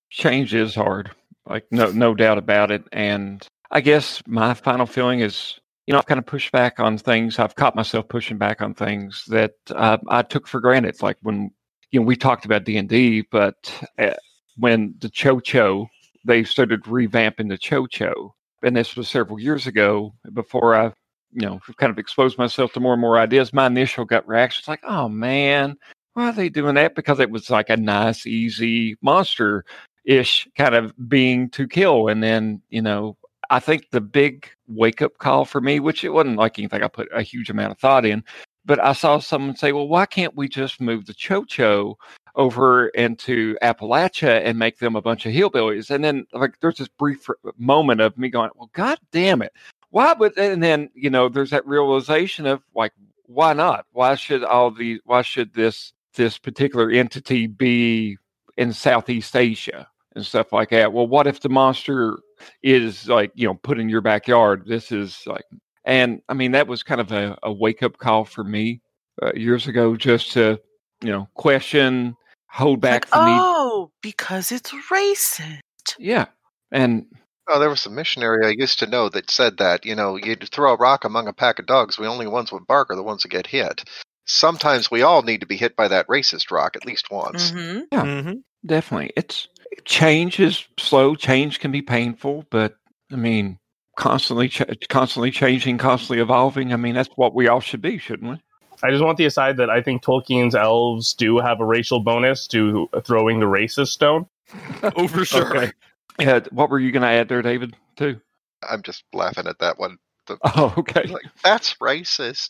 change 0.10 0.54
is 0.54 0.74
hard. 0.74 1.12
Like, 1.46 1.66
no, 1.72 1.92
no 1.92 2.16
doubt 2.16 2.38
about 2.38 2.72
it. 2.72 2.84
And 2.92 3.46
I 3.72 3.82
guess 3.82 4.22
my 4.26 4.54
final 4.54 4.86
feeling 4.86 5.20
is, 5.20 5.60
you 5.90 5.94
know, 5.94 5.98
I've 5.98 6.06
kind 6.06 6.20
of 6.20 6.28
pushed 6.28 6.52
back 6.52 6.80
on 6.80 7.00
things. 7.00 7.40
I've 7.40 7.56
caught 7.56 7.76
myself 7.76 8.08
pushing 8.10 8.38
back 8.38 8.62
on 8.62 8.76
things 8.76 9.26
that 9.30 9.54
uh, 9.72 9.98
I 10.08 10.22
took 10.22 10.46
for 10.46 10.60
granted. 10.60 11.02
Like 11.02 11.18
when, 11.24 11.50
you 11.90 12.00
know, 12.00 12.06
we 12.06 12.16
talked 12.16 12.46
about 12.46 12.64
D 12.64 12.78
and 12.78 12.88
D, 12.88 13.24
but 13.32 13.74
uh, 13.98 14.14
when 14.56 14.94
the 15.00 15.10
Tcho-Tcho, 15.10 15.88
they 16.26 16.44
started 16.44 16.84
revamping 16.84 17.50
the 17.50 17.58
Tcho-Tcho, 17.58 18.30
and 18.62 18.78
this 18.78 18.96
was 18.96 19.10
several 19.10 19.40
years 19.40 19.66
ago. 19.66 20.14
Before 20.32 20.76
I, 20.76 20.94
you 21.32 21.48
know, 21.48 21.60
kind 21.78 21.90
of 21.90 21.98
exposed 21.98 22.38
myself 22.38 22.72
to 22.74 22.80
more 22.80 22.94
and 22.94 23.02
more 23.02 23.18
ideas, 23.18 23.52
my 23.52 23.66
initial 23.66 24.06
gut 24.06 24.28
reaction 24.28 24.62
was 24.62 24.68
like, 24.68 24.84
"Oh 24.84 25.10
man, 25.10 25.76
why 26.14 26.30
are 26.30 26.34
they 26.34 26.50
doing 26.50 26.76
that?" 26.76 26.94
Because 26.94 27.20
it 27.20 27.32
was 27.32 27.50
like 27.50 27.72
a 27.72 27.78
nice, 27.78 28.28
easy 28.28 28.96
monster 29.02 29.66
ish 30.06 30.48
kind 30.56 30.76
of 30.76 30.94
being 31.10 31.50
to 31.50 31.68
kill. 31.68 32.10
And 32.10 32.22
then, 32.22 32.62
you 32.70 32.84
know, 32.84 33.18
I 33.50 33.60
think 33.60 33.90
the 33.90 34.02
big 34.02 34.50
wake 34.68 35.02
up 35.02 35.18
call 35.18 35.46
for 35.46 35.62
me, 35.62 35.80
which 35.80 36.04
it 36.04 36.10
wasn't 36.10 36.38
like 36.38 36.60
anything 36.60 36.84
I 36.84 36.88
put 36.88 37.08
a 37.14 37.22
huge 37.22 37.50
amount 37.50 37.72
of 37.72 37.80
thought 37.80 38.06
in, 38.06 38.24
but 38.66 38.84
I 38.84 38.94
saw 38.94 39.20
someone 39.20 39.56
say, 39.56 39.72
well, 39.72 39.88
why 39.88 40.06
can't 40.06 40.36
we 40.36 40.48
just 40.48 40.80
move 40.80 41.06
the 41.06 41.14
Tcho-Tcho 41.14 41.96
over 42.36 42.88
into 42.90 43.58
Appalachia 43.62 44.42
and 44.44 44.58
make 44.58 44.80
them 44.80 44.96
a 44.96 45.02
bunch 45.02 45.26
of 45.26 45.34
hillbillies. 45.34 45.90
And 45.90 46.04
then 46.04 46.26
like 46.34 46.60
there's 46.62 46.78
this 46.78 46.88
brief 46.88 47.28
moment 47.58 48.02
of 48.02 48.18
me 48.18 48.30
going, 48.30 48.50
well, 48.56 48.70
God 48.74 48.98
damn 49.12 49.42
it. 49.42 49.54
Why 49.90 50.14
would 50.14 50.38
and 50.38 50.64
then, 50.64 50.90
you 50.94 51.10
know, 51.10 51.30
there's 51.30 51.50
that 51.50 51.68
realization 51.68 52.46
of 52.46 52.62
like, 52.76 52.94
why 53.26 53.54
not? 53.54 53.86
Why 53.92 54.16
should 54.16 54.44
all 54.44 54.72
the 54.72 55.02
why 55.06 55.22
should 55.22 55.54
this 55.54 55.94
this 56.16 56.38
particular 56.38 56.90
entity 56.90 57.48
be 57.48 58.18
in 58.58 58.74
Southeast 58.74 59.36
Asia 59.36 59.88
and 60.16 60.26
stuff 60.26 60.52
like 60.52 60.70
that? 60.70 60.92
Well, 60.94 61.08
what 61.08 61.28
if 61.28 61.40
the 61.40 61.50
monster 61.50 62.20
is 62.64 63.08
like, 63.08 63.32
you 63.36 63.48
know, 63.48 63.56
put 63.56 63.80
in 63.80 63.90
your 63.90 64.02
backyard? 64.02 64.64
This 64.66 64.92
is 64.92 65.22
like 65.26 65.46
and 65.86 66.22
I 66.30 66.34
mean 66.34 66.52
that 66.52 66.68
was 66.68 66.84
kind 66.84 67.02
of 67.02 67.12
a, 67.12 67.38
a 67.44 67.52
wake 67.52 67.84
up 67.84 67.98
call 67.98 68.26
for 68.26 68.44
me 68.44 68.82
uh, 69.22 69.32
years 69.34 69.68
ago 69.68 69.96
just 69.96 70.32
to, 70.34 70.60
you 71.02 71.12
know, 71.12 71.28
question 71.36 72.16
hold 72.50 72.82
back 72.82 73.06
Like, 73.06 73.12
the 73.12 73.26
need. 73.26 73.40
oh, 73.42 73.92
because 74.02 74.52
it's 74.52 74.72
racist. 74.92 75.60
Yeah. 75.98 76.26
And 76.72 77.06
Oh, 77.52 77.60
there 77.60 77.70
was 77.70 77.88
a 77.88 77.90
missionary 77.90 78.46
I 78.46 78.50
used 78.50 78.78
to 78.80 78.86
know 78.88 79.10
that 79.10 79.32
said 79.32 79.58
that, 79.58 79.84
you 79.84 79.96
know, 79.96 80.18
you 80.18 80.36
throw 80.36 80.74
a 80.74 80.78
rock 80.78 81.04
among 81.04 81.28
a 81.28 81.34
pack 81.34 81.58
of 81.58 81.66
dogs, 81.66 81.96
the 81.96 82.06
only 82.06 82.28
ones 82.28 82.52
with 82.52 82.68
bark 82.68 82.92
are 82.92 82.96
the 82.96 83.02
ones 83.02 83.24
that 83.24 83.30
get 83.30 83.48
hit. 83.48 83.84
Sometimes 84.26 84.92
we 84.92 85.02
all 85.02 85.24
need 85.24 85.40
to 85.40 85.48
be 85.48 85.58
hit 85.58 85.76
by 85.76 85.88
that 85.88 86.08
racist 86.08 86.52
rock 86.52 86.76
at 86.76 86.86
least 86.86 87.10
once. 87.10 87.50
hmm 87.50 87.80
Yeah. 87.92 88.24
hmm 88.24 88.32
definitely 88.66 89.12
it's 89.16 89.48
change 89.86 90.40
is 90.40 90.66
slow, 90.78 91.16
change 91.16 91.60
can 91.60 91.72
be 91.72 91.82
painful, 91.82 92.46
but 92.50 92.76
I 93.12 93.16
mean 93.16 93.58
constantly 93.98 94.50
ch- 94.50 94.64
constantly 94.90 95.32
changing, 95.32 95.78
constantly 95.78 96.20
evolving. 96.22 96.74
I 96.74 96.78
mean 96.78 96.96
that's 96.96 97.10
what 97.16 97.34
we 97.36 97.48
all 97.48 97.60
should 97.60 97.82
be, 97.82 97.98
shouldn't 97.98 98.32
we? 98.32 98.42
I 98.82 98.92
just 98.92 99.04
want 99.04 99.18
the 99.18 99.26
aside 99.26 99.58
that 99.58 99.70
I 99.70 99.82
think 99.82 100.04
Tolkien's 100.04 100.56
elves 100.56 101.14
do 101.14 101.38
have 101.40 101.60
a 101.60 101.66
racial 101.66 102.00
bonus 102.00 102.48
to 102.48 102.88
throwing 103.04 103.40
the 103.40 103.46
racist 103.46 103.88
stone. 103.90 104.26
Oh, 104.96 105.08
for 105.08 105.26
sure. 105.26 105.56
Okay. 105.58 105.72
Yeah, 106.20 106.40
what 106.52 106.70
were 106.70 106.80
you 106.80 106.92
going 106.92 107.02
to 107.04 107.08
add 107.10 107.28
there, 107.30 107.42
David? 107.42 107.76
Too? 107.98 108.20
I'm 108.68 108.82
just 108.82 109.04
laughing 109.14 109.48
at 109.48 109.60
that 109.60 109.78
one. 109.80 109.98
Oh, 110.44 110.74
okay. 110.78 111.04
Like, 111.08 111.26
that's 111.44 111.74
racist. 111.76 112.50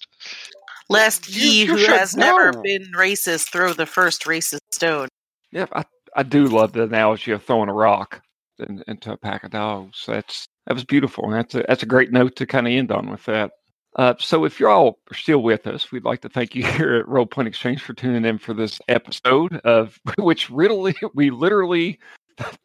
Lest 0.90 1.30
You- 1.30 1.42
he 1.42 1.62
you 1.62 1.68
who 1.72 1.78
should 1.80 1.90
has 1.90 2.16
never 2.16 2.52
been 2.62 2.84
racist 2.96 3.52
throw 3.52 3.74
the 3.74 3.86
first 3.86 4.24
racist 4.26 4.60
stone. 4.72 5.08
Yeah, 5.52 5.66
I, 5.74 5.84
I 6.16 6.24
do 6.24 6.46
love 6.46 6.74
the 6.74 6.84
analogy 6.84 7.32
of 7.32 7.44
throwing 7.44 7.70
a 7.70 7.74
rock 7.74 8.22
in, 8.60 8.84
into 8.88 9.12
a 9.12 9.18
pack 9.18 9.44
of 9.44 9.52
dogs. 9.52 10.04
That's 10.08 10.48
that 10.66 10.74
was 10.74 10.86
beautiful, 10.86 11.26
and 11.26 11.34
that's 11.34 11.56
a 11.56 11.66
that's 11.68 11.84
a 11.84 11.88
great 11.88 12.12
note 12.12 12.36
to 12.38 12.46
kind 12.46 12.68
of 12.68 12.74
end 12.74 12.92
on 12.92 13.10
with 13.10 13.26
that. 13.26 13.52
Uh, 13.96 14.14
so, 14.20 14.46
if 14.46 14.60
you're 14.60 14.70
all 14.70 15.00
still 15.12 15.42
with 15.42 15.66
us, 15.68 15.92
we'd 15.92 16.06
like 16.06 16.22
to 16.22 16.30
thank 16.30 16.56
you 16.56 16.64
here 16.78 16.96
at 16.96 17.08
Roll 17.08 17.26
Point 17.26 17.48
Exchange 17.48 17.82
for 17.82 17.94
tuning 17.94 18.26
in 18.26 18.38
for 18.38 18.54
this 18.54 18.80
episode 18.88 19.58
of 19.64 20.00
which 20.18 20.50
really 20.50 20.96
we 21.14 21.30
literally 21.32 22.00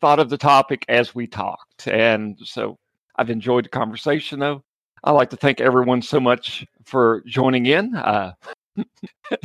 thought 0.01 0.20
of 0.20 0.30
the 0.30 0.38
topic 0.38 0.84
as 0.88 1.14
we 1.14 1.26
talked, 1.26 1.88
and 1.88 2.38
so 2.42 2.78
I've 3.16 3.30
enjoyed 3.30 3.64
the 3.64 3.70
conversation. 3.70 4.38
Though 4.40 4.62
I'd 5.05 5.12
like 5.12 5.30
to 5.30 5.36
thank 5.36 5.61
everyone 5.61 6.03
so 6.03 6.20
much 6.20 6.66
for 6.84 7.22
joining 7.26 7.66
in. 7.66 7.95
Uh, 7.95 8.32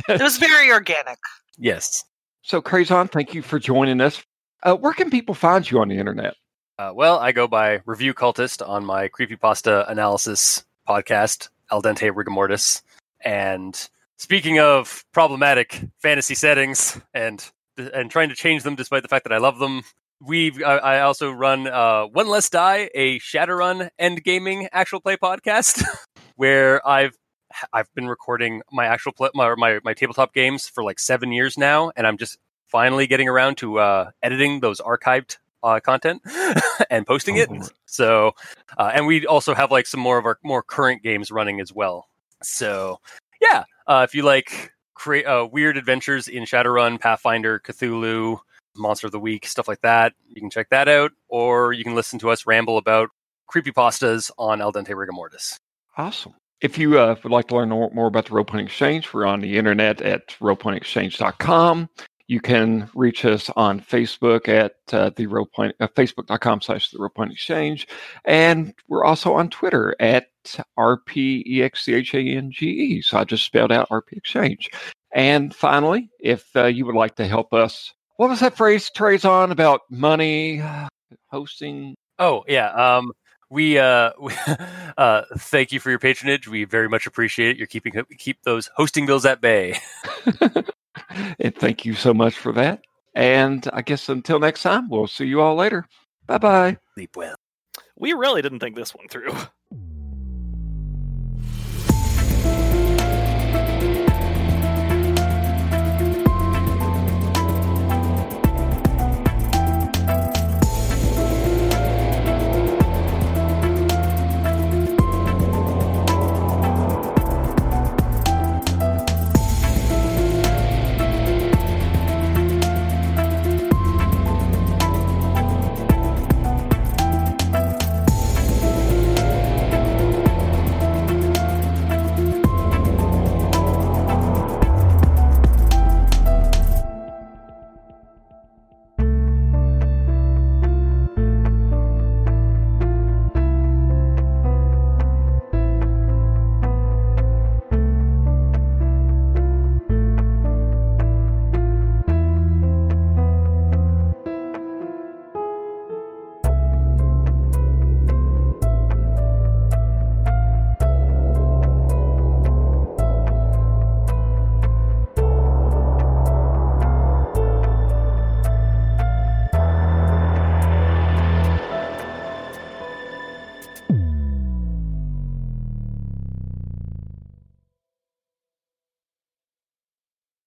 It 0.08 0.20
was 0.20 0.36
very 0.36 0.70
organic. 0.70 1.18
Yes. 1.56 2.04
So, 2.42 2.60
Crazon, 2.60 3.08
thank 3.08 3.34
you 3.34 3.42
for 3.42 3.58
joining 3.58 4.00
us. 4.00 4.22
Uh, 4.62 4.76
where 4.76 4.92
can 4.92 5.10
people 5.10 5.34
find 5.34 5.68
you 5.70 5.80
on 5.80 5.88
the 5.88 5.98
internet? 5.98 6.34
Uh, 6.78 6.92
well, 6.94 7.18
I 7.18 7.32
go 7.32 7.46
by 7.46 7.80
Review 7.84 8.14
Cultist 8.14 8.66
on 8.66 8.84
my 8.84 9.08
creepypasta 9.08 9.90
analysis 9.90 10.64
podcast, 10.88 11.50
Al 11.70 11.82
Dente 11.82 12.10
Rigamortis. 12.10 12.82
And 13.22 13.88
speaking 14.16 14.58
of 14.58 15.04
problematic 15.12 15.80
fantasy 15.98 16.34
settings 16.34 16.98
and 17.12 17.44
and 17.76 18.10
trying 18.10 18.28
to 18.28 18.34
change 18.34 18.62
them 18.62 18.74
despite 18.74 19.02
the 19.02 19.08
fact 19.08 19.24
that 19.24 19.32
I 19.32 19.38
love 19.38 19.58
them, 19.58 19.82
we 20.20 20.64
I, 20.64 20.76
I 20.76 21.00
also 21.00 21.30
run 21.30 21.66
uh, 21.66 22.04
One 22.04 22.28
Less 22.28 22.48
Die, 22.48 22.90
a 22.94 23.18
Shadowrun 23.18 23.90
end 23.98 24.22
gaming 24.24 24.68
actual 24.72 25.00
play 25.00 25.16
podcast, 25.16 25.84
where 26.36 26.86
I've 26.86 27.16
I've 27.72 27.92
been 27.94 28.08
recording 28.08 28.62
my 28.72 28.86
actual 28.86 29.12
play, 29.12 29.30
my, 29.34 29.54
my 29.56 29.80
my 29.84 29.94
tabletop 29.94 30.32
games 30.34 30.68
for 30.68 30.84
like 30.84 30.98
seven 30.98 31.32
years 31.32 31.58
now, 31.58 31.92
and 31.96 32.06
I'm 32.06 32.16
just 32.16 32.38
finally 32.68 33.06
getting 33.06 33.28
around 33.28 33.56
to 33.58 33.78
uh, 33.78 34.10
editing 34.22 34.60
those 34.60 34.80
archived 34.80 35.38
uh, 35.62 35.80
content 35.80 36.22
and 36.90 37.06
posting 37.06 37.38
Oh, 37.38 37.42
it. 37.42 37.50
Lord. 37.50 37.68
So, 37.86 38.32
uh, 38.78 38.90
and 38.94 39.06
we 39.06 39.26
also 39.26 39.54
have 39.54 39.70
like 39.70 39.86
some 39.86 40.00
more 40.00 40.18
of 40.18 40.26
our 40.26 40.38
more 40.44 40.62
current 40.62 41.02
games 41.02 41.30
running 41.30 41.60
as 41.60 41.72
well. 41.72 42.08
So, 42.42 43.00
yeah, 43.40 43.64
uh, 43.86 44.06
if 44.08 44.14
you 44.14 44.22
like 44.22 44.72
create 44.94 45.24
uh, 45.26 45.48
weird 45.50 45.76
adventures 45.76 46.28
in 46.28 46.44
Shadowrun, 46.44 47.00
Pathfinder, 47.00 47.58
Cthulhu, 47.60 48.38
Monster 48.76 49.08
of 49.08 49.12
the 49.12 49.18
Week, 49.20 49.46
stuff 49.46 49.66
like 49.68 49.80
that, 49.80 50.14
you 50.28 50.40
can 50.40 50.50
check 50.50 50.68
that 50.70 50.88
out, 50.88 51.12
or 51.28 51.72
you 51.72 51.84
can 51.84 51.94
listen 51.94 52.18
to 52.20 52.30
us 52.30 52.46
ramble 52.46 52.78
about 52.78 53.10
creepy 53.46 53.72
pastas 53.72 54.30
on 54.38 54.60
Al 54.60 54.72
Dente 54.72 54.88
Rigamortis. 54.94 55.56
Awesome. 55.96 56.34
If 56.60 56.76
you 56.76 56.98
uh, 56.98 57.16
would 57.22 57.32
like 57.32 57.48
to 57.48 57.56
learn 57.56 57.70
more, 57.70 58.06
about 58.06 58.26
the 58.26 58.34
Rope 58.34 58.48
Point 58.48 58.66
Exchange, 58.66 59.14
we're 59.14 59.24
on 59.24 59.40
the 59.40 59.56
internet 59.56 60.02
at 60.02 60.28
ropepointexchange.com. 60.40 61.88
You 62.26 62.40
can 62.40 62.90
reach 62.94 63.24
us 63.24 63.48
on 63.56 63.80
Facebook 63.80 64.46
at 64.46 64.74
uh, 64.92 65.10
the 65.16 65.26
Rope 65.26 65.50
Point, 65.52 65.74
uh, 65.80 65.88
facebook.com 65.88 66.60
slash 66.60 66.90
the 66.90 66.98
Rope 66.98 67.14
Point 67.14 67.32
Exchange. 67.32 67.88
And 68.26 68.74
we're 68.88 69.04
also 69.04 69.32
on 69.32 69.48
Twitter 69.48 69.96
at 70.00 70.26
RPEXCHANGE. 70.78 73.04
So 73.04 73.18
I 73.18 73.24
just 73.24 73.44
spelled 73.44 73.72
out 73.72 73.88
RP 73.88 74.12
Exchange. 74.12 74.70
And 75.12 75.54
finally, 75.54 76.10
if 76.20 76.54
uh, 76.54 76.66
you 76.66 76.84
would 76.86 76.94
like 76.94 77.16
to 77.16 77.26
help 77.26 77.54
us, 77.54 77.92
what 78.16 78.28
was 78.28 78.40
that 78.40 78.56
phrase, 78.56 78.90
Trey's 78.94 79.24
on 79.24 79.50
about 79.50 79.80
money, 79.90 80.62
hosting? 81.28 81.96
Oh 82.18 82.44
yeah, 82.46 82.70
um, 82.72 83.12
we 83.50 83.78
uh, 83.78 84.12
we, 84.20 84.32
uh, 84.96 85.22
thank 85.36 85.72
you 85.72 85.80
for 85.80 85.90
your 85.90 85.98
patronage. 85.98 86.48
We 86.48 86.64
very 86.64 86.88
much 86.88 87.06
appreciate 87.06 87.50
it. 87.50 87.56
You're 87.58 87.66
keeping 87.66 87.92
keep 88.16 88.42
those 88.44 88.70
hosting 88.76 89.06
bills 89.06 89.26
at 89.26 89.40
bay. 89.40 89.78
and 91.40 91.54
thank 91.54 91.84
you 91.84 91.94
so 91.94 92.14
much 92.14 92.34
for 92.34 92.52
that. 92.52 92.82
And 93.14 93.68
I 93.72 93.82
guess 93.82 94.08
until 94.08 94.38
next 94.38 94.62
time, 94.62 94.88
we'll 94.88 95.08
see 95.08 95.26
you 95.26 95.40
all 95.40 95.56
later. 95.56 95.86
Bye 96.26 96.38
bye. 96.38 96.78
Sleep 96.94 97.16
well. 97.16 97.34
We 97.96 98.12
really 98.12 98.40
didn't 98.40 98.60
think 98.60 98.76
this 98.76 98.94
one 98.94 99.08
through. 99.08 99.34